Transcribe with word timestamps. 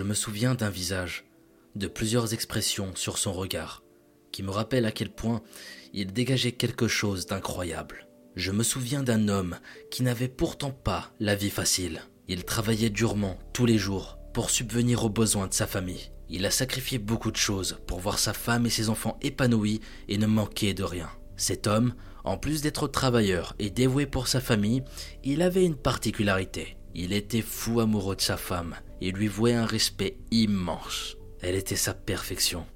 Je 0.00 0.04
me 0.06 0.14
souviens 0.14 0.54
d'un 0.54 0.70
visage, 0.70 1.26
de 1.76 1.86
plusieurs 1.86 2.32
expressions 2.32 2.96
sur 2.96 3.18
son 3.18 3.34
regard, 3.34 3.82
qui 4.32 4.42
me 4.42 4.48
rappellent 4.48 4.86
à 4.86 4.92
quel 4.92 5.10
point 5.10 5.42
il 5.92 6.14
dégageait 6.14 6.52
quelque 6.52 6.88
chose 6.88 7.26
d'incroyable. 7.26 8.08
Je 8.34 8.50
me 8.50 8.62
souviens 8.62 9.02
d'un 9.02 9.28
homme 9.28 9.58
qui 9.90 10.02
n'avait 10.02 10.28
pourtant 10.28 10.70
pas 10.70 11.12
la 11.20 11.34
vie 11.34 11.50
facile. 11.50 12.00
Il 12.28 12.44
travaillait 12.46 12.88
durement 12.88 13.36
tous 13.52 13.66
les 13.66 13.76
jours 13.76 14.16
pour 14.32 14.48
subvenir 14.48 15.04
aux 15.04 15.10
besoins 15.10 15.48
de 15.48 15.52
sa 15.52 15.66
famille. 15.66 16.10
Il 16.30 16.46
a 16.46 16.50
sacrifié 16.50 16.96
beaucoup 16.96 17.30
de 17.30 17.36
choses 17.36 17.76
pour 17.86 18.00
voir 18.00 18.18
sa 18.18 18.32
femme 18.32 18.64
et 18.64 18.70
ses 18.70 18.88
enfants 18.88 19.18
épanouis 19.20 19.82
et 20.08 20.16
ne 20.16 20.26
manquer 20.26 20.72
de 20.72 20.82
rien. 20.82 21.10
Cet 21.36 21.66
homme, 21.66 21.92
en 22.24 22.38
plus 22.38 22.62
d'être 22.62 22.88
travailleur 22.88 23.54
et 23.58 23.68
dévoué 23.68 24.06
pour 24.06 24.28
sa 24.28 24.40
famille, 24.40 24.82
il 25.24 25.42
avait 25.42 25.66
une 25.66 25.76
particularité. 25.76 26.78
Il 26.94 27.12
était 27.12 27.42
fou 27.42 27.80
amoureux 27.80 28.16
de 28.16 28.22
sa 28.22 28.38
femme 28.38 28.76
et 29.00 29.12
lui 29.12 29.28
vouait 29.28 29.54
un 29.54 29.66
respect 29.66 30.16
immense. 30.30 31.16
Elle 31.40 31.54
était 31.54 31.76
sa 31.76 31.94
perfection 31.94 32.66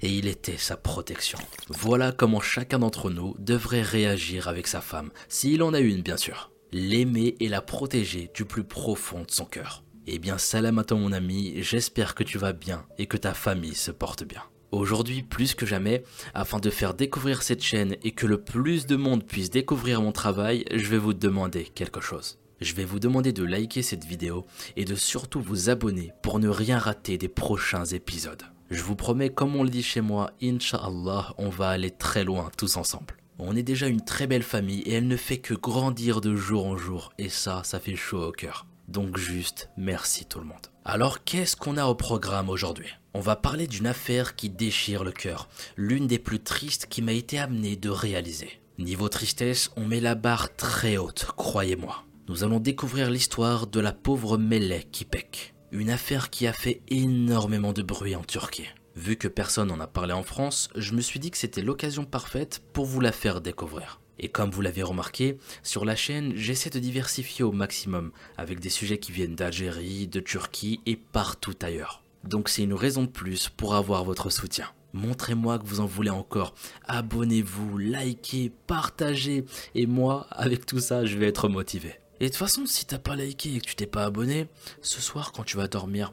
et 0.00 0.10
il 0.10 0.26
était 0.26 0.58
sa 0.58 0.76
protection. 0.76 1.38
Voilà 1.68 2.12
comment 2.12 2.40
chacun 2.40 2.80
d'entre 2.80 3.10
nous 3.10 3.34
devrait 3.38 3.82
réagir 3.82 4.48
avec 4.48 4.66
sa 4.66 4.80
femme, 4.80 5.10
s'il 5.28 5.62
en 5.62 5.74
a 5.74 5.80
une 5.80 6.02
bien 6.02 6.16
sûr. 6.16 6.50
L'aimer 6.72 7.36
et 7.40 7.48
la 7.48 7.62
protéger 7.62 8.30
du 8.34 8.44
plus 8.44 8.64
profond 8.64 9.22
de 9.22 9.30
son 9.30 9.44
cœur. 9.44 9.84
Eh 10.06 10.18
bien 10.18 10.38
salam 10.38 10.78
à 10.78 10.84
toi 10.84 10.96
mon 10.96 11.12
ami, 11.12 11.62
j'espère 11.62 12.14
que 12.14 12.24
tu 12.24 12.38
vas 12.38 12.52
bien 12.52 12.84
et 12.98 13.06
que 13.06 13.16
ta 13.16 13.34
famille 13.34 13.74
se 13.74 13.90
porte 13.90 14.24
bien. 14.24 14.42
Aujourd'hui, 14.72 15.22
plus 15.22 15.54
que 15.54 15.66
jamais, 15.66 16.02
afin 16.32 16.58
de 16.58 16.70
faire 16.70 16.94
découvrir 16.94 17.42
cette 17.42 17.62
chaîne 17.62 17.96
et 18.02 18.12
que 18.12 18.26
le 18.26 18.42
plus 18.42 18.86
de 18.86 18.96
monde 18.96 19.22
puisse 19.22 19.50
découvrir 19.50 20.00
mon 20.00 20.12
travail, 20.12 20.64
je 20.72 20.86
vais 20.88 20.96
vous 20.96 21.12
demander 21.12 21.64
quelque 21.64 22.00
chose. 22.00 22.38
Je 22.62 22.76
vais 22.76 22.84
vous 22.84 23.00
demander 23.00 23.32
de 23.32 23.42
liker 23.42 23.82
cette 23.82 24.04
vidéo 24.04 24.46
et 24.76 24.84
de 24.84 24.94
surtout 24.94 25.40
vous 25.40 25.68
abonner 25.68 26.12
pour 26.22 26.38
ne 26.38 26.48
rien 26.48 26.78
rater 26.78 27.18
des 27.18 27.28
prochains 27.28 27.84
épisodes. 27.84 28.44
Je 28.70 28.82
vous 28.82 28.94
promets, 28.94 29.30
comme 29.30 29.56
on 29.56 29.64
le 29.64 29.68
dit 29.68 29.82
chez 29.82 30.00
moi, 30.00 30.30
Inch'Allah, 30.40 31.34
on 31.38 31.48
va 31.48 31.70
aller 31.70 31.90
très 31.90 32.22
loin 32.22 32.50
tous 32.56 32.76
ensemble. 32.76 33.16
On 33.40 33.56
est 33.56 33.64
déjà 33.64 33.88
une 33.88 34.04
très 34.04 34.28
belle 34.28 34.44
famille 34.44 34.82
et 34.82 34.92
elle 34.92 35.08
ne 35.08 35.16
fait 35.16 35.38
que 35.38 35.54
grandir 35.54 36.20
de 36.20 36.36
jour 36.36 36.66
en 36.66 36.76
jour 36.76 37.12
et 37.18 37.28
ça, 37.28 37.62
ça 37.64 37.80
fait 37.80 37.96
chaud 37.96 38.28
au 38.28 38.32
cœur. 38.32 38.66
Donc 38.86 39.18
juste, 39.18 39.68
merci 39.76 40.24
tout 40.24 40.38
le 40.38 40.44
monde. 40.44 40.68
Alors 40.84 41.24
qu'est-ce 41.24 41.56
qu'on 41.56 41.76
a 41.76 41.86
au 41.86 41.96
programme 41.96 42.48
aujourd'hui? 42.48 42.88
On 43.12 43.20
va 43.20 43.34
parler 43.34 43.66
d'une 43.66 43.88
affaire 43.88 44.36
qui 44.36 44.50
déchire 44.50 45.02
le 45.02 45.12
cœur, 45.12 45.48
l'une 45.76 46.06
des 46.06 46.20
plus 46.20 46.40
tristes 46.40 46.86
qui 46.86 47.02
m'a 47.02 47.12
été 47.12 47.40
amenée 47.40 47.74
de 47.74 47.90
réaliser. 47.90 48.60
Niveau 48.78 49.08
tristesse, 49.08 49.70
on 49.76 49.84
met 49.84 50.00
la 50.00 50.14
barre 50.14 50.54
très 50.54 50.96
haute, 50.96 51.26
croyez-moi. 51.36 52.04
Nous 52.32 52.44
allons 52.44 52.60
découvrir 52.60 53.10
l'histoire 53.10 53.66
de 53.66 53.78
la 53.78 53.92
pauvre 53.92 54.38
Melek 54.38 54.90
Kipek. 54.90 55.52
Une 55.70 55.90
affaire 55.90 56.30
qui 56.30 56.46
a 56.46 56.54
fait 56.54 56.80
énormément 56.88 57.74
de 57.74 57.82
bruit 57.82 58.16
en 58.16 58.24
Turquie. 58.24 58.70
Vu 58.96 59.16
que 59.16 59.28
personne 59.28 59.68
n'en 59.68 59.80
a 59.80 59.86
parlé 59.86 60.14
en 60.14 60.22
France, 60.22 60.70
je 60.74 60.94
me 60.94 61.02
suis 61.02 61.20
dit 61.20 61.30
que 61.30 61.36
c'était 61.36 61.60
l'occasion 61.60 62.06
parfaite 62.06 62.62
pour 62.72 62.86
vous 62.86 63.00
la 63.00 63.12
faire 63.12 63.42
découvrir. 63.42 64.00
Et 64.18 64.30
comme 64.30 64.50
vous 64.50 64.62
l'avez 64.62 64.82
remarqué, 64.82 65.36
sur 65.62 65.84
la 65.84 65.94
chaîne, 65.94 66.32
j'essaie 66.34 66.70
de 66.70 66.78
diversifier 66.78 67.44
au 67.44 67.52
maximum, 67.52 68.12
avec 68.38 68.60
des 68.60 68.70
sujets 68.70 68.98
qui 68.98 69.12
viennent 69.12 69.36
d'Algérie, 69.36 70.08
de 70.08 70.20
Turquie 70.20 70.80
et 70.86 70.96
partout 70.96 71.56
ailleurs. 71.60 72.02
Donc 72.24 72.48
c'est 72.48 72.62
une 72.62 72.72
raison 72.72 73.02
de 73.02 73.08
plus 73.08 73.50
pour 73.50 73.74
avoir 73.74 74.04
votre 74.04 74.30
soutien. 74.30 74.68
Montrez-moi 74.94 75.58
que 75.58 75.66
vous 75.66 75.80
en 75.80 75.86
voulez 75.86 76.08
encore. 76.08 76.54
Abonnez-vous, 76.86 77.76
likez, 77.76 78.50
partagez. 78.66 79.44
Et 79.74 79.84
moi, 79.84 80.26
avec 80.30 80.64
tout 80.64 80.80
ça, 80.80 81.04
je 81.04 81.18
vais 81.18 81.28
être 81.28 81.50
motivé. 81.50 81.98
Et 82.22 82.26
de 82.26 82.30
toute 82.30 82.38
façon, 82.38 82.66
si 82.66 82.86
t'as 82.86 83.00
pas 83.00 83.16
liké 83.16 83.56
et 83.56 83.60
que 83.60 83.66
tu 83.66 83.74
t'es 83.74 83.84
pas 83.84 84.04
abonné, 84.04 84.46
ce 84.80 85.00
soir 85.00 85.32
quand 85.32 85.42
tu 85.42 85.56
vas 85.56 85.66
dormir, 85.66 86.12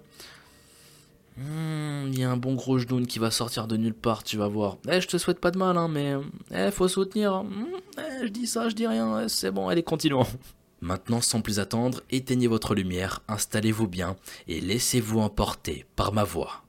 hmm, 1.37 2.07
il 2.07 2.17
y 2.17 2.23
a 2.23 2.31
un 2.31 2.35
bon 2.35 2.55
gros 2.55 2.79
genou 2.79 3.05
qui 3.05 3.19
va 3.19 3.29
sortir 3.29 3.67
de 3.67 3.77
nulle 3.77 3.93
part, 3.93 4.23
tu 4.23 4.35
vas 4.35 4.47
voir. 4.47 4.77
Eh, 4.89 5.01
je 5.01 5.07
te 5.07 5.19
souhaite 5.19 5.39
pas 5.39 5.51
de 5.51 5.59
mal, 5.59 5.77
hein, 5.77 5.87
mais 5.87 6.15
eh, 6.49 6.71
faut 6.71 6.87
soutenir. 6.87 7.43
Hmm, 7.43 7.67
eh, 7.99 8.25
je 8.25 8.29
dis 8.29 8.47
ça, 8.47 8.69
je 8.69 8.73
dis 8.73 8.87
rien, 8.87 9.21
eh, 9.21 9.29
c'est 9.29 9.51
bon, 9.51 9.67
allez, 9.67 9.83
continuons. 9.83 10.25
Maintenant, 10.81 11.21
sans 11.21 11.41
plus 11.41 11.59
attendre, 11.59 12.01
éteignez 12.09 12.47
votre 12.47 12.73
lumière, 12.73 13.21
installez-vous 13.27 13.87
bien 13.87 14.15
et 14.47 14.61
laissez-vous 14.61 15.19
emporter 15.19 15.85
par 15.95 16.11
ma 16.11 16.23
voix. 16.23 16.63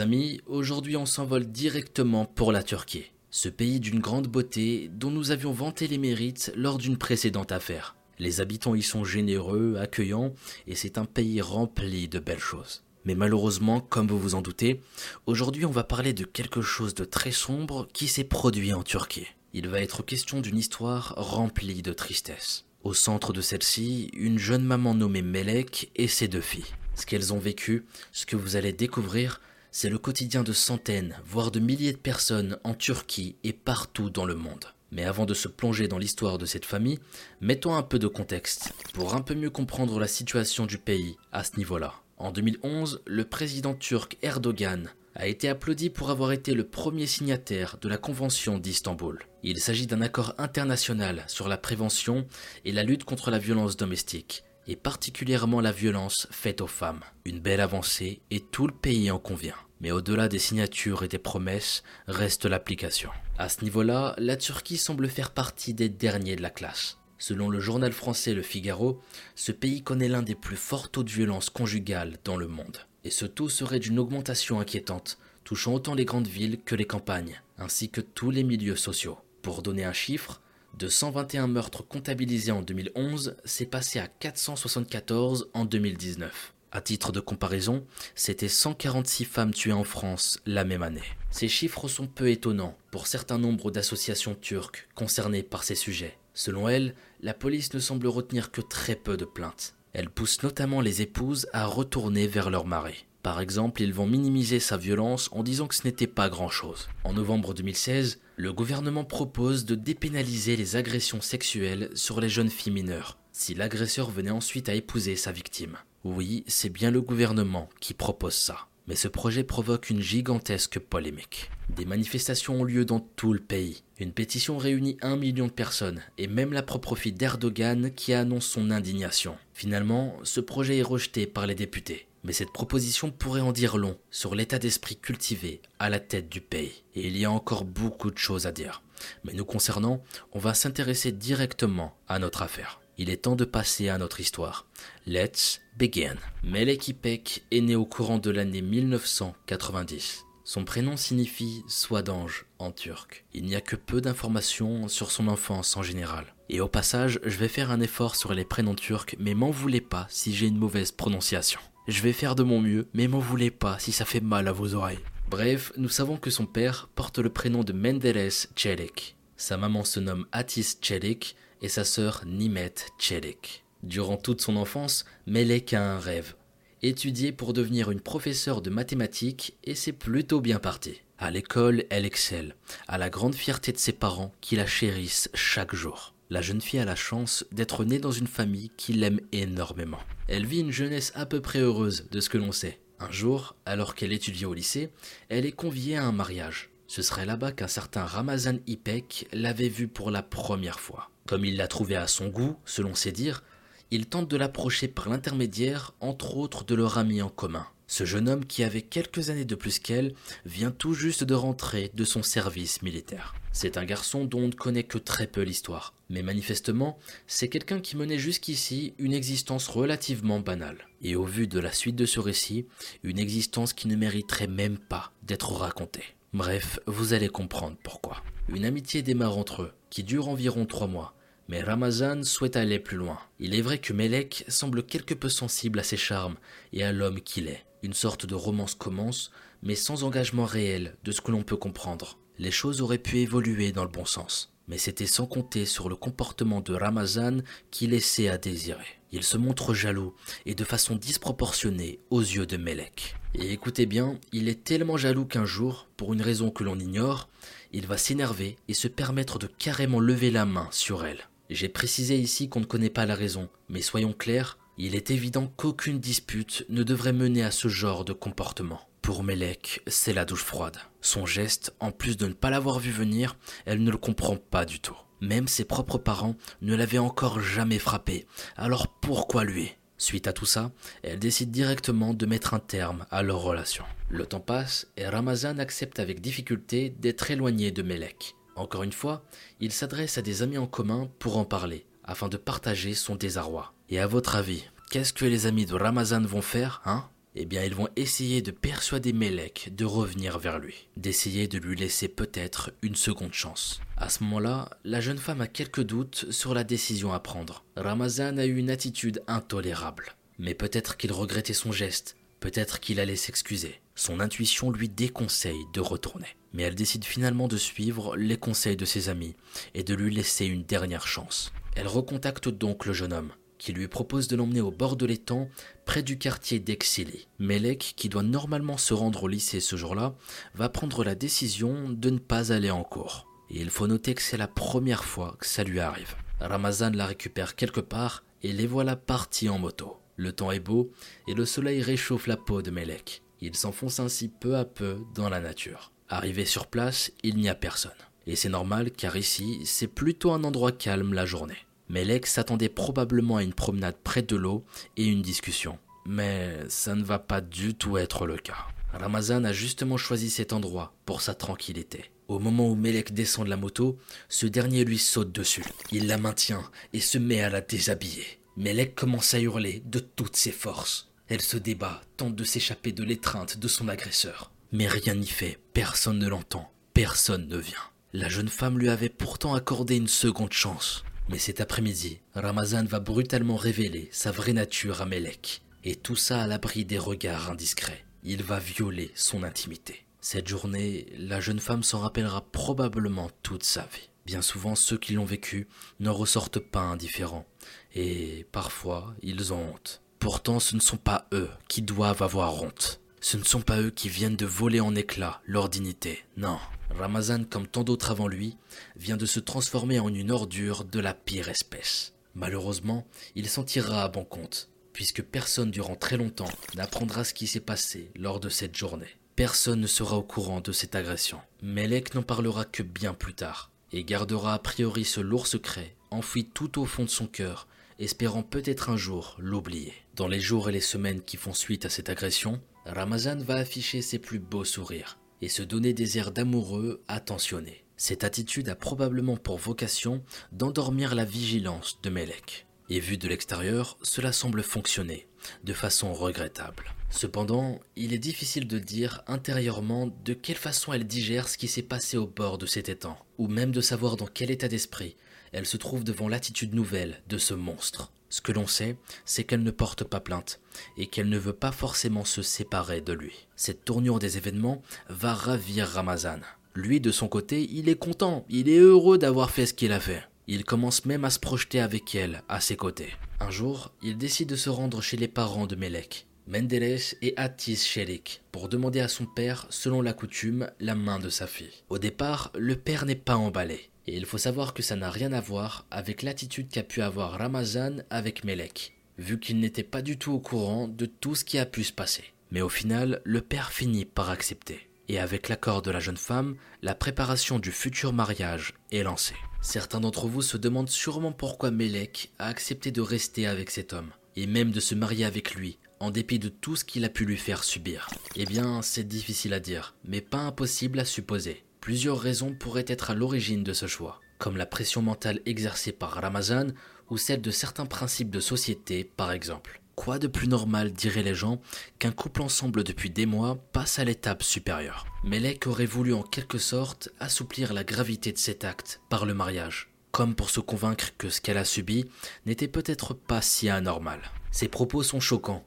Amis, 0.00 0.40
aujourd'hui 0.46 0.96
on 0.96 1.06
s'envole 1.06 1.46
directement 1.46 2.24
pour 2.24 2.52
la 2.52 2.62
Turquie, 2.62 3.10
ce 3.30 3.48
pays 3.48 3.80
d'une 3.80 4.00
grande 4.00 4.28
beauté 4.28 4.90
dont 4.92 5.10
nous 5.10 5.30
avions 5.30 5.52
vanté 5.52 5.88
les 5.88 5.98
mérites 5.98 6.52
lors 6.56 6.78
d'une 6.78 6.96
précédente 6.96 7.52
affaire. 7.52 7.96
Les 8.18 8.40
habitants 8.40 8.74
y 8.74 8.82
sont 8.82 9.04
généreux, 9.04 9.76
accueillants, 9.78 10.32
et 10.66 10.74
c'est 10.76 10.98
un 10.98 11.04
pays 11.04 11.40
rempli 11.40 12.08
de 12.08 12.20
belles 12.20 12.38
choses. 12.38 12.84
Mais 13.04 13.14
malheureusement, 13.14 13.80
comme 13.80 14.06
vous 14.06 14.18
vous 14.18 14.34
en 14.34 14.42
doutez, 14.42 14.80
aujourd'hui 15.26 15.66
on 15.66 15.70
va 15.70 15.84
parler 15.84 16.12
de 16.12 16.24
quelque 16.24 16.62
chose 16.62 16.94
de 16.94 17.04
très 17.04 17.32
sombre 17.32 17.88
qui 17.92 18.08
s'est 18.08 18.24
produit 18.24 18.72
en 18.72 18.84
Turquie. 18.84 19.26
Il 19.52 19.68
va 19.68 19.80
être 19.80 20.02
question 20.02 20.40
d'une 20.40 20.58
histoire 20.58 21.14
remplie 21.16 21.82
de 21.82 21.92
tristesse. 21.92 22.64
Au 22.84 22.94
centre 22.94 23.32
de 23.32 23.40
celle-ci, 23.40 24.10
une 24.14 24.38
jeune 24.38 24.64
maman 24.64 24.94
nommée 24.94 25.22
Melek 25.22 25.90
et 25.96 26.08
ses 26.08 26.28
deux 26.28 26.40
filles. 26.40 26.74
Ce 26.94 27.06
qu'elles 27.06 27.32
ont 27.32 27.38
vécu, 27.38 27.84
ce 28.12 28.26
que 28.26 28.36
vous 28.36 28.56
allez 28.56 28.72
découvrir, 28.72 29.40
c'est 29.72 29.88
le 29.88 29.98
quotidien 29.98 30.42
de 30.42 30.52
centaines, 30.52 31.16
voire 31.24 31.50
de 31.50 31.58
milliers 31.58 31.92
de 31.92 31.98
personnes 31.98 32.58
en 32.62 32.74
Turquie 32.74 33.36
et 33.42 33.54
partout 33.54 34.10
dans 34.10 34.26
le 34.26 34.34
monde. 34.34 34.66
Mais 34.92 35.04
avant 35.04 35.24
de 35.24 35.32
se 35.32 35.48
plonger 35.48 35.88
dans 35.88 35.96
l'histoire 35.96 36.36
de 36.36 36.44
cette 36.44 36.66
famille, 36.66 37.00
mettons 37.40 37.74
un 37.74 37.82
peu 37.82 37.98
de 37.98 38.06
contexte 38.06 38.74
pour 38.92 39.14
un 39.14 39.22
peu 39.22 39.34
mieux 39.34 39.48
comprendre 39.48 39.98
la 39.98 40.06
situation 40.06 40.66
du 40.66 40.76
pays 40.76 41.16
à 41.32 41.42
ce 41.42 41.56
niveau-là. 41.56 41.94
En 42.18 42.30
2011, 42.30 43.00
le 43.06 43.24
président 43.24 43.74
turc 43.74 44.18
Erdogan 44.22 44.90
a 45.14 45.26
été 45.26 45.48
applaudi 45.48 45.88
pour 45.88 46.10
avoir 46.10 46.32
été 46.32 46.52
le 46.52 46.64
premier 46.64 47.06
signataire 47.06 47.78
de 47.80 47.88
la 47.88 47.96
Convention 47.96 48.58
d'Istanbul. 48.58 49.20
Il 49.42 49.58
s'agit 49.58 49.86
d'un 49.86 50.02
accord 50.02 50.34
international 50.36 51.24
sur 51.26 51.48
la 51.48 51.56
prévention 51.56 52.26
et 52.66 52.72
la 52.72 52.82
lutte 52.82 53.04
contre 53.04 53.30
la 53.30 53.38
violence 53.38 53.76
domestique, 53.76 54.44
et 54.66 54.76
particulièrement 54.76 55.60
la 55.60 55.72
violence 55.72 56.26
faite 56.30 56.60
aux 56.60 56.66
femmes. 56.66 57.02
Une 57.24 57.40
belle 57.40 57.60
avancée 57.60 58.20
et 58.30 58.40
tout 58.40 58.66
le 58.66 58.72
pays 58.72 59.10
en 59.10 59.18
convient. 59.18 59.56
Mais 59.80 59.90
au-delà 59.90 60.28
des 60.28 60.38
signatures 60.38 61.02
et 61.02 61.08
des 61.08 61.18
promesses, 61.18 61.82
reste 62.06 62.44
l'application. 62.44 63.10
À 63.38 63.48
ce 63.48 63.64
niveau-là, 63.64 64.14
la 64.18 64.36
Turquie 64.36 64.76
semble 64.76 65.08
faire 65.08 65.32
partie 65.32 65.74
des 65.74 65.88
derniers 65.88 66.36
de 66.36 66.42
la 66.42 66.50
classe. 66.50 66.98
Selon 67.18 67.48
le 67.48 67.60
journal 67.60 67.92
français 67.92 68.34
Le 68.34 68.42
Figaro, 68.42 69.00
ce 69.34 69.52
pays 69.52 69.82
connaît 69.82 70.08
l'un 70.08 70.22
des 70.22 70.34
plus 70.34 70.56
forts 70.56 70.90
taux 70.90 71.04
de 71.04 71.10
violence 71.10 71.50
conjugale 71.50 72.18
dans 72.24 72.36
le 72.36 72.48
monde. 72.48 72.78
Et 73.04 73.10
ce 73.10 73.26
taux 73.26 73.48
serait 73.48 73.78
d'une 73.78 73.98
augmentation 73.98 74.60
inquiétante, 74.60 75.18
touchant 75.44 75.74
autant 75.74 75.94
les 75.94 76.04
grandes 76.04 76.28
villes 76.28 76.60
que 76.64 76.74
les 76.74 76.84
campagnes, 76.84 77.40
ainsi 77.58 77.88
que 77.88 78.00
tous 78.00 78.30
les 78.30 78.44
milieux 78.44 78.76
sociaux. 78.76 79.18
Pour 79.40 79.62
donner 79.62 79.84
un 79.84 79.92
chiffre, 79.92 80.41
de 80.78 80.88
121 80.88 81.46
meurtres 81.46 81.86
comptabilisés 81.86 82.52
en 82.52 82.62
2011, 82.62 83.36
c'est 83.44 83.66
passé 83.66 83.98
à 83.98 84.08
474 84.08 85.50
en 85.54 85.64
2019. 85.64 86.54
À 86.74 86.80
titre 86.80 87.12
de 87.12 87.20
comparaison, 87.20 87.84
c'était 88.14 88.48
146 88.48 89.26
femmes 89.26 89.52
tuées 89.52 89.72
en 89.72 89.84
France 89.84 90.40
la 90.46 90.64
même 90.64 90.82
année. 90.82 91.02
Ces 91.30 91.48
chiffres 91.48 91.86
sont 91.86 92.06
peu 92.06 92.30
étonnants 92.30 92.78
pour 92.90 93.06
certains 93.06 93.38
nombres 93.38 93.70
d'associations 93.70 94.34
turques 94.34 94.88
concernées 94.94 95.42
par 95.42 95.64
ces 95.64 95.74
sujets. 95.74 96.16
Selon 96.32 96.70
elles, 96.70 96.94
la 97.20 97.34
police 97.34 97.74
ne 97.74 97.78
semble 97.78 98.06
retenir 98.06 98.50
que 98.50 98.62
très 98.62 98.96
peu 98.96 99.18
de 99.18 99.26
plaintes. 99.26 99.74
Elle 99.92 100.08
pousse 100.08 100.42
notamment 100.42 100.80
les 100.80 101.02
épouses 101.02 101.46
à 101.52 101.66
retourner 101.66 102.26
vers 102.26 102.48
leur 102.48 102.64
mari. 102.64 103.04
Par 103.22 103.40
exemple, 103.40 103.82
ils 103.82 103.92
vont 103.92 104.06
minimiser 104.06 104.58
sa 104.58 104.78
violence 104.78 105.28
en 105.32 105.42
disant 105.42 105.66
que 105.66 105.74
ce 105.74 105.86
n'était 105.86 106.06
pas 106.06 106.30
grand-chose. 106.30 106.88
En 107.04 107.12
novembre 107.12 107.52
2016, 107.52 108.18
le 108.36 108.52
gouvernement 108.52 109.04
propose 109.04 109.64
de 109.64 109.74
dépénaliser 109.74 110.56
les 110.56 110.76
agressions 110.76 111.20
sexuelles 111.20 111.90
sur 111.94 112.20
les 112.20 112.28
jeunes 112.28 112.50
filles 112.50 112.72
mineures, 112.72 113.18
si 113.32 113.54
l'agresseur 113.54 114.10
venait 114.10 114.30
ensuite 114.30 114.68
à 114.68 114.74
épouser 114.74 115.16
sa 115.16 115.32
victime. 115.32 115.76
Oui, 116.04 116.44
c'est 116.46 116.70
bien 116.70 116.90
le 116.90 117.00
gouvernement 117.00 117.68
qui 117.80 117.94
propose 117.94 118.34
ça. 118.34 118.66
Mais 118.88 118.96
ce 118.96 119.06
projet 119.06 119.44
provoque 119.44 119.90
une 119.90 120.00
gigantesque 120.00 120.78
polémique. 120.80 121.50
Des 121.68 121.84
manifestations 121.84 122.60
ont 122.60 122.64
lieu 122.64 122.84
dans 122.84 123.00
tout 123.00 123.32
le 123.32 123.38
pays. 123.38 123.84
Une 124.00 124.12
pétition 124.12 124.58
réunit 124.58 124.96
un 125.02 125.16
million 125.16 125.46
de 125.46 125.52
personnes, 125.52 126.02
et 126.18 126.26
même 126.26 126.52
la 126.52 126.64
propre 126.64 126.96
fille 126.96 127.12
d'Erdogan 127.12 127.92
qui 127.94 128.12
annonce 128.12 128.46
son 128.46 128.70
indignation. 128.70 129.36
Finalement, 129.54 130.16
ce 130.24 130.40
projet 130.40 130.78
est 130.78 130.82
rejeté 130.82 131.26
par 131.26 131.46
les 131.46 131.54
députés. 131.54 132.08
Mais 132.24 132.32
cette 132.32 132.52
proposition 132.52 133.10
pourrait 133.10 133.40
en 133.40 133.52
dire 133.52 133.76
long 133.76 133.98
sur 134.10 134.34
l'état 134.34 134.58
d'esprit 134.58 134.96
cultivé 134.96 135.60
à 135.78 135.90
la 135.90 136.00
tête 136.00 136.28
du 136.28 136.40
pays. 136.40 136.84
Et 136.94 137.06
il 137.06 137.16
y 137.16 137.24
a 137.24 137.30
encore 137.30 137.64
beaucoup 137.64 138.10
de 138.10 138.18
choses 138.18 138.46
à 138.46 138.52
dire. 138.52 138.82
Mais 139.24 139.32
nous 139.32 139.44
concernant, 139.44 140.02
on 140.32 140.38
va 140.38 140.54
s'intéresser 140.54 141.12
directement 141.12 141.96
à 142.08 142.18
notre 142.18 142.42
affaire. 142.42 142.80
Il 142.98 143.10
est 143.10 143.22
temps 143.22 143.36
de 143.36 143.44
passer 143.44 143.88
à 143.88 143.98
notre 143.98 144.20
histoire. 144.20 144.66
Let's 145.06 145.60
begin. 145.76 146.16
Melek 146.44 146.88
Ipek 146.88 147.42
est 147.50 147.60
né 147.60 147.74
au 147.74 147.86
courant 147.86 148.18
de 148.18 148.30
l'année 148.30 148.62
1990. 148.62 150.24
Son 150.44 150.64
prénom 150.64 150.96
signifie 150.96 151.62
soi 151.68 152.02
d'ange 152.02 152.46
en 152.58 152.72
turc. 152.72 153.24
Il 153.32 153.44
n'y 153.44 153.54
a 153.54 153.60
que 153.60 153.76
peu 153.76 154.00
d'informations 154.00 154.88
sur 154.88 155.10
son 155.10 155.28
enfance 155.28 155.76
en 155.76 155.82
général. 155.82 156.34
Et 156.48 156.60
au 156.60 156.68
passage, 156.68 157.20
je 157.24 157.38
vais 157.38 157.48
faire 157.48 157.70
un 157.70 157.80
effort 157.80 158.16
sur 158.16 158.34
les 158.34 158.44
prénoms 158.44 158.74
turcs, 158.74 159.16
mais 159.18 159.34
m'en 159.34 159.50
voulez 159.50 159.80
pas 159.80 160.06
si 160.10 160.34
j'ai 160.34 160.48
une 160.48 160.58
mauvaise 160.58 160.92
prononciation. 160.92 161.60
Je 161.88 162.00
vais 162.02 162.12
faire 162.12 162.36
de 162.36 162.44
mon 162.44 162.60
mieux, 162.60 162.86
mais 162.94 163.08
m'en 163.08 163.18
voulez 163.18 163.50
pas 163.50 163.78
si 163.80 163.90
ça 163.90 164.04
fait 164.04 164.20
mal 164.20 164.46
à 164.46 164.52
vos 164.52 164.74
oreilles. 164.74 165.00
Bref, 165.28 165.72
nous 165.76 165.88
savons 165.88 166.16
que 166.16 166.30
son 166.30 166.46
père 166.46 166.88
porte 166.94 167.18
le 167.18 167.28
prénom 167.28 167.64
de 167.64 167.72
Menderes 167.72 168.46
Çelik. 168.54 169.16
Sa 169.36 169.56
maman 169.56 169.82
se 169.82 169.98
nomme 169.98 170.26
Atis 170.30 170.76
Çelik 170.80 171.34
et 171.60 171.68
sa 171.68 171.84
sœur 171.84 172.22
Nimet 172.24 172.74
Çelik. 172.98 173.64
Durant 173.82 174.16
toute 174.16 174.42
son 174.42 174.54
enfance, 174.54 175.04
Melek 175.26 175.72
a 175.72 175.94
un 175.94 175.98
rêve. 175.98 176.34
Étudier 176.82 177.32
pour 177.32 177.52
devenir 177.52 177.90
une 177.90 178.00
professeure 178.00 178.62
de 178.62 178.70
mathématiques 178.70 179.56
et 179.64 179.74
c'est 179.74 179.92
plutôt 179.92 180.40
bien 180.40 180.60
parti. 180.60 181.00
À 181.18 181.32
l'école, 181.32 181.84
elle 181.90 182.06
excelle, 182.06 182.54
à 182.86 182.96
la 182.96 183.10
grande 183.10 183.34
fierté 183.34 183.72
de 183.72 183.78
ses 183.78 183.92
parents 183.92 184.32
qui 184.40 184.54
la 184.54 184.66
chérissent 184.66 185.30
chaque 185.34 185.74
jour. 185.74 186.11
La 186.32 186.40
jeune 186.40 186.62
fille 186.62 186.80
a 186.80 186.86
la 186.86 186.96
chance 186.96 187.44
d'être 187.52 187.84
née 187.84 187.98
dans 187.98 188.10
une 188.10 188.26
famille 188.26 188.70
qui 188.78 188.94
l'aime 188.94 189.20
énormément. 189.32 190.00
Elle 190.28 190.46
vit 190.46 190.60
une 190.60 190.70
jeunesse 190.70 191.12
à 191.14 191.26
peu 191.26 191.42
près 191.42 191.58
heureuse 191.58 192.08
de 192.10 192.20
ce 192.20 192.30
que 192.30 192.38
l'on 192.38 192.52
sait. 192.52 192.80
Un 193.00 193.10
jour, 193.10 193.54
alors 193.66 193.94
qu'elle 193.94 194.14
étudiait 194.14 194.46
au 194.46 194.54
lycée, 194.54 194.88
elle 195.28 195.44
est 195.44 195.52
conviée 195.52 195.98
à 195.98 196.06
un 196.06 196.12
mariage. 196.12 196.70
Ce 196.86 197.02
serait 197.02 197.26
là-bas 197.26 197.52
qu'un 197.52 197.68
certain 197.68 198.06
Ramazan 198.06 198.56
Ipek 198.66 199.28
l'avait 199.34 199.68
vue 199.68 199.88
pour 199.88 200.10
la 200.10 200.22
première 200.22 200.80
fois. 200.80 201.10
Comme 201.26 201.44
il 201.44 201.58
l'a 201.58 201.68
trouvée 201.68 201.96
à 201.96 202.06
son 202.06 202.28
goût, 202.28 202.56
selon 202.64 202.94
ses 202.94 203.12
dires, 203.12 203.44
il 203.90 204.06
tente 204.06 204.28
de 204.28 204.38
l'approcher 204.38 204.88
par 204.88 205.10
l'intermédiaire, 205.10 205.92
entre 206.00 206.38
autres, 206.38 206.64
de 206.64 206.74
leur 206.74 206.96
ami 206.96 207.20
en 207.20 207.28
commun. 207.28 207.66
Ce 207.92 208.06
jeune 208.06 208.30
homme 208.30 208.46
qui 208.46 208.64
avait 208.64 208.80
quelques 208.80 209.28
années 209.28 209.44
de 209.44 209.54
plus 209.54 209.78
qu'elle 209.78 210.14
vient 210.46 210.70
tout 210.70 210.94
juste 210.94 211.24
de 211.24 211.34
rentrer 211.34 211.90
de 211.92 212.04
son 212.04 212.22
service 212.22 212.80
militaire. 212.80 213.34
C'est 213.52 213.76
un 213.76 213.84
garçon 213.84 214.24
dont 214.24 214.44
on 214.44 214.48
ne 214.48 214.52
connaît 214.52 214.84
que 214.84 214.96
très 214.96 215.26
peu 215.26 215.42
l'histoire, 215.42 215.92
mais 216.08 216.22
manifestement, 216.22 216.98
c'est 217.26 217.48
quelqu'un 217.48 217.80
qui 217.80 217.98
menait 217.98 218.16
jusqu'ici 218.16 218.94
une 218.96 219.12
existence 219.12 219.68
relativement 219.68 220.40
banale, 220.40 220.88
et 221.02 221.16
au 221.16 221.24
vu 221.24 221.46
de 221.46 221.60
la 221.60 221.70
suite 221.70 221.94
de 221.94 222.06
ce 222.06 222.18
récit, 222.18 222.64
une 223.02 223.18
existence 223.18 223.74
qui 223.74 223.88
ne 223.88 223.96
mériterait 223.96 224.46
même 224.46 224.78
pas 224.78 225.12
d'être 225.24 225.52
racontée. 225.52 226.14
Bref, 226.32 226.80
vous 226.86 227.12
allez 227.12 227.28
comprendre 227.28 227.76
pourquoi. 227.82 228.22
Une 228.48 228.64
amitié 228.64 229.02
démarre 229.02 229.36
entre 229.36 229.64
eux, 229.64 229.72
qui 229.90 230.02
dure 230.02 230.30
environ 230.30 230.64
trois 230.64 230.86
mois, 230.86 231.14
mais 231.46 231.60
Ramazan 231.60 232.22
souhaite 232.22 232.56
aller 232.56 232.78
plus 232.78 232.96
loin. 232.96 233.18
Il 233.38 233.54
est 233.54 233.60
vrai 233.60 233.76
que 233.76 233.92
Melek 233.92 234.46
semble 234.48 234.82
quelque 234.82 235.12
peu 235.12 235.28
sensible 235.28 235.78
à 235.78 235.82
ses 235.84 235.98
charmes 235.98 236.36
et 236.72 236.84
à 236.84 236.92
l'homme 236.92 237.20
qu'il 237.20 237.48
est. 237.48 237.66
Une 237.82 237.94
sorte 237.94 238.26
de 238.26 238.34
romance 238.34 238.74
commence, 238.74 239.30
mais 239.62 239.74
sans 239.74 240.04
engagement 240.04 240.44
réel 240.44 240.96
de 241.04 241.12
ce 241.12 241.20
que 241.20 241.30
l'on 241.30 241.42
peut 241.42 241.56
comprendre 241.56 242.18
les 242.38 242.50
choses 242.50 242.82
auraient 242.82 242.98
pu 242.98 243.18
évoluer 243.18 243.72
dans 243.72 243.84
le 243.84 243.90
bon 243.90 244.04
sens. 244.04 244.52
Mais 244.68 244.78
c'était 244.78 245.06
sans 245.06 245.26
compter 245.26 245.66
sur 245.66 245.88
le 245.88 245.96
comportement 245.96 246.60
de 246.60 246.74
Ramazan 246.74 247.38
qui 247.70 247.86
laissait 247.86 248.28
à 248.28 248.38
désirer. 248.38 248.86
Il 249.10 249.22
se 249.22 249.36
montre 249.36 249.74
jaloux 249.74 250.14
et 250.46 250.54
de 250.54 250.64
façon 250.64 250.96
disproportionnée 250.96 252.00
aux 252.10 252.20
yeux 252.20 252.46
de 252.46 252.56
Melek. 252.56 253.16
Et 253.34 253.52
écoutez 253.52 253.86
bien, 253.86 254.18
il 254.32 254.48
est 254.48 254.64
tellement 254.64 254.96
jaloux 254.96 255.24
qu'un 255.24 255.44
jour, 255.44 255.88
pour 255.96 256.12
une 256.12 256.22
raison 256.22 256.50
que 256.50 256.64
l'on 256.64 256.78
ignore, 256.78 257.28
il 257.72 257.86
va 257.86 257.98
s'énerver 257.98 258.56
et 258.68 258.74
se 258.74 258.88
permettre 258.88 259.38
de 259.38 259.46
carrément 259.46 260.00
lever 260.00 260.30
la 260.30 260.46
main 260.46 260.68
sur 260.70 261.04
elle. 261.04 261.28
J'ai 261.50 261.68
précisé 261.68 262.16
ici 262.16 262.48
qu'on 262.48 262.60
ne 262.60 262.64
connaît 262.64 262.88
pas 262.88 263.04
la 263.04 263.14
raison, 263.14 263.48
mais 263.68 263.82
soyons 263.82 264.12
clairs, 264.12 264.58
il 264.78 264.94
est 264.94 265.10
évident 265.10 265.52
qu'aucune 265.56 266.00
dispute 266.00 266.64
ne 266.68 266.82
devrait 266.82 267.12
mener 267.12 267.42
à 267.42 267.50
ce 267.50 267.68
genre 267.68 268.04
de 268.04 268.12
comportement. 268.12 268.80
Pour 269.02 269.24
Melek, 269.24 269.82
c'est 269.86 270.12
la 270.12 270.24
douche 270.24 270.44
froide. 270.44 270.78
Son 271.00 271.26
geste, 271.26 271.74
en 271.80 271.90
plus 271.90 272.16
de 272.16 272.26
ne 272.26 272.32
pas 272.32 272.50
l'avoir 272.50 272.78
vu 272.78 272.90
venir, 272.90 273.36
elle 273.66 273.82
ne 273.82 273.90
le 273.90 273.98
comprend 273.98 274.36
pas 274.36 274.64
du 274.64 274.80
tout. 274.80 274.96
Même 275.20 275.48
ses 275.48 275.64
propres 275.64 275.98
parents 275.98 276.36
ne 276.62 276.74
l'avaient 276.74 276.98
encore 276.98 277.40
jamais 277.40 277.78
frappé. 277.78 278.26
Alors 278.56 278.88
pourquoi 278.88 279.44
lui? 279.44 279.76
Suite 279.98 280.26
à 280.26 280.32
tout 280.32 280.46
ça, 280.46 280.72
elle 281.02 281.18
décide 281.18 281.50
directement 281.50 282.14
de 282.14 282.26
mettre 282.26 282.54
un 282.54 282.58
terme 282.58 283.06
à 283.10 283.22
leur 283.22 283.40
relation. 283.40 283.84
Le 284.08 284.26
temps 284.26 284.40
passe 284.40 284.88
et 284.96 285.06
Ramazan 285.06 285.58
accepte 285.58 286.00
avec 286.00 286.20
difficulté 286.20 286.90
d'être 286.90 287.30
éloigné 287.30 287.70
de 287.70 287.82
Melek. 287.82 288.34
Encore 288.56 288.82
une 288.82 288.92
fois, 288.92 289.24
il 289.60 289.70
s'adresse 289.72 290.18
à 290.18 290.22
des 290.22 290.42
amis 290.42 290.58
en 290.58 290.66
commun 290.66 291.08
pour 291.18 291.36
en 291.38 291.44
parler, 291.44 291.86
afin 292.04 292.28
de 292.28 292.36
partager 292.36 292.94
son 292.94 293.14
désarroi. 293.14 293.74
Et 293.92 293.98
à 293.98 294.06
votre 294.06 294.36
avis, 294.36 294.64
qu'est-ce 294.90 295.12
que 295.12 295.26
les 295.26 295.44
amis 295.44 295.66
de 295.66 295.74
Ramazan 295.74 296.22
vont 296.22 296.40
faire, 296.40 296.80
hein? 296.86 297.10
Eh 297.34 297.44
bien 297.44 297.62
ils 297.62 297.74
vont 297.74 297.90
essayer 297.94 298.40
de 298.40 298.50
persuader 298.50 299.12
Melek 299.12 299.68
de 299.76 299.84
revenir 299.84 300.38
vers 300.38 300.58
lui, 300.58 300.88
d'essayer 300.96 301.46
de 301.46 301.58
lui 301.58 301.76
laisser 301.76 302.08
peut-être 302.08 302.72
une 302.80 302.94
seconde 302.94 303.34
chance. 303.34 303.82
À 303.98 304.08
ce 304.08 304.24
moment-là, 304.24 304.70
la 304.84 305.02
jeune 305.02 305.18
femme 305.18 305.42
a 305.42 305.46
quelques 305.46 305.82
doutes 305.82 306.24
sur 306.30 306.54
la 306.54 306.64
décision 306.64 307.12
à 307.12 307.20
prendre. 307.20 307.66
Ramazan 307.76 308.38
a 308.38 308.46
eu 308.46 308.56
une 308.56 308.70
attitude 308.70 309.22
intolérable. 309.26 310.14
Mais 310.38 310.54
peut-être 310.54 310.96
qu'il 310.96 311.12
regrettait 311.12 311.52
son 311.52 311.70
geste, 311.70 312.16
peut-être 312.40 312.80
qu'il 312.80 312.98
allait 312.98 313.14
s'excuser. 313.14 313.82
Son 313.94 314.20
intuition 314.20 314.70
lui 314.70 314.88
déconseille 314.88 315.66
de 315.74 315.80
retourner. 315.82 316.28
Mais 316.54 316.62
elle 316.62 316.76
décide 316.76 317.04
finalement 317.04 317.46
de 317.46 317.58
suivre 317.58 318.16
les 318.16 318.38
conseils 318.38 318.78
de 318.78 318.86
ses 318.86 319.10
amis 319.10 319.36
et 319.74 319.84
de 319.84 319.92
lui 319.92 320.14
laisser 320.14 320.46
une 320.46 320.64
dernière 320.64 321.06
chance. 321.06 321.52
Elle 321.76 321.88
recontacte 321.88 322.48
donc 322.48 322.86
le 322.86 322.94
jeune 322.94 323.12
homme 323.12 323.32
qui 323.62 323.72
lui 323.72 323.86
propose 323.86 324.26
de 324.26 324.34
l'emmener 324.34 324.60
au 324.60 324.72
bord 324.72 324.96
de 324.96 325.06
l'étang, 325.06 325.48
près 325.84 326.02
du 326.02 326.18
quartier 326.18 326.58
d'Exilé. 326.58 327.28
Melek, 327.38 327.94
qui 327.96 328.08
doit 328.08 328.24
normalement 328.24 328.76
se 328.76 328.92
rendre 328.92 329.22
au 329.22 329.28
lycée 329.28 329.60
ce 329.60 329.76
jour-là, 329.76 330.16
va 330.56 330.68
prendre 330.68 331.04
la 331.04 331.14
décision 331.14 331.88
de 331.88 332.10
ne 332.10 332.18
pas 332.18 332.52
aller 332.52 332.72
en 332.72 332.82
cours. 332.82 333.28
Et 333.50 333.60
il 333.60 333.70
faut 333.70 333.86
noter 333.86 334.14
que 334.14 334.22
c'est 334.22 334.36
la 334.36 334.48
première 334.48 335.04
fois 335.04 335.36
que 335.38 335.46
ça 335.46 335.62
lui 335.62 335.78
arrive. 335.78 336.16
Ramazan 336.40 336.90
la 336.90 337.06
récupère 337.06 337.54
quelque 337.54 337.78
part 337.78 338.24
et 338.42 338.52
les 338.52 338.66
voilà 338.66 338.96
partis 338.96 339.48
en 339.48 339.60
moto. 339.60 339.96
Le 340.16 340.32
temps 340.32 340.50
est 340.50 340.58
beau 340.58 340.90
et 341.28 341.34
le 341.34 341.44
soleil 341.44 341.82
réchauffe 341.82 342.26
la 342.26 342.36
peau 342.36 342.62
de 342.62 342.72
Melek. 342.72 343.22
Il 343.40 343.54
s'enfonce 343.54 344.00
ainsi 344.00 344.26
peu 344.26 344.56
à 344.56 344.64
peu 344.64 344.96
dans 345.14 345.28
la 345.28 345.38
nature. 345.38 345.92
Arrivé 346.08 346.46
sur 346.46 346.66
place, 346.66 347.12
il 347.22 347.36
n'y 347.36 347.48
a 347.48 347.54
personne. 347.54 347.92
Et 348.26 348.34
c'est 348.34 348.48
normal 348.48 348.90
car 348.90 349.16
ici, 349.16 349.60
c'est 349.64 349.86
plutôt 349.86 350.32
un 350.32 350.42
endroit 350.42 350.72
calme 350.72 351.14
la 351.14 351.26
journée. 351.26 351.58
Melek 351.92 352.26
s'attendait 352.26 352.70
probablement 352.70 353.36
à 353.36 353.42
une 353.42 353.52
promenade 353.52 353.96
près 354.02 354.22
de 354.22 354.34
l'eau 354.34 354.64
et 354.96 355.04
une 355.04 355.20
discussion. 355.20 355.78
Mais 356.06 356.56
ça 356.68 356.94
ne 356.94 357.04
va 357.04 357.18
pas 357.18 357.42
du 357.42 357.74
tout 357.74 357.98
être 357.98 358.26
le 358.26 358.38
cas. 358.38 358.66
Ramazan 358.94 359.44
a 359.44 359.52
justement 359.52 359.98
choisi 359.98 360.30
cet 360.30 360.54
endroit 360.54 360.94
pour 361.04 361.20
sa 361.20 361.34
tranquillité. 361.34 362.10
Au 362.28 362.38
moment 362.38 362.70
où 362.70 362.74
Melek 362.74 363.12
descend 363.12 363.44
de 363.44 363.50
la 363.50 363.58
moto, 363.58 363.98
ce 364.30 364.46
dernier 364.46 364.86
lui 364.86 364.96
saute 364.96 365.32
dessus. 365.32 365.64
Il 365.90 366.06
la 366.06 366.16
maintient 366.16 366.64
et 366.94 367.00
se 367.00 367.18
met 367.18 367.42
à 367.42 367.50
la 367.50 367.60
déshabiller. 367.60 368.24
Melek 368.56 368.94
commence 368.94 369.34
à 369.34 369.40
hurler 369.40 369.82
de 369.84 369.98
toutes 369.98 370.36
ses 370.36 370.52
forces. 370.52 371.10
Elle 371.28 371.42
se 371.42 371.58
débat, 371.58 372.00
tente 372.16 372.34
de 372.34 372.44
s'échapper 372.44 372.92
de 372.92 373.04
l'étreinte 373.04 373.58
de 373.58 373.68
son 373.68 373.88
agresseur. 373.88 374.50
Mais 374.72 374.88
rien 374.88 375.14
n'y 375.14 375.26
fait, 375.26 375.58
personne 375.74 376.18
ne 376.18 376.28
l'entend, 376.28 376.72
personne 376.94 377.48
ne 377.48 377.58
vient. 377.58 377.76
La 378.14 378.30
jeune 378.30 378.48
femme 378.48 378.78
lui 378.78 378.88
avait 378.88 379.10
pourtant 379.10 379.52
accordé 379.52 379.96
une 379.96 380.08
seconde 380.08 380.54
chance. 380.54 381.04
Mais 381.28 381.38
cet 381.38 381.60
après-midi, 381.60 382.20
Ramazan 382.34 382.84
va 382.84 383.00
brutalement 383.00 383.56
révéler 383.56 384.08
sa 384.12 384.30
vraie 384.30 384.52
nature 384.52 385.00
à 385.00 385.06
Melek. 385.06 385.62
Et 385.84 385.96
tout 385.96 386.16
ça 386.16 386.42
à 386.42 386.46
l'abri 386.46 386.84
des 386.84 386.98
regards 386.98 387.50
indiscrets. 387.50 388.04
Il 388.22 388.42
va 388.42 388.58
violer 388.58 389.10
son 389.14 389.42
intimité. 389.42 390.04
Cette 390.20 390.46
journée, 390.46 391.06
la 391.18 391.40
jeune 391.40 391.58
femme 391.58 391.82
s'en 391.82 391.98
rappellera 392.00 392.42
probablement 392.52 393.30
toute 393.42 393.64
sa 393.64 393.82
vie. 393.82 394.10
Bien 394.24 394.42
souvent, 394.42 394.76
ceux 394.76 394.98
qui 394.98 395.14
l'ont 395.14 395.24
vécu 395.24 395.66
n'en 395.98 396.14
ressortent 396.14 396.60
pas 396.60 396.82
indifférents. 396.82 397.46
Et 397.94 398.46
parfois, 398.52 399.14
ils 399.22 399.52
ont 399.52 399.72
honte. 399.72 400.02
Pourtant, 400.20 400.60
ce 400.60 400.76
ne 400.76 400.80
sont 400.80 400.96
pas 400.96 401.26
eux 401.32 401.50
qui 401.66 401.82
doivent 401.82 402.22
avoir 402.22 402.62
honte. 402.62 403.00
Ce 403.22 403.36
ne 403.36 403.44
sont 403.44 403.60
pas 403.60 403.80
eux 403.80 403.90
qui 403.90 404.08
viennent 404.08 404.36
de 404.36 404.44
voler 404.44 404.80
en 404.80 404.96
éclats 404.96 405.40
leur 405.46 405.68
dignité. 405.68 406.24
Non, 406.36 406.58
Ramazan, 406.90 407.44
comme 407.44 407.68
tant 407.68 407.84
d'autres 407.84 408.10
avant 408.10 408.26
lui, 408.26 408.56
vient 408.96 409.16
de 409.16 409.26
se 409.26 409.38
transformer 409.38 410.00
en 410.00 410.12
une 410.12 410.32
ordure 410.32 410.84
de 410.84 410.98
la 410.98 411.14
pire 411.14 411.48
espèce. 411.48 412.14
Malheureusement, 412.34 413.06
il 413.36 413.48
s'en 413.48 413.62
tirera 413.62 414.02
à 414.02 414.08
bon 414.08 414.24
compte, 414.24 414.70
puisque 414.92 415.22
personne 415.22 415.70
durant 415.70 415.94
très 415.94 416.16
longtemps 416.16 416.50
n'apprendra 416.74 417.22
ce 417.22 417.32
qui 417.32 417.46
s'est 417.46 417.60
passé 417.60 418.10
lors 418.16 418.40
de 418.40 418.48
cette 418.48 418.76
journée. 418.76 419.16
Personne 419.36 419.80
ne 419.80 419.86
sera 419.86 420.16
au 420.16 420.22
courant 420.24 420.60
de 420.60 420.72
cette 420.72 420.96
agression. 420.96 421.40
Melek 421.62 422.16
n'en 422.16 422.22
parlera 422.22 422.64
que 422.64 422.82
bien 422.82 423.14
plus 423.14 423.34
tard, 423.34 423.70
et 423.92 424.02
gardera 424.02 424.54
a 424.54 424.58
priori 424.58 425.04
ce 425.04 425.20
lourd 425.20 425.46
secret, 425.46 425.94
enfoui 426.10 426.44
tout 426.44 426.80
au 426.80 426.86
fond 426.86 427.04
de 427.04 427.08
son 427.08 427.28
cœur, 427.28 427.68
espérant 428.00 428.42
peut-être 428.42 428.90
un 428.90 428.96
jour 428.96 429.36
l'oublier. 429.38 429.94
Dans 430.16 430.26
les 430.26 430.40
jours 430.40 430.68
et 430.68 430.72
les 430.72 430.80
semaines 430.80 431.22
qui 431.22 431.36
font 431.36 431.54
suite 431.54 431.86
à 431.86 431.88
cette 431.88 432.10
agression, 432.10 432.60
Ramazan 432.86 433.38
va 433.38 433.56
afficher 433.56 434.02
ses 434.02 434.18
plus 434.18 434.38
beaux 434.38 434.64
sourires, 434.64 435.18
et 435.40 435.48
se 435.48 435.62
donner 435.62 435.92
des 435.92 436.18
airs 436.18 436.32
d'amoureux 436.32 437.02
attentionnés. 437.08 437.84
Cette 437.96 438.24
attitude 438.24 438.68
a 438.68 438.74
probablement 438.74 439.36
pour 439.36 439.58
vocation 439.58 440.22
d'endormir 440.50 441.14
la 441.14 441.24
vigilance 441.24 442.00
de 442.02 442.10
Melek. 442.10 442.66
Et 442.88 443.00
vu 443.00 443.16
de 443.16 443.28
l'extérieur, 443.28 443.96
cela 444.02 444.32
semble 444.32 444.62
fonctionner, 444.62 445.28
de 445.64 445.72
façon 445.72 446.12
regrettable. 446.12 446.92
Cependant, 447.10 447.78
il 447.94 448.12
est 448.12 448.18
difficile 448.18 448.66
de 448.66 448.78
dire 448.78 449.22
intérieurement 449.26 450.10
de 450.24 450.34
quelle 450.34 450.56
façon 450.56 450.92
elle 450.92 451.06
digère 451.06 451.48
ce 451.48 451.58
qui 451.58 451.68
s'est 451.68 451.82
passé 451.82 452.16
au 452.16 452.26
bord 452.26 452.58
de 452.58 452.66
cet 452.66 452.88
étang, 452.88 453.18
ou 453.38 453.46
même 453.46 453.70
de 453.70 453.80
savoir 453.80 454.16
dans 454.16 454.26
quel 454.26 454.50
état 454.50 454.68
d'esprit 454.68 455.16
elle 455.52 455.66
se 455.66 455.76
trouve 455.76 456.02
devant 456.02 456.28
l'attitude 456.28 456.74
nouvelle 456.74 457.22
de 457.28 457.38
ce 457.38 457.54
monstre. 457.54 458.10
Ce 458.32 458.40
que 458.40 458.50
l'on 458.50 458.66
sait, 458.66 458.96
c'est 459.26 459.44
qu'elle 459.44 459.62
ne 459.62 459.70
porte 459.70 460.04
pas 460.04 460.18
plainte 460.18 460.58
et 460.96 461.06
qu'elle 461.06 461.28
ne 461.28 461.36
veut 461.36 461.52
pas 461.52 461.70
forcément 461.70 462.24
se 462.24 462.40
séparer 462.40 463.02
de 463.02 463.12
lui. 463.12 463.46
Cette 463.56 463.84
tournure 463.84 464.18
des 464.18 464.38
événements 464.38 464.80
va 465.10 465.34
ravir 465.34 465.86
Ramazan. 465.86 466.38
Lui, 466.74 466.98
de 466.98 467.10
son 467.10 467.28
côté, 467.28 467.68
il 467.70 467.90
est 467.90 467.98
content, 467.98 468.46
il 468.48 468.70
est 468.70 468.78
heureux 468.78 469.18
d'avoir 469.18 469.50
fait 469.50 469.66
ce 469.66 469.74
qu'il 469.74 469.92
a 469.92 470.00
fait. 470.00 470.26
Il 470.46 470.64
commence 470.64 471.04
même 471.04 471.26
à 471.26 471.30
se 471.30 471.38
projeter 471.38 471.78
avec 471.78 472.14
elle, 472.14 472.42
à 472.48 472.62
ses 472.62 472.74
côtés. 472.74 473.12
Un 473.38 473.50
jour, 473.50 473.92
il 474.00 474.16
décide 474.16 474.48
de 474.48 474.56
se 474.56 474.70
rendre 474.70 475.02
chez 475.02 475.18
les 475.18 475.28
parents 475.28 475.66
de 475.66 475.76
Melek, 475.76 476.26
Menderes 476.46 477.14
et 477.20 477.34
Atis 477.36 477.84
Sherik, 477.84 478.40
pour 478.50 478.70
demander 478.70 479.00
à 479.00 479.08
son 479.08 479.26
père, 479.26 479.66
selon 479.68 480.00
la 480.00 480.14
coutume, 480.14 480.70
la 480.80 480.94
main 480.94 481.18
de 481.18 481.28
sa 481.28 481.46
fille. 481.46 481.84
Au 481.90 481.98
départ, 481.98 482.50
le 482.56 482.76
père 482.76 483.04
n'est 483.04 483.14
pas 483.14 483.36
emballé. 483.36 483.90
Et 484.06 484.16
il 484.16 484.26
faut 484.26 484.38
savoir 484.38 484.74
que 484.74 484.82
ça 484.82 484.96
n'a 484.96 485.10
rien 485.10 485.32
à 485.32 485.40
voir 485.40 485.86
avec 485.90 486.22
l'attitude 486.22 486.68
qu'a 486.68 486.82
pu 486.82 487.02
avoir 487.02 487.38
Ramazan 487.38 487.98
avec 488.10 488.44
Melek, 488.44 488.94
vu 489.18 489.38
qu'il 489.38 489.60
n'était 489.60 489.82
pas 489.82 490.02
du 490.02 490.18
tout 490.18 490.32
au 490.32 490.40
courant 490.40 490.88
de 490.88 491.06
tout 491.06 491.34
ce 491.34 491.44
qui 491.44 491.58
a 491.58 491.66
pu 491.66 491.84
se 491.84 491.92
passer. 491.92 492.24
Mais 492.50 492.60
au 492.60 492.68
final, 492.68 493.20
le 493.24 493.40
père 493.40 493.72
finit 493.72 494.04
par 494.04 494.30
accepter. 494.30 494.88
Et 495.08 495.18
avec 495.18 495.48
l'accord 495.48 495.82
de 495.82 495.90
la 495.90 496.00
jeune 496.00 496.16
femme, 496.16 496.56
la 496.82 496.94
préparation 496.94 497.58
du 497.58 497.72
futur 497.72 498.12
mariage 498.12 498.74
est 498.90 499.02
lancée. 499.02 499.36
Certains 499.60 500.00
d'entre 500.00 500.26
vous 500.26 500.42
se 500.42 500.56
demandent 500.56 500.88
sûrement 500.88 501.32
pourquoi 501.32 501.70
Melek 501.70 502.32
a 502.38 502.48
accepté 502.48 502.90
de 502.90 503.00
rester 503.00 503.46
avec 503.46 503.70
cet 503.70 503.92
homme, 503.92 504.10
et 504.36 504.46
même 504.46 504.70
de 504.70 504.80
se 504.80 504.94
marier 504.94 505.24
avec 505.24 505.54
lui, 505.54 505.78
en 506.00 506.10
dépit 506.10 506.40
de 506.40 506.48
tout 506.48 506.74
ce 506.74 506.84
qu'il 506.84 507.04
a 507.04 507.08
pu 507.08 507.24
lui 507.24 507.36
faire 507.36 507.62
subir. 507.62 508.08
Eh 508.34 508.44
bien, 508.44 508.82
c'est 508.82 509.06
difficile 509.06 509.54
à 509.54 509.60
dire, 509.60 509.94
mais 510.04 510.20
pas 510.20 510.38
impossible 510.38 510.98
à 510.98 511.04
supposer. 511.04 511.64
Plusieurs 511.82 512.20
raisons 512.20 512.54
pourraient 512.54 512.84
être 512.86 513.10
à 513.10 513.14
l'origine 513.14 513.64
de 513.64 513.72
ce 513.72 513.88
choix, 513.88 514.20
comme 514.38 514.56
la 514.56 514.66
pression 514.66 515.02
mentale 515.02 515.40
exercée 515.46 515.90
par 515.90 516.12
Ramazan 516.12 516.68
ou 517.10 517.18
celle 517.18 517.42
de 517.42 517.50
certains 517.50 517.86
principes 517.86 518.30
de 518.30 518.38
société 518.38 519.02
par 519.02 519.32
exemple. 519.32 519.82
Quoi 519.96 520.20
de 520.20 520.28
plus 520.28 520.46
normal, 520.46 520.92
diraient 520.92 521.24
les 521.24 521.34
gens, 521.34 521.60
qu'un 521.98 522.12
couple 522.12 522.42
ensemble 522.42 522.84
depuis 522.84 523.10
des 523.10 523.26
mois 523.26 523.56
passe 523.72 523.98
à 523.98 524.04
l'étape 524.04 524.44
supérieure? 524.44 525.06
Melek 525.24 525.66
aurait 525.66 525.84
voulu 525.84 526.14
en 526.14 526.22
quelque 526.22 526.58
sorte 526.58 527.08
assouplir 527.18 527.72
la 527.72 527.82
gravité 527.82 528.30
de 528.30 528.38
cet 528.38 528.62
acte 528.62 529.00
par 529.08 529.26
le 529.26 529.34
mariage, 529.34 529.90
comme 530.12 530.36
pour 530.36 530.50
se 530.50 530.60
convaincre 530.60 531.10
que 531.18 531.30
ce 531.30 531.40
qu'elle 531.40 531.58
a 531.58 531.64
subi 531.64 532.04
n'était 532.46 532.68
peut-être 532.68 533.12
pas 533.12 533.42
si 533.42 533.68
anormal. 533.68 534.20
Ces 534.52 534.68
propos 534.68 535.02
sont 535.02 535.18
choquants, 535.18 535.64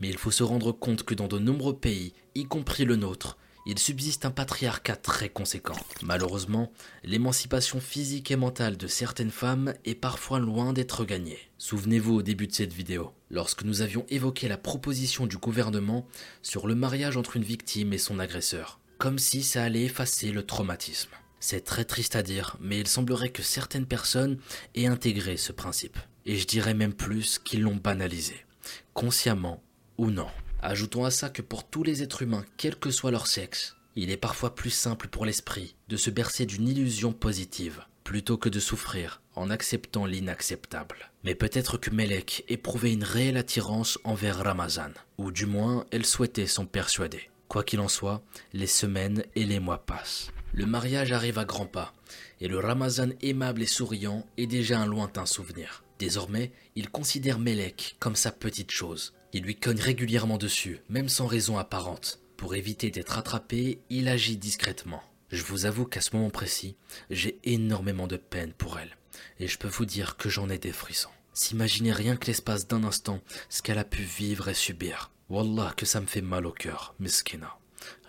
mais 0.00 0.08
il 0.08 0.16
faut 0.16 0.30
se 0.30 0.44
rendre 0.44 0.72
compte 0.72 1.02
que 1.02 1.14
dans 1.14 1.28
de 1.28 1.38
nombreux 1.38 1.76
pays, 1.76 2.14
y 2.34 2.46
compris 2.46 2.86
le 2.86 2.96
nôtre, 2.96 3.36
il 3.68 3.78
subsiste 3.78 4.24
un 4.24 4.30
patriarcat 4.30 4.96
très 4.96 5.28
conséquent. 5.28 5.76
Malheureusement, 6.02 6.72
l'émancipation 7.04 7.80
physique 7.80 8.30
et 8.30 8.36
mentale 8.36 8.78
de 8.78 8.86
certaines 8.86 9.30
femmes 9.30 9.74
est 9.84 9.94
parfois 9.94 10.38
loin 10.38 10.72
d'être 10.72 11.04
gagnée. 11.04 11.38
Souvenez-vous 11.58 12.14
au 12.14 12.22
début 12.22 12.46
de 12.46 12.54
cette 12.54 12.72
vidéo, 12.72 13.12
lorsque 13.30 13.64
nous 13.64 13.82
avions 13.82 14.06
évoqué 14.08 14.48
la 14.48 14.56
proposition 14.56 15.26
du 15.26 15.36
gouvernement 15.36 16.06
sur 16.40 16.66
le 16.66 16.74
mariage 16.74 17.18
entre 17.18 17.36
une 17.36 17.44
victime 17.44 17.92
et 17.92 17.98
son 17.98 18.18
agresseur, 18.18 18.80
comme 18.96 19.18
si 19.18 19.42
ça 19.42 19.64
allait 19.64 19.84
effacer 19.84 20.32
le 20.32 20.46
traumatisme. 20.46 21.10
C'est 21.38 21.62
très 21.62 21.84
triste 21.84 22.16
à 22.16 22.22
dire, 22.22 22.56
mais 22.62 22.80
il 22.80 22.88
semblerait 22.88 23.28
que 23.28 23.42
certaines 23.42 23.86
personnes 23.86 24.38
aient 24.76 24.86
intégré 24.86 25.36
ce 25.36 25.52
principe. 25.52 25.98
Et 26.24 26.36
je 26.36 26.46
dirais 26.46 26.74
même 26.74 26.94
plus 26.94 27.38
qu'ils 27.38 27.60
l'ont 27.60 27.76
banalisé, 27.76 28.46
consciemment 28.94 29.62
ou 29.98 30.10
non. 30.10 30.28
Ajoutons 30.60 31.04
à 31.04 31.10
ça 31.10 31.30
que 31.30 31.42
pour 31.42 31.68
tous 31.68 31.84
les 31.84 32.02
êtres 32.02 32.22
humains, 32.22 32.44
quel 32.56 32.76
que 32.76 32.90
soit 32.90 33.12
leur 33.12 33.28
sexe, 33.28 33.76
il 33.94 34.10
est 34.10 34.16
parfois 34.16 34.56
plus 34.56 34.70
simple 34.70 35.06
pour 35.06 35.24
l'esprit 35.24 35.76
de 35.88 35.96
se 35.96 36.10
bercer 36.10 36.46
d'une 36.46 36.68
illusion 36.68 37.12
positive, 37.12 37.84
plutôt 38.02 38.38
que 38.38 38.48
de 38.48 38.58
souffrir 38.58 39.22
en 39.36 39.50
acceptant 39.50 40.04
l'inacceptable. 40.04 41.10
Mais 41.22 41.36
peut-être 41.36 41.78
que 41.78 41.90
Melek 41.90 42.44
éprouvait 42.48 42.92
une 42.92 43.04
réelle 43.04 43.36
attirance 43.36 43.98
envers 44.02 44.38
Ramazan, 44.38 44.90
ou 45.16 45.30
du 45.30 45.46
moins 45.46 45.86
elle 45.92 46.06
souhaitait 46.06 46.46
s'en 46.46 46.66
persuader. 46.66 47.30
Quoi 47.46 47.62
qu'il 47.62 47.80
en 47.80 47.88
soit, 47.88 48.22
les 48.52 48.66
semaines 48.66 49.22
et 49.36 49.44
les 49.44 49.60
mois 49.60 49.86
passent. 49.86 50.32
Le 50.52 50.66
mariage 50.66 51.12
arrive 51.12 51.38
à 51.38 51.44
grands 51.44 51.66
pas, 51.66 51.92
et 52.40 52.48
le 52.48 52.58
Ramazan 52.58 53.10
aimable 53.22 53.62
et 53.62 53.66
souriant 53.66 54.26
est 54.36 54.46
déjà 54.46 54.80
un 54.80 54.86
lointain 54.86 55.24
souvenir. 55.24 55.84
Désormais, 55.98 56.52
il 56.76 56.90
considère 56.90 57.38
Melek 57.38 57.96
comme 57.98 58.16
sa 58.16 58.32
petite 58.32 58.70
chose, 58.70 59.12
il 59.32 59.42
lui 59.42 59.56
cogne 59.56 59.80
régulièrement 59.80 60.38
dessus, 60.38 60.80
même 60.88 61.08
sans 61.08 61.26
raison 61.26 61.58
apparente. 61.58 62.20
Pour 62.36 62.54
éviter 62.54 62.90
d'être 62.90 63.18
attrapé, 63.18 63.80
il 63.90 64.08
agit 64.08 64.36
discrètement. 64.36 65.02
Je 65.30 65.42
vous 65.42 65.66
avoue 65.66 65.84
qu'à 65.84 66.00
ce 66.00 66.16
moment 66.16 66.30
précis, 66.30 66.76
j'ai 67.10 67.38
énormément 67.44 68.06
de 68.06 68.16
peine 68.16 68.52
pour 68.52 68.78
elle. 68.78 68.96
Et 69.38 69.48
je 69.48 69.58
peux 69.58 69.68
vous 69.68 69.84
dire 69.84 70.16
que 70.16 70.30
j'en 70.30 70.48
ai 70.48 70.58
des 70.58 70.72
frissons. 70.72 71.10
S'imaginer 71.34 71.92
rien 71.92 72.16
que 72.16 72.26
l'espace 72.26 72.66
d'un 72.66 72.84
instant 72.84 73.20
ce 73.50 73.60
qu'elle 73.60 73.78
a 73.78 73.84
pu 73.84 74.02
vivre 74.02 74.48
et 74.48 74.54
subir. 74.54 75.10
Wallah 75.28 75.74
que 75.76 75.84
ça 75.84 76.00
me 76.00 76.06
fait 76.06 76.22
mal 76.22 76.46
au 76.46 76.52
cœur, 76.52 76.94
Miskina. 76.98 77.58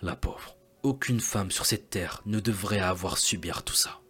La 0.00 0.16
pauvre. 0.16 0.56
Aucune 0.82 1.20
femme 1.20 1.50
sur 1.50 1.66
cette 1.66 1.90
terre 1.90 2.22
ne 2.24 2.40
devrait 2.40 2.80
avoir 2.80 3.18
subir 3.18 3.62
tout 3.62 3.74
ça. 3.74 4.00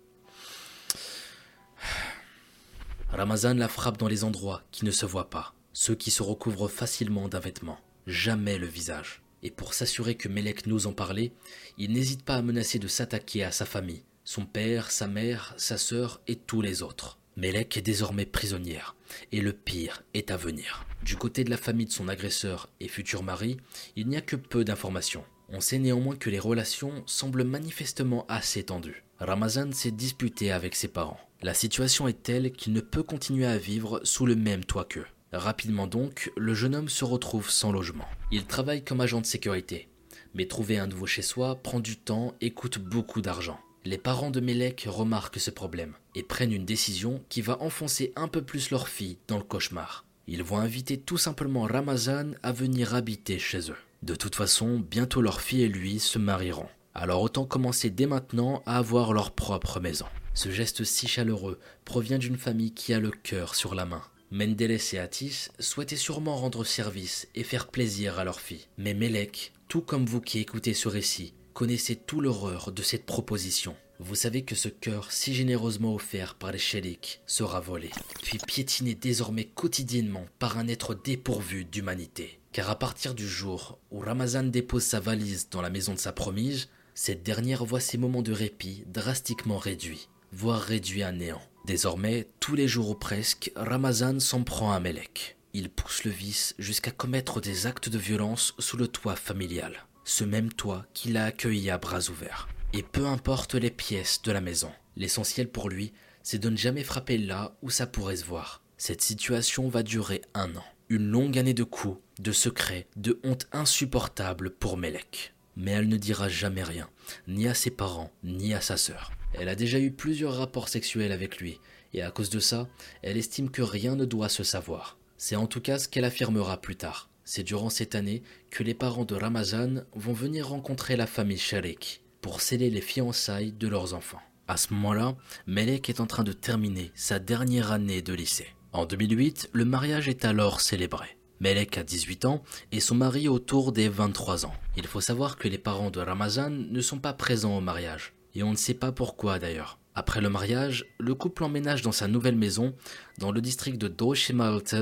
Ramazan 3.10 3.54
la 3.54 3.68
frappe 3.68 3.98
dans 3.98 4.06
les 4.06 4.22
endroits 4.22 4.62
qui 4.70 4.84
ne 4.84 4.92
se 4.92 5.04
voient 5.04 5.30
pas 5.30 5.54
ceux 5.72 5.94
qui 5.94 6.10
se 6.10 6.22
recouvrent 6.22 6.68
facilement 6.68 7.28
d'un 7.28 7.40
vêtement, 7.40 7.78
jamais 8.06 8.58
le 8.58 8.66
visage. 8.66 9.22
Et 9.42 9.50
pour 9.50 9.74
s'assurer 9.74 10.16
que 10.16 10.28
Melek 10.28 10.66
n'ose 10.66 10.86
en 10.86 10.92
parler, 10.92 11.32
il 11.78 11.92
n'hésite 11.92 12.24
pas 12.24 12.36
à 12.36 12.42
menacer 12.42 12.78
de 12.78 12.88
s'attaquer 12.88 13.44
à 13.44 13.52
sa 13.52 13.64
famille, 13.64 14.02
son 14.24 14.44
père, 14.44 14.90
sa 14.90 15.06
mère, 15.06 15.54
sa 15.56 15.78
sœur 15.78 16.20
et 16.28 16.36
tous 16.36 16.60
les 16.60 16.82
autres. 16.82 17.18
Melek 17.36 17.76
est 17.76 17.82
désormais 17.82 18.26
prisonnière, 18.26 18.96
et 19.32 19.40
le 19.40 19.52
pire 19.52 20.02
est 20.12 20.30
à 20.30 20.36
venir. 20.36 20.84
Du 21.02 21.16
côté 21.16 21.44
de 21.44 21.50
la 21.50 21.56
famille 21.56 21.86
de 21.86 21.92
son 21.92 22.08
agresseur 22.08 22.68
et 22.80 22.88
futur 22.88 23.22
mari, 23.22 23.56
il 23.96 24.08
n'y 24.08 24.16
a 24.16 24.20
que 24.20 24.36
peu 24.36 24.64
d'informations. 24.64 25.24
On 25.48 25.60
sait 25.60 25.78
néanmoins 25.78 26.16
que 26.16 26.30
les 26.30 26.38
relations 26.38 27.02
semblent 27.06 27.44
manifestement 27.44 28.26
assez 28.28 28.64
tendues. 28.64 29.04
Ramazan 29.18 29.72
s'est 29.72 29.90
disputé 29.90 30.52
avec 30.52 30.74
ses 30.74 30.88
parents. 30.88 31.20
La 31.42 31.54
situation 31.54 32.06
est 32.08 32.22
telle 32.22 32.52
qu'il 32.52 32.72
ne 32.72 32.80
peut 32.80 33.02
continuer 33.02 33.46
à 33.46 33.56
vivre 33.56 34.00
sous 34.04 34.26
le 34.26 34.36
même 34.36 34.64
toit 34.64 34.84
qu'eux. 34.84 35.06
Rapidement 35.32 35.86
donc, 35.86 36.32
le 36.36 36.54
jeune 36.54 36.74
homme 36.74 36.88
se 36.88 37.04
retrouve 37.04 37.50
sans 37.50 37.70
logement. 37.70 38.08
Il 38.32 38.46
travaille 38.46 38.84
comme 38.84 39.00
agent 39.00 39.20
de 39.20 39.26
sécurité, 39.26 39.88
mais 40.34 40.46
trouver 40.46 40.78
un 40.78 40.86
nouveau 40.86 41.06
chez 41.06 41.22
soi 41.22 41.56
prend 41.56 41.80
du 41.80 41.96
temps 41.96 42.34
et 42.40 42.50
coûte 42.50 42.78
beaucoup 42.78 43.20
d'argent. 43.20 43.60
Les 43.84 43.98
parents 43.98 44.30
de 44.30 44.40
Melek 44.40 44.86
remarquent 44.88 45.40
ce 45.40 45.50
problème 45.50 45.94
et 46.14 46.22
prennent 46.22 46.52
une 46.52 46.66
décision 46.66 47.22
qui 47.28 47.40
va 47.40 47.62
enfoncer 47.62 48.12
un 48.16 48.28
peu 48.28 48.42
plus 48.42 48.70
leur 48.70 48.88
fille 48.88 49.18
dans 49.28 49.38
le 49.38 49.44
cauchemar. 49.44 50.04
Ils 50.26 50.42
vont 50.42 50.58
inviter 50.58 50.98
tout 50.98 51.16
simplement 51.16 51.62
Ramazan 51.62 52.32
à 52.42 52.52
venir 52.52 52.94
habiter 52.94 53.38
chez 53.38 53.70
eux. 53.70 53.76
De 54.02 54.14
toute 54.14 54.34
façon, 54.34 54.78
bientôt 54.78 55.22
leur 55.22 55.40
fille 55.40 55.62
et 55.62 55.68
lui 55.68 55.98
se 55.98 56.18
marieront. 56.18 56.68
Alors 56.94 57.22
autant 57.22 57.44
commencer 57.46 57.88
dès 57.88 58.06
maintenant 58.06 58.62
à 58.66 58.78
avoir 58.78 59.12
leur 59.12 59.30
propre 59.30 59.80
maison. 59.80 60.06
Ce 60.34 60.50
geste 60.50 60.84
si 60.84 61.08
chaleureux 61.08 61.58
provient 61.84 62.18
d'une 62.18 62.36
famille 62.36 62.72
qui 62.72 62.92
a 62.92 63.00
le 63.00 63.10
cœur 63.10 63.54
sur 63.54 63.74
la 63.74 63.86
main. 63.86 64.02
Mendeles 64.32 64.78
et 64.92 64.98
Atis 64.98 65.48
souhaitaient 65.58 65.96
sûrement 65.96 66.36
rendre 66.36 66.62
service 66.62 67.26
et 67.34 67.42
faire 67.42 67.66
plaisir 67.66 68.20
à 68.20 68.24
leur 68.24 68.40
fille. 68.40 68.66
Mais 68.78 68.94
Melek, 68.94 69.52
tout 69.66 69.80
comme 69.80 70.06
vous 70.06 70.20
qui 70.20 70.38
écoutez 70.38 70.72
ce 70.72 70.86
récit, 70.86 71.34
connaissez 71.52 71.96
tout 71.96 72.20
l'horreur 72.20 72.70
de 72.70 72.82
cette 72.82 73.06
proposition. 73.06 73.74
Vous 73.98 74.14
savez 74.14 74.42
que 74.42 74.54
ce 74.54 74.68
cœur 74.68 75.10
si 75.10 75.34
généreusement 75.34 75.94
offert 75.94 76.36
par 76.36 76.52
les 76.52 76.58
Shelik 76.58 77.20
sera 77.26 77.60
volé, 77.60 77.90
puis 78.22 78.38
piétiné 78.38 78.94
désormais 78.94 79.44
quotidiennement 79.44 80.26
par 80.38 80.58
un 80.58 80.68
être 80.68 80.94
dépourvu 80.94 81.64
d'humanité. 81.64 82.38
Car 82.52 82.70
à 82.70 82.78
partir 82.78 83.14
du 83.14 83.28
jour 83.28 83.78
où 83.90 83.98
Ramazan 83.98 84.44
dépose 84.44 84.84
sa 84.84 85.00
valise 85.00 85.48
dans 85.50 85.60
la 85.60 85.70
maison 85.70 85.92
de 85.92 85.98
sa 85.98 86.12
promise, 86.12 86.68
cette 86.94 87.24
dernière 87.24 87.64
voit 87.64 87.80
ses 87.80 87.98
moments 87.98 88.22
de 88.22 88.32
répit 88.32 88.84
drastiquement 88.86 89.58
réduits, 89.58 90.08
voire 90.32 90.60
réduits 90.60 91.02
à 91.02 91.10
néant. 91.10 91.42
Désormais, 91.70 92.26
tous 92.40 92.56
les 92.56 92.66
jours 92.66 92.90
ou 92.90 92.94
presque, 92.96 93.52
Ramazan 93.54 94.18
s'en 94.18 94.42
prend 94.42 94.72
à 94.72 94.80
Melek. 94.80 95.36
Il 95.52 95.70
pousse 95.70 96.02
le 96.02 96.10
vice 96.10 96.56
jusqu'à 96.58 96.90
commettre 96.90 97.40
des 97.40 97.68
actes 97.68 97.88
de 97.88 97.96
violence 97.96 98.56
sous 98.58 98.76
le 98.76 98.88
toit 98.88 99.14
familial, 99.14 99.86
ce 100.02 100.24
même 100.24 100.52
toit 100.52 100.84
qu'il 100.94 101.16
a 101.16 101.26
accueilli 101.26 101.70
à 101.70 101.78
bras 101.78 102.10
ouverts. 102.10 102.48
Et 102.72 102.82
peu 102.82 103.06
importe 103.06 103.54
les 103.54 103.70
pièces 103.70 104.20
de 104.22 104.32
la 104.32 104.40
maison, 104.40 104.72
l'essentiel 104.96 105.48
pour 105.48 105.68
lui, 105.68 105.92
c'est 106.24 106.40
de 106.40 106.50
ne 106.50 106.56
jamais 106.56 106.82
frapper 106.82 107.18
là 107.18 107.54
où 107.62 107.70
ça 107.70 107.86
pourrait 107.86 108.16
se 108.16 108.24
voir. 108.24 108.64
Cette 108.76 109.02
situation 109.02 109.68
va 109.68 109.84
durer 109.84 110.22
un 110.34 110.56
an. 110.56 110.64
Une 110.88 111.06
longue 111.06 111.38
année 111.38 111.54
de 111.54 111.62
coups, 111.62 112.00
de 112.18 112.32
secrets, 112.32 112.88
de 112.96 113.20
honte 113.22 113.46
insupportable 113.52 114.50
pour 114.50 114.76
Melek. 114.76 115.34
Mais 115.56 115.70
elle 115.70 115.88
ne 115.88 115.98
dira 115.98 116.28
jamais 116.28 116.64
rien, 116.64 116.90
ni 117.28 117.46
à 117.46 117.54
ses 117.54 117.70
parents, 117.70 118.10
ni 118.24 118.54
à 118.54 118.60
sa 118.60 118.76
sœur. 118.76 119.12
Elle 119.34 119.48
a 119.48 119.54
déjà 119.54 119.78
eu 119.78 119.90
plusieurs 119.90 120.34
rapports 120.34 120.68
sexuels 120.68 121.12
avec 121.12 121.38
lui, 121.38 121.60
Et 121.92 122.02
à 122.02 122.10
cause 122.10 122.30
de 122.30 122.38
ça, 122.38 122.68
elle 123.02 123.16
estime 123.16 123.50
que 123.50 123.62
rien 123.62 123.96
ne 123.96 124.04
doit 124.04 124.28
se 124.28 124.44
savoir. 124.44 124.96
C'est 125.16 125.36
en 125.36 125.46
tout 125.46 125.60
cas 125.60 125.78
ce 125.78 125.88
qu'elle 125.88 126.04
affirmera 126.04 126.60
plus 126.60 126.76
tard. 126.76 127.10
C'est 127.24 127.42
durant 127.42 127.70
cette 127.70 127.94
année 127.94 128.22
que 128.50 128.62
les 128.62 128.74
parents 128.74 129.04
de 129.04 129.14
Ramazan 129.14 129.82
vont 129.94 130.12
venir 130.12 130.48
rencontrer 130.48 130.96
la 130.96 131.06
famille 131.06 131.38
Sharik 131.38 132.02
pour 132.20 132.40
sceller 132.40 132.70
les 132.70 132.80
fiançailles 132.80 133.52
de 133.52 133.68
leurs 133.68 133.94
enfants. 133.94 134.20
À 134.48 134.56
ce 134.56 134.72
moment-là, 134.74 135.16
Melek 135.46 135.88
est 135.88 136.00
en 136.00 136.06
train 136.06 136.24
de 136.24 136.32
terminer 136.32 136.90
sa 136.94 137.18
dernière 137.18 137.70
année 137.70 138.02
de 138.02 138.14
lycée. 138.14 138.48
En 138.72 138.84
2008, 138.84 139.50
le 139.52 139.64
mariage 139.64 140.08
est 140.08 140.24
alors 140.24 140.60
célébré. 140.60 141.06
Melek 141.40 141.78
a 141.78 141.84
18 141.84 142.24
ans 142.24 142.42
et 142.72 142.80
son 142.80 142.94
mari 142.94 143.28
autour 143.28 143.72
des 143.72 143.88
23 143.88 144.46
ans. 144.46 144.54
Il 144.76 144.86
faut 144.86 145.00
savoir 145.00 145.36
que 145.36 145.48
les 145.48 145.58
parents 145.58 145.90
de 145.90 146.00
Ramazan 146.00 146.50
ne 146.50 146.80
sont 146.80 146.98
pas 146.98 147.12
présents 147.12 147.56
au 147.56 147.60
mariage. 147.60 148.12
Et 148.34 148.42
on 148.42 148.52
ne 148.52 148.56
sait 148.56 148.74
pas 148.74 148.92
pourquoi 148.92 149.38
d'ailleurs. 149.38 149.78
Après 149.94 150.20
le 150.20 150.30
mariage, 150.30 150.86
le 150.98 151.14
couple 151.14 151.44
emménage 151.44 151.82
dans 151.82 151.92
sa 151.92 152.08
nouvelle 152.08 152.36
maison 152.36 152.74
dans 153.18 153.32
le 153.32 153.40
district 153.40 153.76
de 153.76 153.88
Doshimarte 153.88 154.74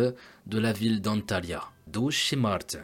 de 0.46 0.58
la 0.58 0.72
ville 0.72 1.00
d'Antalya. 1.00 1.64
Doshimarte. 1.86 2.76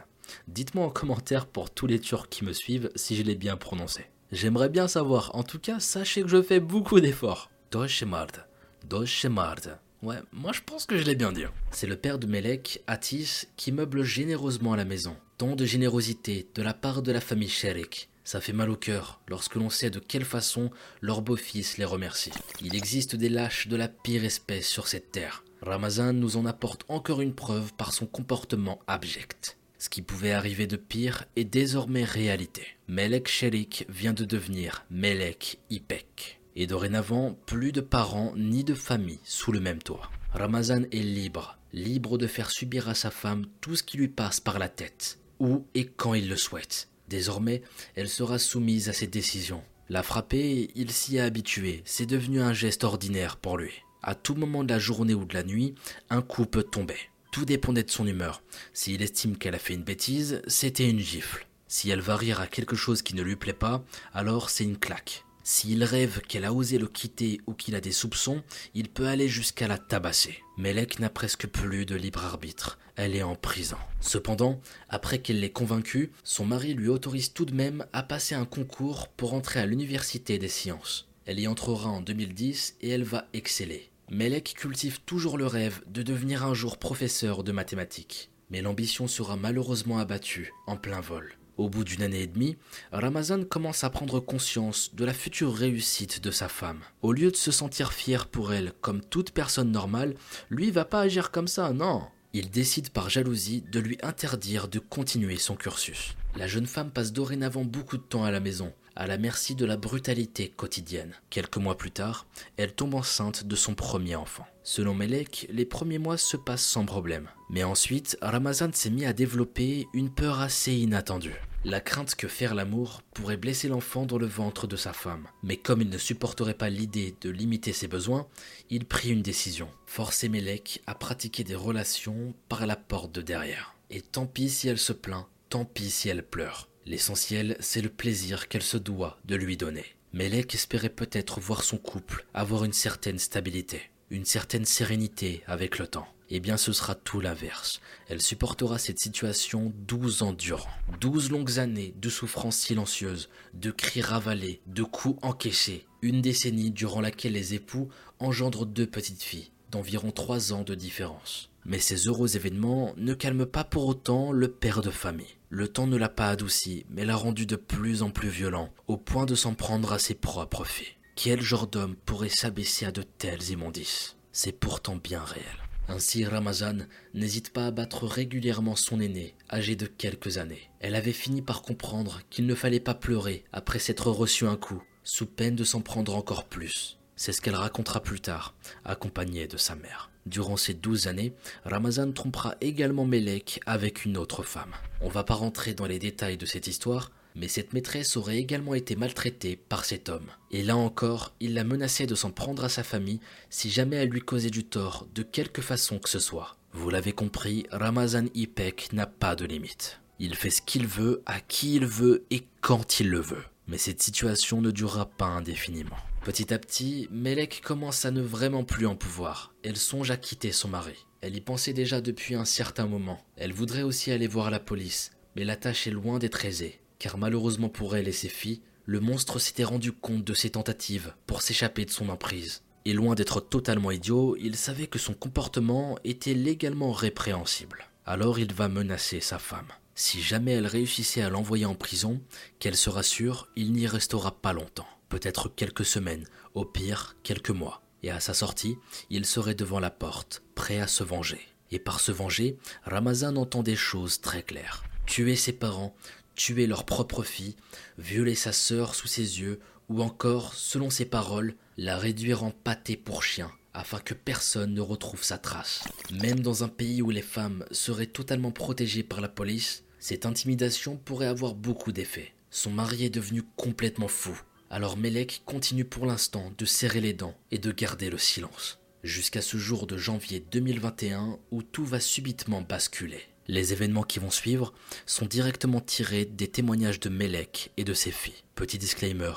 Dites-moi 0.47 0.85
en 0.85 0.89
commentaire 0.89 1.45
pour 1.45 1.69
tous 1.69 1.85
les 1.85 1.99
Turcs 1.99 2.29
qui 2.29 2.43
me 2.43 2.53
suivent 2.53 2.89
si 2.95 3.15
je 3.15 3.23
l'ai 3.23 3.35
bien 3.35 3.57
prononcé. 3.57 4.05
J'aimerais 4.31 4.69
bien 4.69 4.87
savoir. 4.87 5.35
En 5.35 5.43
tout 5.43 5.59
cas, 5.59 5.79
sachez 5.79 6.23
que 6.23 6.27
je 6.27 6.41
fais 6.41 6.59
beaucoup 6.59 6.99
d'efforts. 6.99 7.51
Doshemard. 7.71 8.47
Doshemard. 8.89 9.79
Ouais, 10.01 10.17
moi 10.31 10.51
je 10.51 10.61
pense 10.65 10.85
que 10.85 10.97
je 10.97 11.03
l'ai 11.03 11.15
bien 11.15 11.31
dit. 11.31 11.45
C'est 11.71 11.87
le 11.87 11.95
père 11.95 12.19
de 12.19 12.27
Melek, 12.27 12.83
Atis, 12.85 13.45
qui 13.55 13.71
meuble 13.71 14.03
généreusement 14.03 14.75
la 14.75 14.85
maison. 14.85 15.15
Tant 15.37 15.55
de 15.55 15.65
générosité 15.65 16.47
de 16.53 16.61
la 16.61 16.73
part 16.73 17.01
de 17.01 17.11
la 17.11 17.21
famille 17.21 17.49
Sherik. 17.49 18.09
Ça 18.25 18.41
fait 18.41 18.53
mal 18.53 18.71
au 18.71 18.75
cœur 18.75 19.21
lorsque 19.27 19.55
l'on 19.55 19.69
sait 19.69 19.91
de 19.91 19.99
quelle 19.99 20.25
façon 20.25 20.71
leur 20.99 21.21
beau-fils 21.21 21.77
les 21.77 21.85
remercie. 21.85 22.31
Il 22.59 22.75
existe 22.75 23.15
des 23.15 23.29
lâches 23.29 23.67
de 23.67 23.75
la 23.75 23.87
pire 23.87 24.25
espèce 24.25 24.67
sur 24.67 24.87
cette 24.87 25.11
terre. 25.11 25.43
Ramazan 25.61 26.13
nous 26.13 26.35
en 26.35 26.47
apporte 26.47 26.85
encore 26.89 27.21
une 27.21 27.35
preuve 27.35 27.71
par 27.73 27.93
son 27.93 28.07
comportement 28.07 28.79
abject. 28.87 29.57
Ce 29.77 29.89
qui 29.89 30.01
pouvait 30.01 30.31
arriver 30.31 30.65
de 30.65 30.75
pire 30.75 31.25
est 31.35 31.43
désormais 31.43 32.03
réalité. 32.03 32.65
Melek 32.87 33.27
Sherik 33.27 33.85
vient 33.89 34.13
de 34.13 34.25
devenir 34.25 34.85
Melek 34.89 35.59
Ipek. 35.69 36.39
Et 36.55 36.65
dorénavant, 36.65 37.37
plus 37.45 37.71
de 37.71 37.81
parents 37.81 38.33
ni 38.35 38.63
de 38.63 38.73
famille 38.73 39.19
sous 39.23 39.51
le 39.51 39.59
même 39.59 39.83
toit. 39.83 40.09
Ramazan 40.33 40.83
est 40.91 41.03
libre, 41.03 41.59
libre 41.73 42.17
de 42.17 42.25
faire 42.25 42.49
subir 42.49 42.89
à 42.89 42.95
sa 42.95 43.11
femme 43.11 43.45
tout 43.61 43.75
ce 43.75 43.83
qui 43.83 43.97
lui 43.97 44.07
passe 44.07 44.39
par 44.39 44.57
la 44.57 44.69
tête, 44.69 45.19
où 45.39 45.67
et 45.75 45.85
quand 45.85 46.15
il 46.15 46.27
le 46.27 46.37
souhaite. 46.37 46.89
Désormais, 47.09 47.61
elle 47.95 48.09
sera 48.09 48.39
soumise 48.39 48.89
à 48.89 48.93
ses 48.93 49.07
décisions. 49.07 49.63
La 49.89 50.01
frapper, 50.01 50.71
il 50.75 50.91
s'y 50.91 51.17
est 51.17 51.21
habitué, 51.21 51.83
c'est 51.85 52.05
devenu 52.05 52.41
un 52.41 52.53
geste 52.53 52.83
ordinaire 52.83 53.37
pour 53.37 53.57
lui. 53.57 53.83
À 54.01 54.15
tout 54.15 54.35
moment 54.35 54.63
de 54.63 54.69
la 54.69 54.79
journée 54.79 55.13
ou 55.13 55.25
de 55.25 55.33
la 55.33 55.43
nuit, 55.43 55.75
un 56.09 56.21
coup 56.21 56.45
peut 56.45 56.63
tomber. 56.63 56.97
Tout 57.31 57.45
dépendait 57.45 57.83
de 57.83 57.91
son 57.91 58.07
humeur. 58.07 58.41
S'il 58.73 59.01
estime 59.01 59.37
qu'elle 59.37 59.55
a 59.55 59.59
fait 59.59 59.73
une 59.73 59.83
bêtise, 59.83 60.41
c'était 60.47 60.89
une 60.89 60.99
gifle. 60.99 61.47
Si 61.67 61.89
elle 61.89 62.01
va 62.01 62.15
rire 62.15 62.39
à 62.39 62.47
quelque 62.47 62.75
chose 62.75 63.01
qui 63.01 63.15
ne 63.15 63.21
lui 63.21 63.35
plaît 63.35 63.53
pas, 63.53 63.83
alors 64.13 64.49
c'est 64.49 64.63
une 64.63 64.77
claque. 64.77 65.24
S'il 65.47 65.83
rêve 65.83 66.21
qu'elle 66.21 66.43
a 66.43 66.53
osé 66.53 66.79
le 66.79 66.87
quitter 66.87 67.39
ou 67.45 67.53
qu'il 67.53 67.75
a 67.75 67.79
des 67.79 67.91
soupçons, 67.91 68.41
il 68.73 68.89
peut 68.89 69.05
aller 69.05 69.27
jusqu'à 69.27 69.67
la 69.67 69.77
tabasser. 69.77 70.41
Melek 70.57 70.97
n'a 70.97 71.11
presque 71.11 71.45
plus 71.45 71.85
de 71.85 71.95
libre 71.95 72.25
arbitre. 72.25 72.79
Elle 72.95 73.15
est 73.15 73.21
en 73.21 73.35
prison. 73.35 73.77
Cependant, 74.01 74.59
après 74.89 75.19
qu'elle 75.19 75.41
l'ait 75.41 75.51
convaincue, 75.51 76.11
son 76.23 76.45
mari 76.45 76.73
lui 76.73 76.87
autorise 76.87 77.31
tout 77.31 77.45
de 77.45 77.53
même 77.53 77.85
à 77.93 78.01
passer 78.01 78.33
un 78.33 78.45
concours 78.45 79.07
pour 79.09 79.35
entrer 79.35 79.59
à 79.59 79.67
l'université 79.67 80.39
des 80.39 80.49
sciences. 80.49 81.07
Elle 81.27 81.39
y 81.39 81.47
entrera 81.47 81.89
en 81.89 82.01
2010 82.01 82.77
et 82.81 82.89
elle 82.89 83.03
va 83.03 83.27
exceller. 83.33 83.91
Melek 84.09 84.55
cultive 84.57 85.01
toujours 85.05 85.37
le 85.37 85.45
rêve 85.45 85.83
de 85.85 86.01
devenir 86.01 86.43
un 86.43 86.55
jour 86.55 86.79
professeur 86.79 87.43
de 87.43 87.51
mathématiques. 87.51 88.31
Mais 88.49 88.63
l'ambition 88.63 89.07
sera 89.07 89.35
malheureusement 89.35 89.99
abattue 89.99 90.51
en 90.65 90.75
plein 90.75 91.01
vol. 91.01 91.37
Au 91.57 91.69
bout 91.69 91.85
d'une 91.85 92.01
année 92.01 92.23
et 92.23 92.27
demie, 92.27 92.57
Ramazan 92.91 93.45
commence 93.45 93.83
à 93.83 93.89
prendre 93.89 94.19
conscience 94.19 94.93
de 94.93 95.05
la 95.05 95.13
future 95.13 95.53
réussite 95.53 96.21
de 96.21 96.31
sa 96.31 96.49
femme. 96.49 96.81
Au 97.01 97.13
lieu 97.13 97.31
de 97.31 97.35
se 97.37 97.51
sentir 97.51 97.93
fier 97.93 98.27
pour 98.27 98.53
elle 98.53 98.73
comme 98.81 99.01
toute 99.01 99.31
personne 99.31 99.71
normale, 99.71 100.15
lui 100.49 100.69
va 100.71 100.83
pas 100.83 101.01
agir 101.01 101.31
comme 101.31 101.47
ça, 101.47 101.71
non. 101.71 102.03
Il 102.33 102.49
décide 102.49 102.89
par 102.89 103.09
jalousie 103.09 103.63
de 103.71 103.79
lui 103.79 103.97
interdire 104.03 104.67
de 104.67 104.79
continuer 104.79 105.37
son 105.37 105.55
cursus. 105.55 106.15
La 106.35 106.47
jeune 106.47 106.67
femme 106.67 106.91
passe 106.91 107.13
dorénavant 107.13 107.63
beaucoup 107.63 107.95
de 107.95 108.03
temps 108.03 108.25
à 108.25 108.31
la 108.31 108.41
maison, 108.41 108.73
à 108.95 109.07
la 109.07 109.17
merci 109.17 109.55
de 109.55 109.65
la 109.65 109.77
brutalité 109.77 110.49
quotidienne. 110.49 111.13
Quelques 111.29 111.57
mois 111.57 111.77
plus 111.77 111.91
tard, 111.91 112.25
elle 112.57 112.73
tombe 112.73 112.95
enceinte 112.95 113.45
de 113.45 113.55
son 113.55 113.75
premier 113.75 114.15
enfant. 114.15 114.47
Selon 114.63 114.93
Melek, 114.93 115.47
les 115.51 115.65
premiers 115.65 115.99
mois 115.99 116.17
se 116.17 116.37
passent 116.37 116.65
sans 116.65 116.85
problème. 116.85 117.29
Mais 117.49 117.63
ensuite, 117.63 118.17
Ramazan 118.21 118.71
s'est 118.73 118.89
mis 118.89 119.05
à 119.05 119.13
développer 119.13 119.87
une 119.93 120.09
peur 120.09 120.39
assez 120.39 120.73
inattendue. 120.73 121.39
La 121.65 121.81
crainte 121.81 122.13
que 122.13 122.27
faire 122.27 122.53
l'amour 122.53 123.01
pourrait 123.13 123.37
blesser 123.37 123.67
l'enfant 123.67 124.05
dans 124.05 124.19
le 124.19 124.27
ventre 124.27 124.67
de 124.67 124.75
sa 124.75 124.93
femme. 124.93 125.27
Mais 125.41 125.57
comme 125.57 125.81
il 125.81 125.89
ne 125.89 125.97
supporterait 125.97 126.53
pas 126.53 126.69
l'idée 126.69 127.15
de 127.21 127.29
limiter 127.31 127.73
ses 127.73 127.87
besoins, 127.87 128.27
il 128.69 128.85
prit 128.85 129.09
une 129.09 129.23
décision. 129.23 129.67
Forcer 129.87 130.29
Melek 130.29 130.83
à 130.85 130.93
pratiquer 130.93 131.43
des 131.43 131.55
relations 131.55 132.35
par 132.49 132.67
la 132.67 132.75
porte 132.75 133.11
de 133.11 133.21
derrière. 133.21 133.75
Et 133.89 134.01
tant 134.01 134.27
pis 134.27 134.49
si 134.49 134.67
elle 134.67 134.77
se 134.77 134.93
plaint, 134.93 135.25
tant 135.49 135.65
pis 135.65 135.89
si 135.89 136.07
elle 136.09 136.23
pleure. 136.23 136.67
L'essentiel, 136.87 137.57
c'est 137.59 137.81
le 137.81 137.89
plaisir 137.89 138.47
qu'elle 138.47 138.61
se 138.61 138.77
doit 138.77 139.19
de 139.25 139.35
lui 139.35 139.57
donner. 139.57 139.85
Melek 140.13 140.53
espérait 140.53 140.89
peut-être 140.89 141.39
voir 141.39 141.63
son 141.63 141.77
couple 141.77 142.25
avoir 142.35 142.63
une 142.63 142.73
certaine 142.73 143.17
stabilité, 143.17 143.89
une 144.11 144.25
certaine 144.25 144.65
sérénité 144.65 145.41
avec 145.47 145.79
le 145.79 145.87
temps. 145.87 146.07
Eh 146.29 146.39
bien, 146.39 146.57
ce 146.57 146.73
sera 146.73 146.93
tout 146.93 147.21
l'inverse. 147.21 147.81
Elle 148.07 148.21
supportera 148.21 148.77
cette 148.77 148.99
situation 148.99 149.73
douze 149.87 150.21
ans 150.21 150.33
durant. 150.33 150.69
Douze 150.99 151.31
longues 151.31 151.59
années 151.59 151.93
de 151.97 152.09
souffrances 152.09 152.57
silencieuses, 152.57 153.29
de 153.53 153.71
cris 153.71 154.01
ravalés, 154.01 154.61
de 154.67 154.83
coups 154.83 155.19
encaissés. 155.23 155.85
Une 156.03 156.21
décennie 156.21 156.71
durant 156.71 157.01
laquelle 157.01 157.33
les 157.33 157.55
époux 157.55 157.89
engendrent 158.19 158.65
deux 158.65 158.87
petites 158.87 159.23
filles, 159.23 159.51
d'environ 159.71 160.11
trois 160.11 160.53
ans 160.53 160.63
de 160.63 160.75
différence. 160.75 161.49
Mais 161.65 161.79
ces 161.79 162.07
heureux 162.07 162.35
événements 162.35 162.93
ne 162.97 163.13
calment 163.13 163.45
pas 163.45 163.63
pour 163.63 163.87
autant 163.87 164.31
le 164.31 164.47
père 164.47 164.81
de 164.81 164.91
famille. 164.91 165.37
Le 165.49 165.67
temps 165.67 165.87
ne 165.87 165.97
l'a 165.97 166.09
pas 166.09 166.29
adouci, 166.29 166.85
mais 166.89 167.05
l'a 167.05 167.15
rendu 167.15 167.45
de 167.45 167.55
plus 167.55 168.03
en 168.03 168.11
plus 168.11 168.29
violent, 168.29 168.69
au 168.87 168.97
point 168.97 169.25
de 169.25 169.35
s'en 169.35 169.55
prendre 169.55 169.91
à 169.91 169.99
ses 169.99 170.13
propres 170.13 170.65
filles. 170.65 170.95
Quel 171.15 171.41
genre 171.41 171.67
d'homme 171.67 171.95
pourrait 172.05 172.29
s'abaisser 172.29 172.85
à 172.85 172.91
de 172.91 173.01
telles 173.01 173.49
immondices? 173.49 174.15
C'est 174.31 174.51
pourtant 174.51 174.97
bien 174.97 175.23
réel. 175.23 175.45
Ainsi, 175.87 176.25
Ramazan 176.25 176.79
n'hésite 177.13 177.53
pas 177.53 177.67
à 177.67 177.71
battre 177.71 178.05
régulièrement 178.05 178.75
son 178.75 178.99
aîné, 178.99 179.35
âgé 179.51 179.75
de 179.75 179.85
quelques 179.85 180.37
années. 180.37 180.69
Elle 180.79 180.95
avait 180.95 181.13
fini 181.13 181.41
par 181.41 181.61
comprendre 181.61 182.21
qu'il 182.29 182.47
ne 182.47 182.55
fallait 182.55 182.79
pas 182.79 182.95
pleurer 182.95 183.43
après 183.53 183.79
s'être 183.79 184.09
reçu 184.09 184.45
un 184.45 184.57
coup, 184.57 184.83
sous 185.03 185.27
peine 185.27 185.55
de 185.55 185.63
s'en 185.63 185.81
prendre 185.81 186.15
encore 186.15 186.45
plus. 186.45 186.97
C'est 187.15 187.31
ce 187.31 187.39
qu'elle 187.39 187.55
racontera 187.55 188.01
plus 188.01 188.19
tard, 188.19 188.55
accompagnée 188.83 189.47
de 189.47 189.57
sa 189.57 189.75
mère. 189.75 190.11
Durant 190.25 190.57
ces 190.57 190.73
douze 190.73 191.07
années, 191.07 191.33
Ramazan 191.65 192.11
trompera 192.11 192.55
également 192.59 193.05
Melek 193.05 193.59
avec 193.65 194.05
une 194.05 194.17
autre 194.17 194.41
femme. 194.41 194.73
On 195.01 195.09
va 195.09 195.23
pas 195.23 195.35
rentrer 195.35 195.73
dans 195.73 195.85
les 195.85 195.99
détails 195.99 196.37
de 196.37 196.47
cette 196.47 196.67
histoire, 196.67 197.11
mais 197.35 197.47
cette 197.47 197.73
maîtresse 197.73 198.17
aurait 198.17 198.37
également 198.37 198.73
été 198.73 198.95
maltraitée 198.95 199.55
par 199.55 199.85
cet 199.85 200.09
homme. 200.09 200.27
Et 200.51 200.63
là 200.63 200.77
encore, 200.77 201.35
il 201.39 201.53
la 201.53 201.63
menaçait 201.63 202.07
de 202.07 202.15
s'en 202.15 202.31
prendre 202.31 202.63
à 202.63 202.69
sa 202.69 202.83
famille 202.83 203.19
si 203.49 203.69
jamais 203.69 203.97
elle 203.97 204.09
lui 204.09 204.21
causait 204.21 204.49
du 204.49 204.63
tort 204.63 205.07
de 205.13 205.21
quelque 205.21 205.61
façon 205.61 205.99
que 205.99 206.09
ce 206.09 206.19
soit. 206.19 206.55
Vous 206.71 206.89
l'avez 206.89 207.13
compris, 207.13 207.67
Ramazan 207.71 208.25
Ipek 208.33 208.93
n'a 208.93 209.05
pas 209.05 209.35
de 209.35 209.45
limite. 209.45 209.99
Il 210.19 210.35
fait 210.35 210.49
ce 210.49 210.61
qu'il 210.61 210.87
veut, 210.87 211.21
à 211.25 211.39
qui 211.39 211.75
il 211.75 211.85
veut 211.85 212.25
et 212.31 212.45
quand 212.61 212.99
il 212.99 213.09
le 213.09 213.19
veut. 213.19 213.43
Mais 213.67 213.77
cette 213.77 214.01
situation 214.01 214.61
ne 214.61 214.71
durera 214.71 215.05
pas 215.05 215.25
indéfiniment. 215.25 215.97
Petit 216.23 216.53
à 216.53 216.59
petit, 216.59 217.07
Melek 217.11 217.61
commence 217.63 218.05
à 218.05 218.11
ne 218.11 218.21
vraiment 218.21 218.63
plus 218.63 218.87
en 218.87 218.95
pouvoir. 218.95 219.53
Elle 219.63 219.77
songe 219.77 220.11
à 220.11 220.17
quitter 220.17 220.51
son 220.51 220.69
mari. 220.69 221.05
Elle 221.21 221.35
y 221.35 221.41
pensait 221.41 221.73
déjà 221.73 222.01
depuis 222.01 222.35
un 222.35 222.45
certain 222.45 222.85
moment. 222.85 223.23
Elle 223.35 223.53
voudrait 223.53 223.83
aussi 223.83 224.11
aller 224.11 224.27
voir 224.27 224.51
la 224.51 224.59
police, 224.59 225.11
mais 225.35 225.43
la 225.43 225.55
tâche 225.55 225.87
est 225.87 225.91
loin 225.91 226.19
d'être 226.19 226.45
aisée, 226.45 226.79
car 226.99 227.17
malheureusement 227.17 227.69
pour 227.69 227.95
elle 227.95 228.07
et 228.07 228.11
ses 228.11 228.29
filles, 228.29 228.61
le 228.85 228.99
monstre 228.99 229.39
s'était 229.39 229.63
rendu 229.63 229.91
compte 229.91 230.23
de 230.23 230.33
ses 230.33 230.51
tentatives 230.51 231.13
pour 231.25 231.41
s'échapper 231.41 231.85
de 231.85 231.91
son 231.91 232.09
emprise. 232.09 232.61
Et 232.85 232.93
loin 232.93 233.15
d'être 233.15 233.41
totalement 233.41 233.89
idiot, 233.89 234.37
il 234.39 234.55
savait 234.55 234.85
que 234.85 234.99
son 234.99 235.13
comportement 235.15 235.97
était 236.03 236.35
légalement 236.35 236.91
répréhensible. 236.91 237.85
Alors 238.05 238.37
il 238.37 238.53
va 238.53 238.69
menacer 238.69 239.19
sa 239.19 239.39
femme. 239.39 239.71
Si 239.95 240.21
jamais 240.21 240.51
elle 240.51 240.67
réussissait 240.67 241.21
à 241.21 241.29
l'envoyer 241.29 241.65
en 241.65 241.75
prison, 241.75 242.21
qu'elle 242.59 242.75
se 242.75 242.89
rassure, 242.89 243.47
il 243.55 243.71
n'y 243.71 243.87
restera 243.87 244.39
pas 244.41 244.53
longtemps 244.53 244.87
peut-être 245.09 245.49
quelques 245.49 245.85
semaines, 245.85 246.25
au 246.53 246.65
pire 246.65 247.15
quelques 247.23 247.51
mois. 247.51 247.81
Et 248.03 248.11
à 248.11 248.19
sa 248.19 248.33
sortie, 248.33 248.75
il 249.09 249.25
serait 249.25 249.55
devant 249.55 249.79
la 249.79 249.89
porte, 249.89 250.43
prêt 250.55 250.79
à 250.79 250.87
se 250.87 251.03
venger. 251.03 251.39
Et 251.71 251.79
par 251.79 251.99
se 251.99 252.11
venger, 252.11 252.57
Ramazan 252.83 253.35
entend 253.37 253.63
des 253.63 253.75
choses 253.75 254.21
très 254.21 254.43
claires. 254.43 254.83
Tuer 255.05 255.35
ses 255.35 255.53
parents, 255.53 255.95
tuer 256.35 256.67
leur 256.67 256.85
propre 256.85 257.23
fille, 257.23 257.55
violer 257.97 258.35
sa 258.35 258.51
sœur 258.51 258.93
sous 258.93 259.07
ses 259.07 259.39
yeux, 259.39 259.59
ou 259.87 260.01
encore, 260.01 260.53
selon 260.53 260.89
ses 260.89 261.05
paroles, 261.05 261.55
la 261.77 261.97
réduire 261.97 262.43
en 262.43 262.51
pâté 262.51 262.97
pour 262.97 263.23
chien, 263.23 263.51
afin 263.75 263.99
que 263.99 264.13
personne 264.13 264.73
ne 264.73 264.81
retrouve 264.81 265.23
sa 265.23 265.37
trace. 265.37 265.83
Même 266.11 266.39
dans 266.39 266.63
un 266.63 266.67
pays 266.67 267.01
où 267.01 267.09
les 267.09 267.21
femmes 267.21 267.65
seraient 267.71 268.05
totalement 268.07 268.51
protégées 268.51 269.03
par 269.03 269.21
la 269.21 269.29
police, 269.29 269.83
cette 269.99 270.25
intimidation 270.25 270.97
pourrait 270.97 271.27
avoir 271.27 271.53
beaucoup 271.53 271.91
d'effets. 271.91 272.33
Son 272.49 272.71
mari 272.71 273.05
est 273.05 273.09
devenu 273.09 273.43
complètement 273.57 274.07
fou. 274.07 274.39
Alors 274.69 274.97
Melek 274.97 275.41
continue 275.45 275.85
pour 275.85 276.05
l'instant 276.05 276.53
de 276.57 276.65
serrer 276.65 277.01
les 277.01 277.13
dents 277.13 277.37
et 277.51 277.57
de 277.57 277.71
garder 277.71 278.09
le 278.09 278.17
silence. 278.17 278.79
Jusqu'à 279.03 279.41
ce 279.41 279.57
jour 279.57 279.87
de 279.87 279.97
janvier 279.97 280.45
2021 280.51 281.37
où 281.51 281.61
tout 281.61 281.85
va 281.85 281.99
subitement 281.99 282.61
basculer. 282.61 283.21
Les 283.47 283.73
événements 283.73 284.03
qui 284.03 284.19
vont 284.19 284.31
suivre 284.31 284.73
sont 285.05 285.27
directement 285.27 285.81
tirés 285.81 286.25
des 286.25 286.47
témoignages 286.47 286.99
de 286.99 287.09
Melek 287.09 287.71
et 287.77 287.83
de 287.83 287.93
ses 287.93 288.11
filles. 288.11 288.43
Petit 288.55 288.79
disclaimer, 288.79 289.33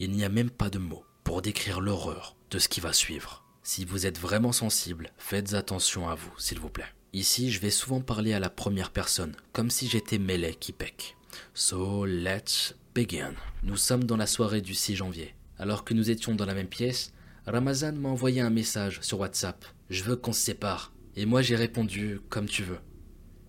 il 0.00 0.10
n'y 0.10 0.24
a 0.24 0.28
même 0.28 0.50
pas 0.50 0.70
de 0.70 0.78
mots 0.78 1.04
pour 1.22 1.42
décrire 1.42 1.80
l'horreur 1.80 2.36
de 2.50 2.58
ce 2.58 2.68
qui 2.68 2.80
va 2.80 2.92
suivre. 2.92 3.41
Si 3.64 3.84
vous 3.84 4.06
êtes 4.06 4.18
vraiment 4.18 4.50
sensible, 4.50 5.12
faites 5.18 5.54
attention 5.54 6.08
à 6.08 6.16
vous, 6.16 6.32
s'il 6.36 6.58
vous 6.58 6.68
plaît. 6.68 6.92
Ici, 7.12 7.52
je 7.52 7.60
vais 7.60 7.70
souvent 7.70 8.00
parler 8.00 8.32
à 8.32 8.40
la 8.40 8.50
première 8.50 8.90
personne, 8.90 9.36
comme 9.52 9.70
si 9.70 9.86
j'étais 9.86 10.18
Melek 10.18 10.70
Ipek. 10.70 11.16
So 11.54 12.04
let's 12.04 12.74
begin. 12.92 13.34
Nous 13.62 13.76
sommes 13.76 14.02
dans 14.02 14.16
la 14.16 14.26
soirée 14.26 14.62
du 14.62 14.74
6 14.74 14.96
janvier. 14.96 15.36
Alors 15.58 15.84
que 15.84 15.94
nous 15.94 16.10
étions 16.10 16.34
dans 16.34 16.44
la 16.44 16.54
même 16.54 16.66
pièce, 16.66 17.12
Ramazan 17.46 17.92
m'a 17.92 18.08
envoyé 18.08 18.40
un 18.40 18.50
message 18.50 18.98
sur 19.00 19.20
WhatsApp. 19.20 19.64
Je 19.90 20.02
veux 20.02 20.16
qu'on 20.16 20.32
se 20.32 20.40
sépare. 20.40 20.92
Et 21.14 21.24
moi 21.24 21.40
j'ai 21.40 21.54
répondu 21.54 22.20
comme 22.30 22.48
tu 22.48 22.64
veux. 22.64 22.80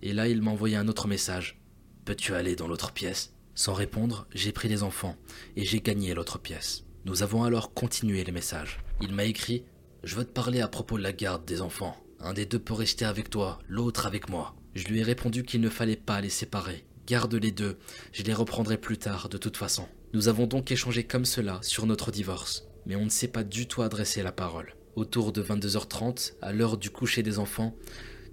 Et 0.00 0.12
là 0.12 0.28
il 0.28 0.42
m'a 0.42 0.52
envoyé 0.52 0.76
un 0.76 0.86
autre 0.86 1.08
message. 1.08 1.60
Peux-tu 2.04 2.34
aller 2.34 2.54
dans 2.54 2.68
l'autre 2.68 2.92
pièce? 2.92 3.32
Sans 3.56 3.74
répondre, 3.74 4.28
j'ai 4.32 4.52
pris 4.52 4.68
les 4.68 4.84
enfants 4.84 5.16
et 5.56 5.64
j'ai 5.64 5.80
gagné 5.80 6.14
l'autre 6.14 6.38
pièce. 6.38 6.84
Nous 7.04 7.22
avons 7.22 7.42
alors 7.42 7.74
continué 7.74 8.22
les 8.22 8.32
messages. 8.32 8.78
Il 9.00 9.12
m'a 9.12 9.24
écrit 9.24 9.64
Je 10.04 10.16
veux 10.16 10.24
te 10.24 10.32
parler 10.32 10.60
à 10.60 10.68
propos 10.68 10.98
de 10.98 11.02
la 11.02 11.14
garde 11.14 11.46
des 11.46 11.62
enfants. 11.62 11.96
Un 12.20 12.34
des 12.34 12.44
deux 12.44 12.58
peut 12.58 12.74
rester 12.74 13.06
avec 13.06 13.30
toi, 13.30 13.58
l'autre 13.68 14.04
avec 14.04 14.28
moi. 14.28 14.54
Je 14.74 14.86
lui 14.86 15.00
ai 15.00 15.02
répondu 15.02 15.44
qu'il 15.44 15.62
ne 15.62 15.70
fallait 15.70 15.96
pas 15.96 16.20
les 16.20 16.28
séparer 16.28 16.84
Garde 17.06 17.34
les 17.34 17.50
deux, 17.50 17.78
je 18.12 18.22
les 18.22 18.34
reprendrai 18.34 18.76
plus 18.76 18.98
tard 18.98 19.30
de 19.30 19.38
toute 19.38 19.56
façon. 19.56 19.86
Nous 20.12 20.28
avons 20.28 20.46
donc 20.46 20.70
échangé 20.70 21.04
comme 21.04 21.24
cela 21.24 21.58
sur 21.62 21.86
notre 21.86 22.10
divorce, 22.10 22.66
mais 22.84 22.96
on 22.96 23.04
ne 23.04 23.10
s'est 23.10 23.28
pas 23.28 23.44
du 23.44 23.66
tout 23.66 23.80
adressé 23.80 24.22
la 24.22 24.32
parole. 24.32 24.74
Autour 24.94 25.32
de 25.32 25.42
22h30, 25.42 26.34
à 26.42 26.52
l'heure 26.52 26.76
du 26.76 26.90
coucher 26.90 27.22
des 27.22 27.38
enfants, 27.38 27.74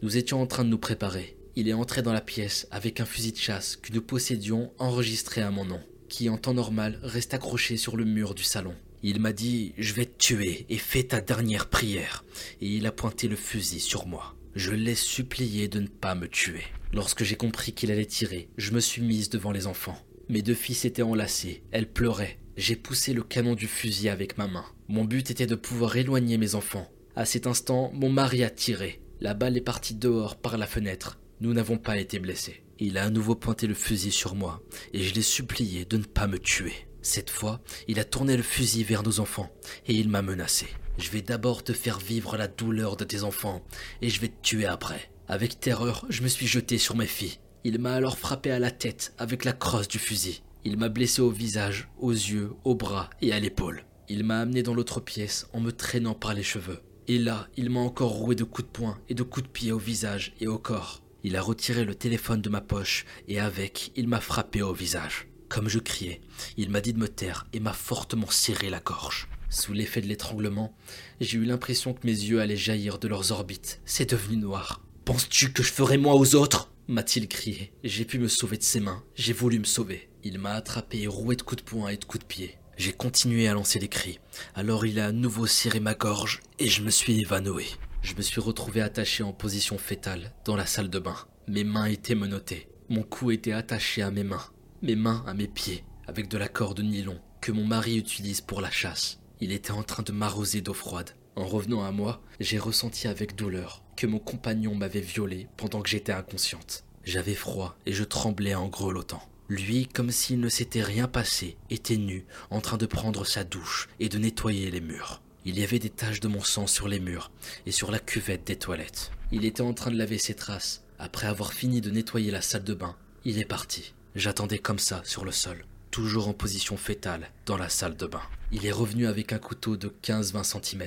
nous 0.01 0.17
étions 0.17 0.41
en 0.41 0.47
train 0.47 0.65
de 0.65 0.69
nous 0.69 0.77
préparer. 0.77 1.37
Il 1.55 1.69
est 1.69 1.73
entré 1.73 2.01
dans 2.01 2.13
la 2.13 2.21
pièce 2.21 2.67
avec 2.71 2.99
un 2.99 3.05
fusil 3.05 3.31
de 3.31 3.37
chasse 3.37 3.77
que 3.77 3.93
nous 3.93 4.01
possédions 4.01 4.71
enregistré 4.77 5.41
à 5.41 5.51
mon 5.51 5.65
nom, 5.65 5.81
qui 6.09 6.29
en 6.29 6.37
temps 6.37 6.53
normal 6.53 6.99
reste 7.01 7.33
accroché 7.33 7.77
sur 7.77 7.95
le 7.95 8.03
mur 8.05 8.35
du 8.35 8.43
salon. 8.43 8.75
Il 9.03 9.19
m'a 9.19 9.33
dit 9.33 9.73
Je 9.77 9.93
vais 9.93 10.05
te 10.05 10.17
tuer 10.17 10.65
et 10.69 10.77
fais 10.77 11.03
ta 11.03 11.21
dernière 11.21 11.69
prière. 11.69 12.23
Et 12.61 12.67
il 12.67 12.85
a 12.85 12.91
pointé 12.91 13.27
le 13.27 13.35
fusil 13.35 13.79
sur 13.79 14.05
moi. 14.05 14.35
Je 14.55 14.71
l'ai 14.71 14.95
supplié 14.95 15.67
de 15.67 15.79
ne 15.79 15.87
pas 15.87 16.13
me 16.13 16.27
tuer. 16.27 16.63
Lorsque 16.93 17.23
j'ai 17.23 17.35
compris 17.35 17.71
qu'il 17.71 17.91
allait 17.91 18.05
tirer, 18.05 18.49
je 18.57 18.71
me 18.71 18.79
suis 18.79 19.01
mise 19.01 19.29
devant 19.29 19.51
les 19.51 19.65
enfants. 19.65 19.97
Mes 20.29 20.41
deux 20.41 20.53
filles 20.53 20.75
s'étaient 20.75 21.01
enlacées, 21.01 21.63
elles 21.71 21.89
pleuraient. 21.89 22.37
J'ai 22.57 22.75
poussé 22.75 23.13
le 23.13 23.23
canon 23.23 23.55
du 23.55 23.67
fusil 23.67 24.09
avec 24.09 24.37
ma 24.37 24.47
main. 24.47 24.65
Mon 24.87 25.05
but 25.05 25.31
était 25.31 25.47
de 25.47 25.55
pouvoir 25.55 25.95
éloigner 25.95 26.37
mes 26.37 26.55
enfants. 26.55 26.89
À 27.15 27.25
cet 27.25 27.47
instant, 27.47 27.91
mon 27.93 28.09
mari 28.09 28.43
a 28.43 28.49
tiré. 28.49 29.01
La 29.19 29.33
balle 29.33 29.57
est 29.57 29.61
partie 29.61 29.95
dehors 29.95 30.35
par 30.35 30.57
la 30.57 30.67
fenêtre. 30.67 31.19
Nous 31.39 31.53
n'avons 31.53 31.77
pas 31.77 31.97
été 31.97 32.19
blessés. 32.19 32.61
Il 32.77 32.97
a 32.97 33.05
à 33.05 33.09
nouveau 33.09 33.35
pointé 33.35 33.67
le 33.67 33.73
fusil 33.73 34.11
sur 34.11 34.35
moi, 34.35 34.61
et 34.93 35.01
je 35.01 35.13
l'ai 35.13 35.21
supplié 35.21 35.85
de 35.85 35.97
ne 35.97 36.03
pas 36.03 36.27
me 36.27 36.39
tuer. 36.39 36.73
Cette 37.01 37.29
fois, 37.29 37.61
il 37.87 37.99
a 37.99 38.03
tourné 38.03 38.37
le 38.37 38.43
fusil 38.43 38.83
vers 38.83 39.03
nos 39.03 39.19
enfants, 39.19 39.49
et 39.87 39.93
il 39.93 40.09
m'a 40.09 40.21
menacé. 40.21 40.67
Je 40.97 41.09
vais 41.09 41.21
d'abord 41.21 41.63
te 41.63 41.73
faire 41.73 41.99
vivre 41.99 42.37
la 42.37 42.47
douleur 42.47 42.95
de 42.95 43.03
tes 43.03 43.23
enfants, 43.23 43.63
et 44.01 44.09
je 44.09 44.21
vais 44.21 44.27
te 44.27 44.41
tuer 44.41 44.65
après. 44.65 45.11
Avec 45.27 45.59
terreur, 45.59 46.05
je 46.09 46.21
me 46.21 46.27
suis 46.27 46.47
jeté 46.47 46.77
sur 46.77 46.95
mes 46.95 47.07
filles. 47.07 47.39
Il 47.63 47.79
m'a 47.79 47.93
alors 47.93 48.17
frappé 48.17 48.51
à 48.51 48.59
la 48.59 48.71
tête 48.71 49.13
avec 49.17 49.45
la 49.45 49.53
crosse 49.53 49.87
du 49.87 49.99
fusil. 49.99 50.43
Il 50.63 50.77
m'a 50.77 50.89
blessé 50.89 51.21
au 51.21 51.29
visage, 51.29 51.89
aux 51.99 52.11
yeux, 52.11 52.51
aux 52.63 52.75
bras 52.75 53.09
et 53.21 53.31
à 53.31 53.39
l'épaule. 53.39 53.83
Il 54.09 54.23
m'a 54.23 54.39
amené 54.41 54.61
dans 54.61 54.73
l'autre 54.73 54.99
pièce 54.99 55.47
en 55.53 55.59
me 55.59 55.71
traînant 55.71 56.13
par 56.13 56.33
les 56.33 56.43
cheveux. 56.43 56.81
Et 57.07 57.17
là, 57.17 57.47
il 57.57 57.69
m'a 57.69 57.79
encore 57.79 58.11
roué 58.11 58.35
de 58.35 58.43
coups 58.43 58.67
de 58.67 58.71
poing 58.71 58.97
et 59.09 59.13
de 59.13 59.23
coups 59.23 59.47
de 59.47 59.51
pied 59.51 59.71
au 59.71 59.77
visage 59.79 60.33
et 60.39 60.47
au 60.47 60.59
corps. 60.59 61.01
Il 61.23 61.35
a 61.35 61.41
retiré 61.41 61.85
le 61.85 61.95
téléphone 61.95 62.41
de 62.41 62.49
ma 62.49 62.61
poche 62.61 63.05
et 63.27 63.39
avec, 63.39 63.91
il 63.95 64.07
m'a 64.07 64.21
frappé 64.21 64.61
au 64.61 64.73
visage. 64.73 65.27
Comme 65.51 65.67
je 65.67 65.79
criais, 65.79 66.21
il 66.55 66.69
m'a 66.69 66.79
dit 66.79 66.93
de 66.93 66.97
me 66.97 67.09
taire 67.09 67.45
et 67.51 67.59
m'a 67.59 67.73
fortement 67.73 68.29
serré 68.29 68.69
la 68.69 68.79
gorge. 68.79 69.27
Sous 69.49 69.73
l'effet 69.73 69.99
de 69.99 70.07
l'étranglement, 70.07 70.73
j'ai 71.19 71.37
eu 71.37 71.43
l'impression 71.43 71.93
que 71.93 72.07
mes 72.07 72.13
yeux 72.13 72.39
allaient 72.39 72.55
jaillir 72.55 72.99
de 72.99 73.09
leurs 73.09 73.33
orbites. 73.33 73.81
C'est 73.83 74.11
devenu 74.11 74.37
noir. 74.37 74.81
Penses-tu 75.03 75.51
que 75.51 75.61
je 75.61 75.73
ferai 75.73 75.97
moi 75.97 76.15
aux 76.15 76.35
autres? 76.35 76.71
m'a-t-il 76.87 77.27
crié. 77.27 77.73
J'ai 77.83 78.05
pu 78.05 78.17
me 78.17 78.29
sauver 78.29 78.57
de 78.57 78.63
ses 78.63 78.79
mains. 78.79 79.03
J'ai 79.15 79.33
voulu 79.33 79.59
me 79.59 79.65
sauver. 79.65 80.07
Il 80.23 80.39
m'a 80.39 80.53
attrapé 80.53 81.01
et 81.01 81.07
roué 81.07 81.35
de 81.35 81.41
coups 81.41 81.61
de 81.61 81.69
poing 81.69 81.89
et 81.89 81.97
de 81.97 82.05
coups 82.05 82.23
de 82.23 82.27
pied. 82.27 82.57
J'ai 82.77 82.93
continué 82.93 83.49
à 83.49 83.53
lancer 83.53 83.77
des 83.77 83.89
cris. 83.89 84.19
Alors 84.55 84.85
il 84.85 85.01
a 85.01 85.07
à 85.07 85.11
nouveau 85.11 85.47
serré 85.47 85.81
ma 85.81 85.95
gorge 85.95 86.39
et 86.59 86.69
je 86.69 86.81
me 86.81 86.89
suis 86.91 87.19
évanoui. 87.19 87.75
Je 88.03 88.15
me 88.15 88.21
suis 88.21 88.39
retrouvé 88.39 88.79
attaché 88.79 89.21
en 89.21 89.33
position 89.33 89.77
fétale 89.77 90.31
dans 90.45 90.55
la 90.55 90.65
salle 90.65 90.89
de 90.89 90.99
bain. 90.99 91.17
Mes 91.49 91.65
mains 91.65 91.87
étaient 91.87 92.15
menottées. 92.15 92.69
Mon 92.87 93.03
cou 93.03 93.31
était 93.31 93.51
attaché 93.51 94.01
à 94.01 94.11
mes 94.11 94.23
mains. 94.23 94.45
Mes 94.83 94.95
mains 94.95 95.23
à 95.27 95.35
mes 95.35 95.47
pieds 95.47 95.83
avec 96.07 96.27
de 96.27 96.39
la 96.39 96.47
corde 96.47 96.79
nylon 96.79 97.19
que 97.39 97.51
mon 97.51 97.65
mari 97.65 97.97
utilise 97.97 98.41
pour 98.41 98.61
la 98.61 98.71
chasse. 98.71 99.19
Il 99.39 99.51
était 99.51 99.69
en 99.69 99.83
train 99.83 100.01
de 100.01 100.11
m'arroser 100.11 100.61
d'eau 100.61 100.73
froide. 100.73 101.11
En 101.35 101.45
revenant 101.45 101.83
à 101.83 101.91
moi, 101.91 102.19
j'ai 102.39 102.57
ressenti 102.57 103.07
avec 103.07 103.35
douleur 103.35 103.83
que 103.95 104.07
mon 104.07 104.17
compagnon 104.17 104.73
m'avait 104.73 104.99
violée 104.99 105.47
pendant 105.55 105.81
que 105.81 105.89
j'étais 105.89 106.13
inconsciente. 106.13 106.83
J'avais 107.03 107.35
froid 107.35 107.77
et 107.85 107.93
je 107.93 108.03
tremblais 108.03 108.55
en 108.55 108.69
grelottant. 108.69 109.21
Lui, 109.49 109.85
comme 109.85 110.09
s'il 110.09 110.39
ne 110.39 110.49
s'était 110.49 110.81
rien 110.81 111.07
passé, 111.07 111.57
était 111.69 111.97
nu, 111.97 112.25
en 112.49 112.59
train 112.59 112.77
de 112.77 112.87
prendre 112.87 113.23
sa 113.23 113.43
douche 113.43 113.87
et 113.99 114.09
de 114.09 114.17
nettoyer 114.17 114.71
les 114.71 114.81
murs. 114.81 115.21
Il 115.45 115.59
y 115.59 115.63
avait 115.63 115.77
des 115.77 115.91
taches 115.91 116.21
de 116.21 116.27
mon 116.27 116.41
sang 116.41 116.65
sur 116.65 116.87
les 116.87 116.99
murs 116.99 117.31
et 117.67 117.71
sur 117.71 117.91
la 117.91 117.99
cuvette 117.99 118.47
des 118.47 118.57
toilettes. 118.57 119.11
Il 119.31 119.45
était 119.45 119.61
en 119.61 119.75
train 119.75 119.91
de 119.91 119.97
laver 119.97 120.17
ses 120.17 120.33
traces. 120.33 120.83
Après 120.97 121.27
avoir 121.27 121.53
fini 121.53 121.81
de 121.81 121.91
nettoyer 121.91 122.31
la 122.31 122.41
salle 122.41 122.63
de 122.63 122.73
bain, 122.73 122.95
il 123.25 123.37
est 123.37 123.45
parti. 123.45 123.93
J'attendais 124.15 124.59
comme 124.59 124.79
ça 124.79 125.01
sur 125.03 125.25
le 125.25 125.31
sol 125.31 125.65
toujours 125.91 126.29
en 126.29 126.33
position 126.33 126.77
fétale, 126.77 127.29
dans 127.45 127.57
la 127.57 127.69
salle 127.69 127.97
de 127.97 128.07
bain. 128.07 128.21
Il 128.51 128.65
est 128.65 128.71
revenu 128.71 129.07
avec 129.07 129.33
un 129.33 129.37
couteau 129.37 129.77
de 129.77 129.93
15-20 130.03 130.43
cm, 130.43 130.83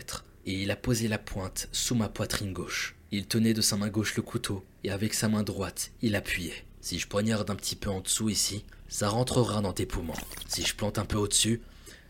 et 0.46 0.52
il 0.62 0.70
a 0.70 0.76
posé 0.76 1.08
la 1.08 1.18
pointe 1.18 1.68
sous 1.72 1.94
ma 1.94 2.08
poitrine 2.08 2.52
gauche. 2.52 2.96
Il 3.12 3.26
tenait 3.26 3.54
de 3.54 3.60
sa 3.60 3.76
main 3.76 3.88
gauche 3.88 4.16
le 4.16 4.22
couteau, 4.22 4.64
et 4.82 4.90
avec 4.90 5.14
sa 5.14 5.28
main 5.28 5.42
droite, 5.42 5.92
il 6.02 6.16
appuyait. 6.16 6.64
Si 6.80 6.98
je 6.98 7.06
poignarde 7.06 7.48
un 7.50 7.54
petit 7.54 7.76
peu 7.76 7.90
en 7.90 8.00
dessous 8.00 8.30
ici, 8.30 8.64
ça 8.88 9.08
rentrera 9.08 9.60
dans 9.60 9.72
tes 9.72 9.86
poumons. 9.86 10.14
Si 10.48 10.64
je 10.64 10.74
plante 10.74 10.98
un 10.98 11.04
peu 11.04 11.16
au-dessus, 11.16 11.62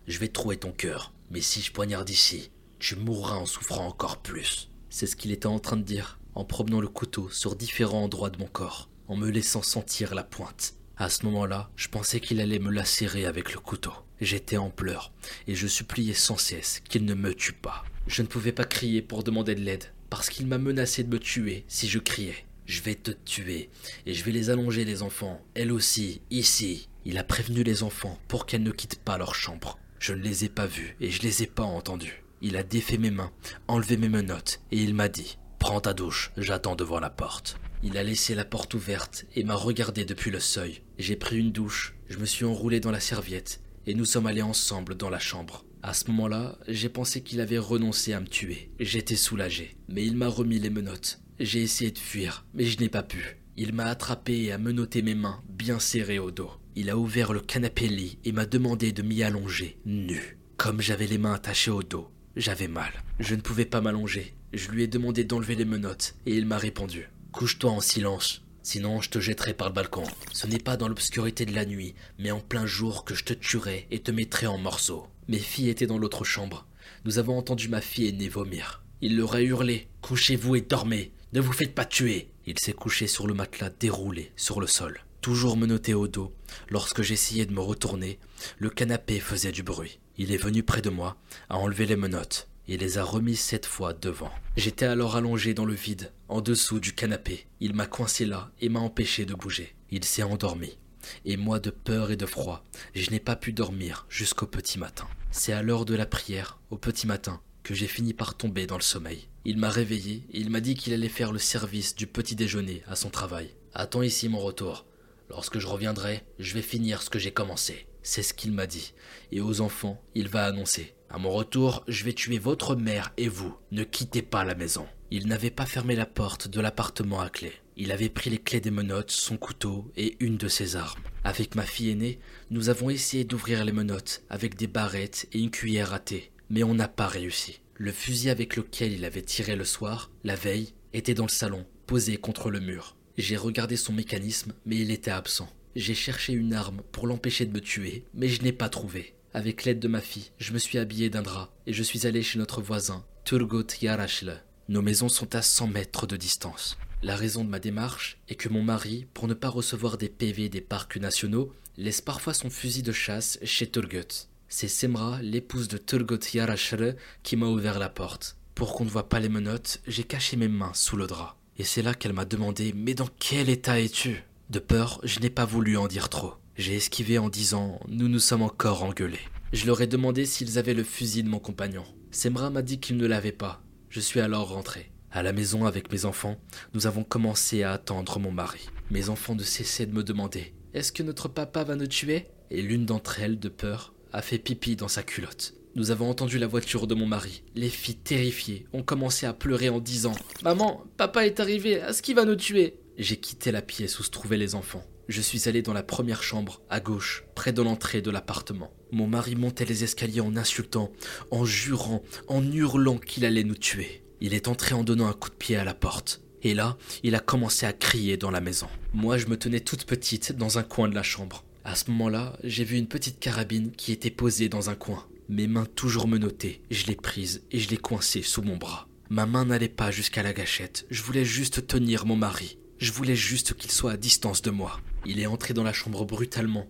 je 0.07 0.19
vais 0.19 0.29
trouer 0.29 0.57
ton 0.57 0.73
cœur. 0.73 1.13
Mais 1.31 1.41
si 1.41 1.61
je 1.61 1.73
poignarde 1.73 2.11
ici, 2.11 2.51
tu 2.79 2.97
mourras 2.97 3.37
en 3.37 3.47
souffrant 3.47 3.87
encore 3.87 4.19
plus. 4.19 4.69
C'est 4.91 5.07
ce 5.07 5.17
qu'il 5.17 5.33
était 5.33 5.47
en 5.47 5.59
train 5.59 5.77
de 5.77 5.83
dire, 5.83 6.19
en 6.35 6.45
promenant 6.45 6.81
le 6.81 6.89
couteau 6.89 7.29
sur 7.31 7.57
différents 7.57 8.05
endroits 8.05 8.31
de 8.31 8.39
mon 8.39 8.47
corps, 8.47 8.89
en 9.09 9.17
me 9.17 9.31
laissant 9.31 9.63
sentir 9.63 10.15
la 10.15 10.25
pointe. 10.25 10.75
À 10.97 11.09
ce 11.09 11.25
moment-là, 11.27 11.71
je 11.75 11.89
pensais 11.89 12.21
qu'il 12.21 12.41
allait 12.41 12.61
me 12.61 12.71
lacérer 12.71 13.27
avec 13.27 13.53
le 13.53 13.59
couteau. 13.59 13.93
J'étais 14.21 14.57
en 14.57 14.71
pleurs, 14.71 15.13
et 15.49 15.57
je 15.57 15.67
suppliais 15.67 16.15
sans 16.15 16.37
cesse 16.37 16.81
qu'il 16.89 17.05
ne 17.05 17.15
me 17.15 17.35
tue 17.35 17.53
pas. 17.53 17.85
Je 18.07 18.23
ne 18.23 18.29
pouvais 18.29 18.53
pas 18.53 18.65
crier 18.65 19.03
pour 19.03 19.25
demander 19.25 19.57
de 19.57 19.61
l'aide, 19.61 19.93
parce 20.09 20.31
qu'il 20.31 20.47
m'a 20.47 20.59
menacé 20.59 21.03
de 21.03 21.13
me 21.13 21.19
tuer 21.19 21.65
si 21.67 21.89
je 21.89 21.99
criais. 21.99 22.47
Je 22.67 22.81
vais 22.81 22.95
te 22.95 23.11
tuer, 23.11 23.71
et 24.07 24.15
je 24.15 24.25
vais 24.25 24.31
les 24.31 24.51
allonger 24.51 24.85
les 24.85 25.03
enfants, 25.03 25.43
elle 25.55 25.73
aussi, 25.73 26.23
ici. 26.31 26.89
Il 27.05 27.19
a 27.19 27.25
prévenu 27.25 27.65
les 27.65 27.83
enfants 27.83 28.19
pour 28.29 28.47
qu'elles 28.47 28.63
ne 28.63 28.71
quittent 28.71 29.01
pas 29.01 29.19
leur 29.19 29.35
chambre. 29.35 29.79
Je 29.99 30.13
ne 30.13 30.23
les 30.23 30.45
ai 30.45 30.49
pas 30.49 30.67
vus, 30.67 30.97
et 31.01 31.11
je 31.11 31.23
les 31.23 31.43
ai 31.43 31.47
pas 31.47 31.65
entendus. 31.65 32.23
Il 32.41 32.57
a 32.57 32.63
défait 32.63 32.99
mes 32.99 33.11
mains, 33.11 33.33
enlevé 33.67 33.97
mes 33.97 34.09
menottes, 34.09 34.61
et 34.71 34.79
il 34.79 34.95
m'a 34.95 35.09
dit 35.09 35.39
Prends 35.59 35.81
ta 35.81 35.93
douche, 35.93 36.31
j'attends 36.37 36.77
devant 36.77 37.01
la 37.01 37.11
porte. 37.11 37.59
Il 37.83 37.99
a 37.99 38.03
laissé 38.03 38.35
la 38.35 38.45
porte 38.47 38.73
ouverte 38.75 39.27
et 39.35 39.45
m'a 39.45 39.55
regardé 39.55 40.05
depuis 40.05 40.31
le 40.31 40.41
seuil. 40.41 40.81
J'ai 40.99 41.17
pris 41.17 41.39
une 41.39 41.51
douche, 41.51 41.95
je 42.09 42.19
me 42.19 42.27
suis 42.27 42.45
enroulé 42.45 42.79
dans 42.79 42.93
la 42.93 43.01
serviette 43.01 43.61
et 43.87 43.95
nous 43.95 44.05
sommes 44.05 44.27
allés 44.27 44.43
ensemble 44.43 44.97
dans 44.97 45.11
la 45.11 45.19
chambre. 45.19 45.65
À 45.83 45.93
ce 45.93 46.11
moment-là, 46.11 46.57
j'ai 46.69 46.89
pensé 46.89 47.21
qu'il 47.21 47.41
avait 47.41 47.59
renoncé 47.59 48.13
à 48.13 48.21
me 48.21 48.27
tuer. 48.27 48.71
J'étais 48.81 49.17
soulagé, 49.17 49.77
mais 49.89 50.07
il 50.07 50.17
m'a 50.17 50.29
remis 50.29 50.59
les 50.59 50.71
menottes. 50.71 51.21
J'ai 51.41 51.63
essayé 51.63 51.91
de 51.91 51.99
fuir, 51.99 52.47
mais 52.55 52.65
je 52.65 52.79
n'ai 52.79 52.89
pas 52.89 53.03
pu. 53.03 53.39
Il 53.57 53.73
m'a 53.73 53.87
attrapé 53.87 54.45
et 54.45 54.53
a 54.53 54.59
menotté 54.59 55.03
mes 55.03 55.15
mains 55.15 55.43
bien 55.49 55.79
serrées 55.79 56.19
au 56.19 56.31
dos. 56.31 56.51
Il 56.77 56.91
a 56.91 56.97
ouvert 56.97 57.33
le 57.33 57.41
canapé 57.41 57.89
lit 57.89 58.19
et 58.25 58.33
m'a 58.33 58.47
demandé 58.47 58.93
de 58.93 59.03
m'y 59.03 59.23
allonger, 59.23 59.79
nu. 59.85 60.39
Comme 60.57 60.81
j'avais 60.81 61.07
les 61.07 61.19
mains 61.19 61.35
attachées 61.35 61.71
au 61.71 61.83
dos, 61.83 62.09
j'avais 62.37 62.69
mal. 62.69 62.93
Je 63.19 63.35
ne 63.35 63.41
pouvais 63.41 63.65
pas 63.65 63.81
m'allonger. 63.81 64.35
Je 64.53 64.71
lui 64.71 64.85
ai 64.85 64.87
demandé 64.87 65.25
d'enlever 65.25 65.57
les 65.57 65.65
menottes 65.65 66.15
et 66.27 66.37
il 66.37 66.47
m'a 66.47 66.59
répondu 66.59 67.11
Couche-toi 67.33 67.71
en 67.71 67.81
silence, 67.81 68.45
sinon 68.65 69.01
je 69.01 69.11
te 69.11 69.21
jetterai 69.21 69.55
par 69.55 69.69
le 69.69 69.75
balcon. 69.75 70.03
Ce 70.33 70.49
n'est 70.49 70.59
pas 70.59 70.77
dans 70.77 70.89
l'obscurité 70.89 71.47
de 71.47 71.55
la 71.55 71.67
nuit, 71.67 71.95
mais 72.19 72.33
en 72.33 72.41
plein 72.41 72.67
jour 72.67 73.05
que 73.05 73.15
je 73.15 73.23
te 73.23 73.33
tuerai 73.33 73.87
et 73.93 74.01
te 74.01 74.11
mettrai 74.11 74.49
en 74.49 74.59
morceaux. 74.59 75.07
Mes 75.29 75.39
filles 75.39 75.69
étaient 75.69 75.87
dans 75.87 75.99
l'autre 75.99 76.25
chambre. 76.25 76.67
Nous 77.05 77.19
avons 77.19 77.39
entendu 77.39 77.69
ma 77.69 77.81
fille 77.81 78.09
aînée 78.09 78.29
vomir. 78.29 78.83
Il 79.01 79.17
leur 79.17 79.37
a 79.37 79.43
hurlé 79.43 79.87
Couchez-vous 80.03 80.57
et 80.57 80.63
dormez, 80.63 81.13
ne 81.33 81.41
vous 81.41 81.53
faites 81.53 81.75
pas 81.75 81.85
tuer. 81.85 82.31
Il 82.47 82.59
s'est 82.59 82.73
couché 82.73 83.07
sur 83.07 83.27
le 83.27 83.35
matelas 83.35 83.71
déroulé 83.71 84.33
sur 84.37 84.61
le 84.61 84.67
sol, 84.67 85.01
toujours 85.21 85.57
menotté 85.57 85.95
au 85.95 86.09
dos. 86.09 86.35
Lorsque 86.69 87.03
j'essayais 87.03 87.47
de 87.47 87.55
me 87.55 87.61
retourner, 87.61 88.19
le 88.59 88.71
canapé 88.71 89.21
faisait 89.21 89.53
du 89.53 89.63
bruit. 89.63 90.01
Il 90.17 90.33
est 90.33 90.37
venu 90.39 90.63
près 90.63 90.83
de 90.83 90.91
moi, 90.91 91.17
a 91.49 91.59
enlevé 91.59 91.87
les 91.87 91.97
menottes 91.97 92.49
et 92.69 92.77
les 92.77 92.99
a 92.99 93.05
remises 93.05 93.41
cette 93.41 93.67
fois 93.67 93.93
devant. 93.93 94.31
J'étais 94.57 94.87
alors 94.87 95.17
allongé 95.17 95.55
dans 95.55 95.65
le 95.65 95.75
vide, 95.75 96.13
en 96.29 96.41
dessous 96.41 96.81
du 96.81 96.95
canapé. 96.95 97.47
Il 97.61 97.75
m'a 97.75 97.87
coincé 97.87 98.25
là 98.25 98.51
et 98.61 98.69
m'a 98.69 98.81
empêché 98.81 99.25
de 99.25 99.35
bouger. 99.35 99.75
Il 99.91 100.05
s'est 100.05 100.23
endormi. 100.23 100.79
Et 101.25 101.37
moi, 101.37 101.61
de 101.61 101.71
peur 101.71 102.11
et 102.11 102.17
de 102.17 102.27
froid, 102.27 102.65
je 102.95 103.11
n'ai 103.11 103.21
pas 103.21 103.37
pu 103.37 103.53
dormir 103.53 104.07
jusqu'au 104.09 104.47
petit 104.47 104.79
matin. 104.79 105.07
C'est 105.31 105.53
à 105.53 105.63
l'heure 105.63 105.85
de 105.85 105.95
la 105.95 106.07
prière, 106.07 106.59
au 106.71 106.79
petit 106.79 107.07
matin, 107.07 107.41
que 107.63 107.75
j'ai 107.75 107.87
fini 107.87 108.15
par 108.15 108.37
tomber 108.37 108.67
dans 108.67 108.77
le 108.77 108.83
sommeil. 108.83 109.29
Il 109.45 109.59
m'a 109.59 109.71
réveillé 109.71 110.27
et 110.33 110.41
il 110.41 110.51
m'a 110.51 110.61
dit 110.61 110.75
qu'il 110.75 110.95
allait 110.95 111.09
faire 111.09 111.33
le 111.33 111.39
service 111.39 111.95
du 111.95 112.07
petit 112.07 112.35
déjeuner 112.35 112.83
à 112.89 112.97
son 112.97 113.11
travail. 113.11 113.51
Attends 113.75 114.03
ici 114.03 114.29
mon 114.29 114.39
retour. 114.39 114.87
Lorsque 115.29 115.59
je 115.59 115.67
reviendrai, 115.67 116.25
je 116.39 116.55
vais 116.55 116.63
finir 116.63 117.03
ce 117.03 117.11
que 117.11 117.19
j'ai 117.19 117.33
commencé. 117.33 117.87
C'est 118.03 118.23
ce 118.23 118.35
qu'il 118.35 118.53
m'a 118.53 118.67
dit. 118.67 118.93
Et 119.33 119.41
aux 119.41 119.61
enfants, 119.61 120.01
il 120.15 120.29
va 120.29 120.45
annoncer. 120.45 120.95
À 121.15 121.19
mon 121.19 121.31
retour, 121.31 121.85
je 121.87 122.03
vais 122.03 122.13
tuer 122.13 122.39
votre 122.39 122.75
mère 122.75 123.13
et 123.17 123.29
vous. 123.29 123.57
Ne 123.71 123.85
quittez 123.85 124.21
pas 124.21 124.43
la 124.43 124.57
maison. 124.57 124.85
Il 125.13 125.29
n'avait 125.29 125.53
pas 125.53 125.65
fermé 125.65 125.95
la 125.95 126.07
porte 126.07 126.49
de 126.49 126.61
l'appartement 126.61 127.21
à 127.21 127.31
clé. 127.31 127.53
Il 127.77 127.93
avait 127.93 128.09
pris 128.09 128.31
les 128.31 128.39
clés 128.39 128.61
des 128.61 128.73
menottes, 128.73 129.13
son 129.13 129.37
couteau 129.37 129.93
et 129.97 130.17
une 130.19 130.39
de 130.39 130.49
ses 130.49 130.75
armes. 130.75 131.05
Avec 131.23 131.55
ma 131.55 131.63
fille 131.63 131.91
aînée, 131.91 132.19
nous 132.51 132.69
avons 132.69 132.91
essayé 132.91 133.23
d'ouvrir 133.23 133.65
les 133.65 133.71
menottes 133.71 134.25
avec 134.29 134.57
des 134.57 134.67
barrettes 134.67 135.29
et 135.33 135.39
une 135.39 135.53
cuillère 135.53 135.95
à 135.95 136.01
thé, 136.01 136.33
mais 136.51 136.65
on 136.65 136.75
n'a 136.75 136.89
pas 136.89 137.07
réussi. 137.07 137.61
Le 137.75 137.93
fusil 137.93 138.29
avec 138.29 138.57
lequel 138.57 138.93
il 138.93 139.05
avait 139.05 139.23
tiré 139.23 139.55
le 139.55 139.65
soir, 139.65 140.11
la 140.25 140.35
veille, 140.35 140.75
était 140.95 141.15
dans 141.15 141.27
le 141.27 141.29
salon, 141.29 141.65
posé 141.87 142.17
contre 142.17 142.51
le 142.51 142.59
mur. 142.59 142.97
J'ai 143.19 143.37
regardé 143.37 143.77
son 143.77 143.93
mécanisme, 143.93 144.53
mais 144.67 144.79
il 144.79 144.91
était 144.91 145.13
absent. 145.13 145.49
J'ai 145.77 145.95
cherché 145.95 146.33
une 146.33 146.55
arme 146.55 146.83
pour 146.91 147.07
l'empêcher 147.07 147.47
de 147.47 147.55
me 147.55 147.61
tuer, 147.61 148.03
mais 148.15 148.27
je 148.27 148.43
n'ai 148.43 148.53
pas 148.53 148.69
trouvé. 148.69 149.15
Avec 149.37 149.65
l'aide 149.65 149.81
de 149.81 149.89
ma 149.89 150.01
fille, 150.01 150.31
je 150.39 150.53
me 150.53 150.59
suis 150.59 150.79
habillé 150.79 151.11
d'un 151.11 151.23
drap 151.23 151.51
et 151.67 151.73
je 151.73 151.83
suis 151.83 152.07
allé 152.07 152.23
chez 152.23 152.39
notre 152.39 152.63
voisin, 152.63 153.05
Turgut 153.25 153.67
Yarashle. 153.83 154.45
Nos 154.69 154.81
maisons 154.81 155.09
sont 155.09 155.35
à 155.35 155.43
100 155.43 155.67
mètres 155.67 156.07
de 156.07 156.17
distance. 156.17 156.79
La 157.03 157.17
raison 157.17 157.43
de 157.43 157.49
ma 157.49 157.59
démarche 157.59 158.19
est 158.29 158.37
que 158.37 158.49
mon 158.49 158.63
mari, 158.63 159.09
pour 159.13 159.27
ne 159.27 159.35
pas 159.35 159.49
recevoir 159.49 159.99
des 159.99 160.09
PV 160.09 160.51
des 160.51 160.61
parcs 160.61 160.99
nationaux, 160.99 161.53
laisse 161.77 162.01
parfois 162.01 162.33
son 162.33 162.49
fusil 162.49 162.85
de 162.85 162.93
chasse 162.93 163.41
chez 163.43 163.69
Turgut. 163.69 164.29
C'est 164.49 164.69
Semra, 164.69 165.21
l'épouse 165.21 165.67
de 165.67 165.79
Turgut 165.79 166.21
Yarashre, 166.33 166.95
qui 167.25 167.35
m'a 167.35 167.47
ouvert 167.47 167.81
la 167.81 167.89
porte. 167.89 168.37
Pour 168.55 168.73
qu'on 168.73 168.85
ne 168.85 168.91
voit 168.91 169.09
pas 169.09 169.19
les 169.19 169.29
menottes, 169.29 169.81
j'ai 169.89 170.05
caché 170.05 170.37
mes 170.37 170.47
mains 170.47 170.75
sous 170.75 170.97
le 170.97 171.09
drap. 171.09 171.37
Et 171.59 171.65
c'est 171.65 171.83
là 171.83 171.95
qu'elle 171.95 172.13
m'a 172.13 172.25
demandé 172.25 172.73
Mais 172.73 172.95
dans 172.95 173.09
quel 173.19 173.49
état 173.49 173.81
es-tu? 173.81 174.23
De 174.51 174.61
peur, 174.61 175.01
je 175.03 175.19
n'ai 175.19 175.31
pas 175.31 175.45
voulu 175.45 175.77
en 175.77 175.89
dire 175.89 176.09
trop. 176.09 176.35
J'ai 176.57 176.77
esquivé 176.77 177.19
en 177.19 177.29
disant 177.29 177.81
Nous 177.89 178.09
nous 178.09 178.21
sommes 178.21 178.43
encore 178.43 178.85
engueulés. 178.85 179.19
Je 179.53 179.67
leur 179.67 179.83
ai 179.83 179.89
demandé 179.89 180.25
s'ils 180.25 180.57
avaient 180.57 180.75
le 180.75 180.85
fusil 180.85 181.25
de 181.25 181.29
mon 181.29 181.41
compagnon. 181.41 181.85
Semra 182.13 182.49
m'a 182.51 182.63
dit 182.63 182.79
qu'il 182.79 182.97
ne 182.97 183.07
l'avait 183.07 183.33
pas. 183.33 183.61
Je 183.89 183.99
suis 183.99 184.21
alors 184.21 184.51
rentré. 184.51 184.93
À 185.11 185.25
la 185.25 185.33
maison 185.33 185.65
avec 185.67 185.91
mes 185.91 186.05
enfants, 186.05 186.39
nous 186.73 186.87
avons 186.87 187.03
commencé 187.03 187.65
à 187.65 187.73
attendre 187.73 188.21
mon 188.21 188.31
mari. 188.31 188.69
Mes 188.91 189.09
enfants 189.09 189.35
ne 189.35 189.43
cessaient 189.43 189.87
de 189.87 189.95
me 189.95 190.05
demander 190.05 190.55
Est-ce 190.75 190.93
que 190.93 191.03
notre 191.03 191.27
papa 191.27 191.65
va 191.65 191.75
nous 191.75 191.89
tuer? 191.89 192.27
Et 192.51 192.63
l'une 192.63 192.87
d'entre 192.87 193.19
elles, 193.19 193.41
de 193.41 193.49
peur, 193.49 193.93
a 194.13 194.23
fait 194.23 194.39
pipi 194.39 194.77
dans 194.77 194.89
sa 194.89 195.03
culotte. 195.03 195.55
Nous 195.75 195.91
avons 195.91 196.09
entendu 196.09 196.39
la 196.39 196.47
voiture 196.47 196.87
de 196.87 196.95
mon 196.95 197.07
mari. 197.07 197.43
Les 197.57 197.69
filles 197.69 197.97
terrifiées 197.97 198.67
ont 198.73 198.85
commencé 198.85 199.27
à 199.27 199.33
pleurer 199.33 199.71
en 199.71 199.81
disant 199.81 200.15
Maman, 200.45 200.85
papa 200.97 201.27
est 201.27 201.41
arrivé, 201.41 201.73
est-ce 201.73 202.01
qu'il 202.01 202.15
va 202.15 202.25
nous 202.25 202.37
tuer 202.37 202.77
J'ai 202.97 203.17
quitté 203.17 203.51
la 203.51 203.63
pièce 203.63 203.99
où 203.99 204.05
se 204.05 204.11
trouvaient 204.11 204.37
les 204.37 204.55
enfants. 204.55 204.85
Je 205.09 205.21
suis 205.21 205.49
allé 205.49 205.61
dans 205.61 205.75
la 205.75 205.83
première 205.83 206.23
chambre, 206.23 206.63
à 206.71 206.81
gauche, 206.81 207.25
près 207.35 207.53
de 207.53 207.61
l'entrée 207.61 208.01
de 208.01 208.11
l'appartement. 208.11 208.73
Mon 208.91 209.07
mari 209.07 209.35
montait 209.37 209.67
les 209.67 209.85
escaliers 209.85 210.21
en 210.21 210.37
insultant, 210.37 210.91
en 211.31 211.45
jurant, 211.45 212.03
en 212.29 212.43
hurlant 212.43 212.99
qu'il 212.99 213.25
allait 213.25 213.45
nous 213.45 213.55
tuer. 213.55 214.03
Il 214.21 214.33
est 214.33 214.49
entré 214.49 214.75
en 214.75 214.85
donnant 214.85 215.07
un 215.07 215.13
coup 215.13 215.29
de 215.29 215.35
pied 215.35 215.57
à 215.57 215.65
la 215.65 215.75
porte. 215.75 216.23
Et 216.43 216.55
là, 216.55 216.77
il 217.03 217.15
a 217.15 217.21
commencé 217.21 217.67
à 217.67 217.73
crier 217.73 218.17
dans 218.17 218.31
la 218.31 218.41
maison. 218.41 218.69
Moi, 218.93 219.19
je 219.19 219.27
me 219.27 219.37
tenais 219.37 219.61
toute 219.61 219.85
petite 219.85 220.33
dans 220.33 220.59
un 220.59 220.63
coin 220.63 220.89
de 220.89 220.95
la 220.95 221.03
chambre. 221.03 221.45
À 221.65 221.75
ce 221.75 221.91
moment-là, 221.91 222.39
j'ai 222.43 222.65
vu 222.65 222.77
une 222.77 222.89
petite 222.89 223.19
carabine 223.19 223.73
qui 223.73 223.93
était 223.93 224.11
posée 224.11 224.49
dans 224.49 224.71
un 224.71 224.75
coin. 224.75 225.07
Mes 225.29 225.47
mains 225.47 225.67
toujours 225.75 226.07
menottées, 226.07 226.61
je 226.71 226.87
l'ai 226.87 226.97
prise 226.97 227.43
et 227.51 227.59
je 227.59 227.71
l'ai 227.71 227.79
coincée 227.79 228.21
sous 228.23 228.43
mon 228.43 228.57
bras. 228.57 228.89
Ma 229.09 229.25
main 229.25 229.47
n'allait 229.47 229.69
pas 229.69 229.91
jusqu'à 229.91 230.23
la 230.23 230.35
gâchette, 230.35 230.87
je 230.91 231.03
voulais 231.03 231.25
juste 231.25 231.67
tenir 231.67 232.05
mon 232.05 232.17
mari. 232.17 232.59
Je 232.79 232.93
voulais 232.93 233.17
juste 233.17 233.55
qu'il 233.55 233.71
soit 233.71 233.93
à 233.93 233.97
distance 233.97 234.43
de 234.43 234.51
moi. 234.51 234.81
Il 235.07 235.21
est 235.21 235.27
entré 235.27 235.55
dans 235.55 235.63
la 235.63 235.73
chambre 235.73 236.05
brutalement. 236.05 236.67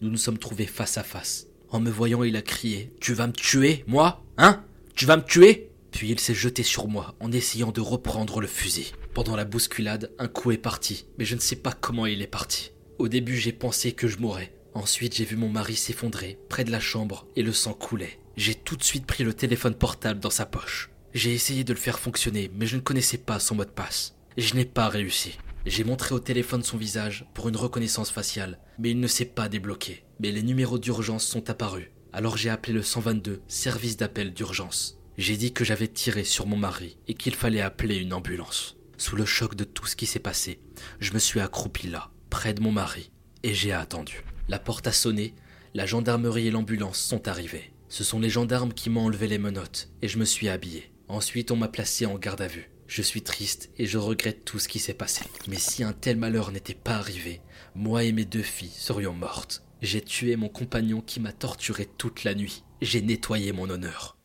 Nous 0.00 0.10
nous 0.10 0.16
sommes 0.16 0.38
trouvés 0.38 0.66
face 0.66 0.98
à 0.98 1.02
face. 1.02 1.46
En 1.70 1.80
me 1.80 1.90
voyant, 1.90 2.22
il 2.22 2.36
a 2.36 2.42
crié 2.42 2.92
Tu 3.00 3.12
vas 3.14 3.26
me 3.26 3.32
tuer, 3.32 3.84
moi 3.86 4.24
Hein? 4.38 4.64
Tu 4.94 5.04
vas 5.04 5.16
me 5.16 5.24
tuer? 5.24 5.70
Puis 5.90 6.10
il 6.10 6.20
s'est 6.20 6.34
jeté 6.34 6.62
sur 6.62 6.86
moi 6.86 7.14
en 7.20 7.32
essayant 7.32 7.72
de 7.72 7.80
reprendre 7.80 8.40
le 8.40 8.46
fusil. 8.46 8.92
Pendant 9.14 9.36
la 9.36 9.44
bousculade, 9.44 10.12
un 10.18 10.28
coup 10.28 10.52
est 10.52 10.58
parti, 10.58 11.06
mais 11.18 11.24
je 11.24 11.34
ne 11.34 11.40
sais 11.40 11.56
pas 11.56 11.72
comment 11.72 12.06
il 12.06 12.22
est 12.22 12.26
parti. 12.26 12.72
Au 12.98 13.08
début, 13.08 13.36
j'ai 13.36 13.52
pensé 13.52 13.92
que 13.92 14.08
je 14.08 14.18
mourrais. 14.18 14.52
Ensuite, 14.74 15.16
j'ai 15.16 15.24
vu 15.24 15.36
mon 15.36 15.48
mari 15.48 15.76
s'effondrer 15.76 16.38
près 16.48 16.64
de 16.64 16.70
la 16.70 16.80
chambre 16.80 17.26
et 17.36 17.42
le 17.42 17.52
sang 17.52 17.72
coulait. 17.72 18.20
J'ai 18.36 18.54
tout 18.54 18.76
de 18.76 18.84
suite 18.84 19.06
pris 19.06 19.24
le 19.24 19.34
téléphone 19.34 19.74
portable 19.74 20.20
dans 20.20 20.30
sa 20.30 20.46
poche. 20.46 20.90
J'ai 21.14 21.34
essayé 21.34 21.64
de 21.64 21.72
le 21.72 21.78
faire 21.78 21.98
fonctionner, 21.98 22.50
mais 22.54 22.66
je 22.66 22.76
ne 22.76 22.80
connaissais 22.80 23.18
pas 23.18 23.40
son 23.40 23.56
mot 23.56 23.64
de 23.64 23.70
passe. 23.70 24.14
Je 24.36 24.54
n'ai 24.54 24.64
pas 24.64 24.88
réussi. 24.88 25.38
J'ai 25.68 25.84
montré 25.84 26.14
au 26.14 26.18
téléphone 26.18 26.62
son 26.62 26.78
visage 26.78 27.26
pour 27.34 27.50
une 27.50 27.56
reconnaissance 27.56 28.10
faciale, 28.10 28.58
mais 28.78 28.90
il 28.90 29.00
ne 29.00 29.06
s'est 29.06 29.26
pas 29.26 29.50
débloqué. 29.50 30.02
Mais 30.18 30.32
les 30.32 30.42
numéros 30.42 30.78
d'urgence 30.78 31.26
sont 31.26 31.50
apparus. 31.50 31.90
Alors 32.14 32.38
j'ai 32.38 32.48
appelé 32.48 32.72
le 32.72 32.82
122, 32.82 33.42
service 33.48 33.98
d'appel 33.98 34.32
d'urgence. 34.32 34.98
J'ai 35.18 35.36
dit 35.36 35.52
que 35.52 35.66
j'avais 35.66 35.88
tiré 35.88 36.24
sur 36.24 36.46
mon 36.46 36.56
mari 36.56 36.96
et 37.06 37.12
qu'il 37.12 37.34
fallait 37.34 37.60
appeler 37.60 37.96
une 37.96 38.14
ambulance. 38.14 38.78
Sous 38.96 39.14
le 39.14 39.26
choc 39.26 39.56
de 39.56 39.64
tout 39.64 39.84
ce 39.84 39.94
qui 39.94 40.06
s'est 40.06 40.18
passé, 40.18 40.58
je 41.00 41.12
me 41.12 41.18
suis 41.18 41.38
accroupi 41.38 41.88
là, 41.88 42.10
près 42.30 42.54
de 42.54 42.62
mon 42.62 42.72
mari, 42.72 43.10
et 43.42 43.52
j'ai 43.52 43.72
attendu. 43.72 44.24
La 44.48 44.58
porte 44.58 44.86
a 44.86 44.92
sonné, 44.92 45.34
la 45.74 45.84
gendarmerie 45.84 46.46
et 46.46 46.50
l'ambulance 46.50 46.98
sont 46.98 47.28
arrivés. 47.28 47.74
Ce 47.90 48.04
sont 48.04 48.20
les 48.20 48.30
gendarmes 48.30 48.72
qui 48.72 48.88
m'ont 48.88 49.04
enlevé 49.04 49.28
les 49.28 49.38
menottes, 49.38 49.90
et 50.00 50.08
je 50.08 50.18
me 50.18 50.24
suis 50.24 50.48
habillé. 50.48 50.90
Ensuite, 51.08 51.50
on 51.50 51.56
m'a 51.56 51.68
placé 51.68 52.06
en 52.06 52.16
garde 52.16 52.40
à 52.40 52.46
vue. 52.46 52.70
Je 52.88 53.02
suis 53.02 53.20
triste 53.20 53.68
et 53.76 53.84
je 53.84 53.98
regrette 53.98 54.46
tout 54.46 54.58
ce 54.58 54.66
qui 54.66 54.78
s'est 54.78 54.94
passé. 54.94 55.22
Mais 55.46 55.58
si 55.58 55.84
un 55.84 55.92
tel 55.92 56.16
malheur 56.16 56.50
n'était 56.50 56.72
pas 56.72 56.94
arrivé, 56.94 57.42
moi 57.74 58.02
et 58.02 58.12
mes 58.12 58.24
deux 58.24 58.42
filles 58.42 58.72
serions 58.74 59.12
mortes. 59.12 59.62
J'ai 59.82 60.00
tué 60.00 60.36
mon 60.36 60.48
compagnon 60.48 61.02
qui 61.02 61.20
m'a 61.20 61.32
torturé 61.32 61.86
toute 61.98 62.24
la 62.24 62.34
nuit. 62.34 62.64
J'ai 62.80 63.02
nettoyé 63.02 63.52
mon 63.52 63.68
honneur. 63.68 64.16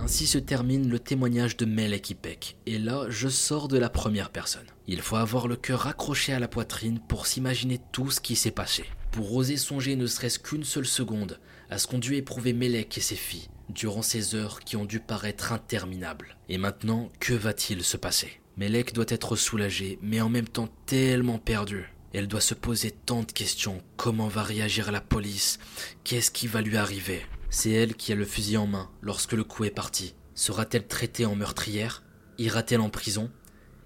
Ainsi 0.00 0.26
se 0.26 0.38
termine 0.38 0.90
le 0.90 0.98
témoignage 0.98 1.56
de 1.56 1.64
Melek 1.64 2.10
Ipek, 2.10 2.56
et 2.66 2.76
là 2.76 3.06
je 3.08 3.28
sors 3.28 3.68
de 3.68 3.78
la 3.78 3.88
première 3.88 4.30
personne. 4.30 4.66
Il 4.88 5.00
faut 5.00 5.14
avoir 5.14 5.46
le 5.46 5.54
cœur 5.54 5.86
accroché 5.86 6.32
à 6.32 6.40
la 6.40 6.48
poitrine 6.48 6.98
pour 6.98 7.28
s'imaginer 7.28 7.80
tout 7.92 8.10
ce 8.10 8.20
qui 8.20 8.34
s'est 8.34 8.50
passé, 8.50 8.84
pour 9.12 9.32
oser 9.32 9.56
songer 9.56 9.94
ne 9.94 10.08
serait-ce 10.08 10.40
qu'une 10.40 10.64
seule 10.64 10.86
seconde 10.86 11.38
à 11.70 11.78
ce 11.78 11.86
qu'ont 11.86 12.00
dû 12.00 12.16
éprouver 12.16 12.52
Melek 12.52 12.98
et 12.98 13.00
ses 13.00 13.14
filles 13.14 13.48
durant 13.72 14.02
ces 14.02 14.34
heures 14.34 14.60
qui 14.60 14.76
ont 14.76 14.84
dû 14.84 15.00
paraître 15.00 15.52
interminables. 15.52 16.36
Et 16.48 16.58
maintenant, 16.58 17.10
que 17.20 17.34
va-t-il 17.34 17.82
se 17.82 17.96
passer? 17.96 18.40
Melek 18.56 18.92
doit 18.92 19.06
être 19.08 19.36
soulagée, 19.36 19.98
mais 20.02 20.20
en 20.20 20.28
même 20.28 20.48
temps 20.48 20.68
tellement 20.86 21.38
perdue. 21.38 21.92
Elle 22.12 22.28
doit 22.28 22.42
se 22.42 22.54
poser 22.54 22.90
tant 22.90 23.22
de 23.22 23.32
questions. 23.32 23.82
Comment 23.96 24.28
va 24.28 24.42
réagir 24.42 24.92
la 24.92 25.00
police? 25.00 25.58
Qu'est-ce 26.04 26.30
qui 26.30 26.46
va 26.46 26.60
lui 26.60 26.76
arriver? 26.76 27.22
C'est 27.48 27.70
elle 27.70 27.94
qui 27.94 28.12
a 28.12 28.14
le 28.14 28.26
fusil 28.26 28.58
en 28.58 28.66
main 28.66 28.90
lorsque 29.00 29.32
le 29.32 29.44
coup 29.44 29.64
est 29.64 29.70
parti. 29.70 30.14
Sera-t-elle 30.34 30.86
traitée 30.86 31.24
en 31.24 31.34
meurtrière? 31.34 32.02
Ira-t-elle 32.38 32.80
en 32.80 32.90
prison? 32.90 33.30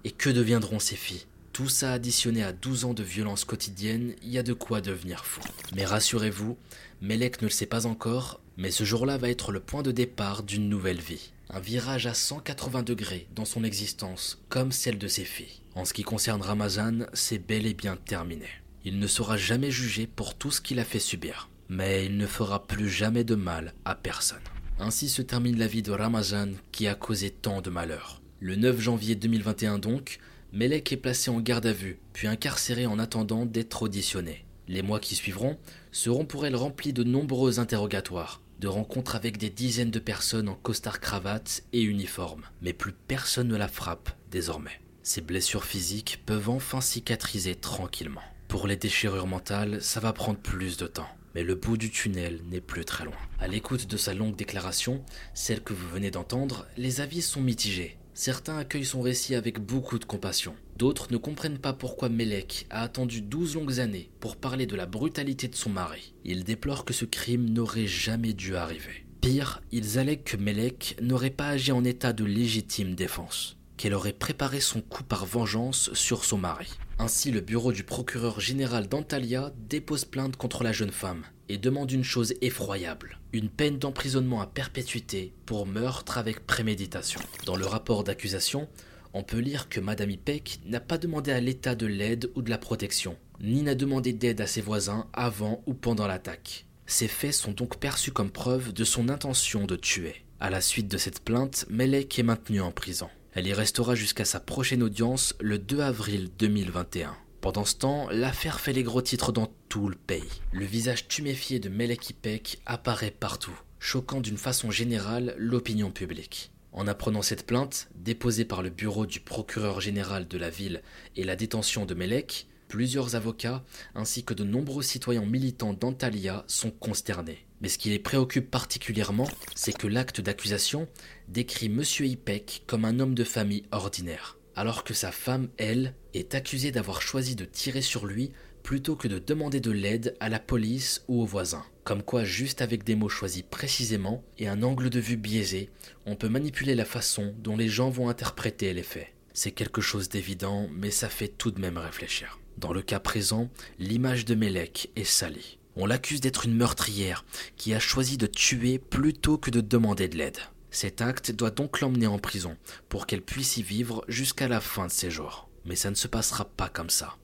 Et 0.03 0.11
que 0.11 0.29
deviendront 0.29 0.79
ses 0.79 0.95
filles? 0.95 1.25
Tout 1.53 1.69
ça 1.69 1.93
additionné 1.93 2.43
à 2.43 2.53
12 2.53 2.85
ans 2.85 2.93
de 2.93 3.03
violence 3.03 3.43
quotidienne, 3.43 4.13
il 4.21 4.29
y 4.29 4.37
a 4.37 4.43
de 4.43 4.53
quoi 4.53 4.79
devenir 4.79 5.25
fou. 5.25 5.41
Mais 5.75 5.85
rassurez-vous, 5.85 6.57
Melek 7.01 7.41
ne 7.41 7.47
le 7.47 7.51
sait 7.51 7.65
pas 7.65 7.87
encore, 7.87 8.41
mais 8.57 8.71
ce 8.71 8.83
jour-là 8.83 9.17
va 9.17 9.29
être 9.29 9.51
le 9.51 9.59
point 9.59 9.83
de 9.83 9.91
départ 9.91 10.43
d'une 10.43 10.69
nouvelle 10.69 11.01
vie. 11.01 11.31
Un 11.49 11.59
virage 11.59 12.07
à 12.07 12.13
180 12.13 12.83
degrés 12.83 13.27
dans 13.35 13.45
son 13.45 13.63
existence, 13.63 14.41
comme 14.49 14.71
celle 14.71 14.97
de 14.97 15.07
ses 15.07 15.25
filles. 15.25 15.61
En 15.75 15.85
ce 15.85 15.93
qui 15.93 16.03
concerne 16.03 16.41
Ramazan, 16.41 17.05
c'est 17.13 17.39
bel 17.39 17.65
et 17.65 17.73
bien 17.73 17.95
terminé. 17.95 18.47
Il 18.83 18.99
ne 18.99 19.07
sera 19.07 19.37
jamais 19.37 19.71
jugé 19.71 20.07
pour 20.07 20.35
tout 20.35 20.51
ce 20.51 20.61
qu'il 20.61 20.79
a 20.79 20.85
fait 20.85 20.99
subir 20.99 21.49
mais 21.69 22.05
il 22.05 22.17
ne 22.17 22.27
fera 22.27 22.65
plus 22.65 22.89
jamais 22.89 23.23
de 23.23 23.35
mal 23.35 23.73
à 23.85 23.95
personne. 23.95 24.37
Ainsi 24.79 25.09
se 25.09 25.21
termine 25.21 25.57
la 25.57 25.67
vie 25.67 25.81
de 25.81 25.91
Ramazan 25.91 26.49
qui 26.71 26.87
a 26.87 26.95
causé 26.95 27.29
tant 27.29 27.61
de 27.61 27.69
malheur. 27.69 28.21
Le 28.39 28.55
9 28.55 28.79
janvier 28.79 29.15
2021 29.15 29.79
donc, 29.79 30.19
Melek 30.53 30.91
est 30.91 30.97
placé 30.97 31.29
en 31.29 31.41
garde 31.41 31.65
à 31.65 31.73
vue, 31.73 31.99
puis 32.13 32.27
incarcéré 32.27 32.85
en 32.85 32.99
attendant 32.99 33.45
d'être 33.45 33.83
auditionné. 33.83 34.45
Les 34.67 34.81
mois 34.81 34.99
qui 34.99 35.15
suivront 35.15 35.57
seront 35.91 36.25
pour 36.25 36.45
elle 36.45 36.55
remplis 36.55 36.93
de 36.93 37.03
nombreux 37.03 37.59
interrogatoires. 37.59 38.41
De 38.59 38.67
rencontres 38.67 39.15
avec 39.15 39.37
des 39.37 39.49
dizaines 39.49 39.91
de 39.91 39.99
personnes 39.99 40.49
en 40.49 40.55
costard-cravate 40.55 41.63
et 41.73 41.81
uniforme, 41.81 42.43
mais 42.61 42.73
plus 42.73 42.93
personne 42.93 43.47
ne 43.47 43.55
la 43.55 43.67
frappe 43.67 44.09
désormais. 44.31 44.81
Ses 45.03 45.21
blessures 45.21 45.63
physiques 45.63 46.23
peuvent 46.25 46.49
enfin 46.49 46.81
cicatriser 46.81 47.55
tranquillement. 47.55 48.21
Pour 48.47 48.67
les 48.67 48.75
déchirures 48.75 49.27
mentales, 49.27 49.81
ça 49.81 49.99
va 49.99 50.13
prendre 50.13 50.39
plus 50.39 50.77
de 50.77 50.87
temps, 50.87 51.09
mais 51.35 51.43
le 51.43 51.55
bout 51.55 51.77
du 51.77 51.91
tunnel 51.91 52.41
n'est 52.49 52.61
plus 52.61 52.85
très 52.85 53.05
loin. 53.05 53.17
À 53.39 53.47
l'écoute 53.47 53.87
de 53.87 53.97
sa 53.97 54.13
longue 54.13 54.35
déclaration, 54.35 55.03
celle 55.33 55.61
que 55.61 55.73
vous 55.73 55.87
venez 55.89 56.11
d'entendre, 56.11 56.65
les 56.77 57.01
avis 57.01 57.21
sont 57.21 57.41
mitigés. 57.41 57.97
Certains 58.19 58.57
accueillent 58.57 58.83
son 58.83 59.01
récit 59.01 59.35
avec 59.35 59.59
beaucoup 59.59 59.99
de 59.99 60.05
compassion. 60.05 60.55
D'autres 60.75 61.11
ne 61.11 61.17
comprennent 61.17 61.59
pas 61.59 61.73
pourquoi 61.73 62.09
Melek 62.09 62.65
a 62.71 62.81
attendu 62.81 63.21
12 63.21 63.53
longues 63.53 63.79
années 63.79 64.09
pour 64.19 64.37
parler 64.37 64.65
de 64.65 64.75
la 64.75 64.87
brutalité 64.87 65.47
de 65.47 65.55
son 65.55 65.69
mari. 65.69 66.15
Ils 66.25 66.43
déplorent 66.43 66.83
que 66.83 66.95
ce 66.95 67.05
crime 67.05 67.47
n'aurait 67.47 67.85
jamais 67.85 68.33
dû 68.33 68.55
arriver. 68.55 69.05
Pire, 69.21 69.61
ils 69.71 69.99
allèguent 69.99 70.23
que 70.23 70.35
Melek 70.35 70.97
n'aurait 70.99 71.29
pas 71.29 71.49
agi 71.49 71.71
en 71.71 71.83
état 71.83 72.11
de 72.11 72.25
légitime 72.25 72.95
défense, 72.95 73.55
qu'elle 73.77 73.93
aurait 73.93 74.13
préparé 74.13 74.61
son 74.61 74.81
coup 74.81 75.03
par 75.03 75.27
vengeance 75.27 75.93
sur 75.93 76.25
son 76.25 76.39
mari. 76.39 76.71
Ainsi, 76.99 77.31
le 77.31 77.41
bureau 77.41 77.71
du 77.71 77.83
procureur 77.83 78.39
général 78.39 78.87
d'Antalya 78.87 79.53
dépose 79.69 80.05
plainte 80.05 80.35
contre 80.35 80.63
la 80.63 80.71
jeune 80.71 80.91
femme 80.91 81.25
et 81.47 81.59
demande 81.59 81.91
une 81.91 82.03
chose 82.03 82.33
effroyable, 82.41 83.19
une 83.33 83.49
peine 83.49 83.77
d'emprisonnement 83.77 84.41
à 84.41 84.47
perpétuité 84.47 85.31
pour 85.45 85.67
meurtre 85.67 86.17
avec 86.17 86.45
préméditation. 86.47 87.21
Dans 87.45 87.55
le 87.55 87.65
rapport 87.65 88.03
d'accusation, 88.03 88.67
on 89.13 89.23
peut 89.23 89.37
lire 89.37 89.69
que 89.69 89.79
Madame 89.79 90.09
Ipek 90.09 90.59
n'a 90.65 90.79
pas 90.79 90.97
demandé 90.97 91.31
à 91.31 91.39
l'État 91.39 91.75
de 91.75 91.85
l'aide 91.85 92.31
ou 92.35 92.41
de 92.41 92.49
la 92.49 92.57
protection, 92.57 93.15
ni 93.41 93.61
n'a 93.61 93.75
demandé 93.75 94.11
d'aide 94.11 94.41
à 94.41 94.47
ses 94.47 94.61
voisins 94.61 95.07
avant 95.13 95.63
ou 95.67 95.75
pendant 95.75 96.07
l'attaque. 96.07 96.65
Ces 96.87 97.07
faits 97.07 97.33
sont 97.33 97.51
donc 97.51 97.77
perçus 97.77 98.11
comme 98.11 98.31
preuve 98.31 98.73
de 98.73 98.83
son 98.83 99.09
intention 99.09 99.65
de 99.65 99.75
tuer. 99.75 100.23
À 100.39 100.49
la 100.49 100.61
suite 100.61 100.87
de 100.87 100.97
cette 100.97 101.23
plainte, 101.23 101.65
Melek 101.69 102.17
est 102.17 102.23
maintenue 102.23 102.61
en 102.61 102.71
prison. 102.71 103.09
Elle 103.37 103.45
y 103.45 103.53
restera 103.53 103.93
jusqu'à 103.93 104.25
sa 104.25 104.39
prochaine 104.39 104.81
audience 104.81 105.35
le 105.39 105.59
2 105.59 105.81
avril 105.81 106.31
2021. 106.39 107.15
Pendant 107.39 107.65
ce 107.65 107.75
temps, 107.75 108.09
l'affaire 108.09 108.59
fait 108.59 108.73
les 108.73 108.81
gros 108.81 109.03
titres 109.03 109.31
dans 109.31 109.53
tout 109.69 109.89
le 109.89 109.95
pays. 109.95 110.41
Le 110.51 110.65
visage 110.65 111.07
tuméfié 111.07 111.59
de 111.59 111.69
Melek 111.69 112.09
Ipek 112.09 112.57
apparaît 112.65 113.11
partout, 113.11 113.55
choquant 113.77 114.21
d'une 114.21 114.39
façon 114.39 114.71
générale 114.71 115.35
l'opinion 115.37 115.91
publique. 115.91 116.51
En 116.71 116.87
apprenant 116.87 117.21
cette 117.21 117.45
plainte, 117.45 117.89
déposée 117.93 118.43
par 118.43 118.63
le 118.63 118.71
bureau 118.71 119.05
du 119.05 119.19
procureur 119.19 119.81
général 119.81 120.27
de 120.27 120.37
la 120.39 120.49
ville 120.49 120.81
et 121.15 121.23
la 121.23 121.35
détention 121.35 121.85
de 121.85 121.93
Melek, 121.93 122.47
plusieurs 122.67 123.13
avocats 123.13 123.63
ainsi 123.93 124.23
que 124.23 124.33
de 124.33 124.45
nombreux 124.45 124.81
citoyens 124.81 125.27
militants 125.27 125.73
d'Antalya 125.73 126.43
sont 126.47 126.71
consternés. 126.71 127.46
Mais 127.61 127.69
ce 127.69 127.77
qui 127.77 127.89
les 127.89 127.99
préoccupe 127.99 128.51
particulièrement, 128.51 129.29
c'est 129.55 129.75
que 129.75 129.87
l'acte 129.87 130.21
d'accusation 130.21 130.87
décrit 131.27 131.67
M. 131.67 131.83
Ipek 131.99 132.63
comme 132.67 132.85
un 132.85 132.99
homme 132.99 133.15
de 133.15 133.23
famille 133.23 133.63
ordinaire 133.71 134.37
alors 134.57 134.83
que 134.83 134.95
sa 134.95 135.11
femme, 135.11 135.49
elle, 135.57 135.93
est 136.15 136.33
accusée 136.33 136.71
d'avoir 136.71 136.99
choisi 137.03 137.35
de 137.35 137.45
tirer 137.45 137.83
sur 137.83 138.07
lui 138.07 138.31
plutôt 138.63 138.95
que 138.95 139.07
de 139.07 139.19
demander 139.19 139.59
de 139.59 139.69
l'aide 139.69 140.17
à 140.19 140.29
la 140.29 140.39
police 140.39 141.05
ou 141.07 141.21
aux 141.21 141.27
voisins. 141.27 141.63
Comme 141.83 142.01
quoi, 142.01 142.25
juste 142.25 142.63
avec 142.63 142.83
des 142.83 142.95
mots 142.95 143.07
choisis 143.07 143.43
précisément 143.43 144.23
et 144.39 144.47
un 144.47 144.63
angle 144.63 144.89
de 144.89 144.99
vue 144.99 145.15
biaisé, 145.15 145.69
on 146.07 146.15
peut 146.15 146.27
manipuler 146.27 146.73
la 146.73 146.85
façon 146.85 147.35
dont 147.37 147.55
les 147.55 147.69
gens 147.69 147.91
vont 147.91 148.09
interpréter 148.09 148.73
les 148.73 148.83
faits. 148.83 149.13
C'est 149.31 149.51
quelque 149.51 149.79
chose 149.79 150.09
d'évident, 150.09 150.67
mais 150.73 150.89
ça 150.89 151.07
fait 151.07 151.27
tout 151.27 151.51
de 151.51 151.61
même 151.61 151.77
réfléchir. 151.77 152.39
Dans 152.57 152.73
le 152.73 152.81
cas 152.81 152.99
présent, 152.99 153.51
l'image 153.77 154.25
de 154.25 154.33
Melek 154.33 154.89
est 154.95 155.03
salie. 155.03 155.59
On 155.79 155.85
l'accuse 155.85 156.21
d'être 156.21 156.45
une 156.45 156.55
meurtrière 156.55 157.23
qui 157.55 157.75
a 157.75 157.79
choisi 157.79 158.17
de 158.17 158.25
tuer 158.25 158.79
plutôt 158.79 159.37
que 159.37 159.51
de 159.51 159.61
demander 159.61 160.07
de 160.07 160.17
l'aide. 160.17 160.39
Cet 160.71 161.03
acte 161.03 161.31
doit 161.31 161.51
donc 161.51 161.81
l'emmener 161.81 162.07
en 162.07 162.17
prison 162.17 162.57
pour 162.89 163.05
qu'elle 163.05 163.21
puisse 163.21 163.57
y 163.57 163.61
vivre 163.61 164.03
jusqu'à 164.07 164.47
la 164.47 164.59
fin 164.59 164.87
de 164.87 164.91
ses 164.91 165.11
jours. 165.11 165.47
Mais 165.65 165.75
ça 165.75 165.91
ne 165.91 165.95
se 165.95 166.07
passera 166.07 166.45
pas 166.45 166.67
comme 166.67 166.89
ça. 166.89 167.15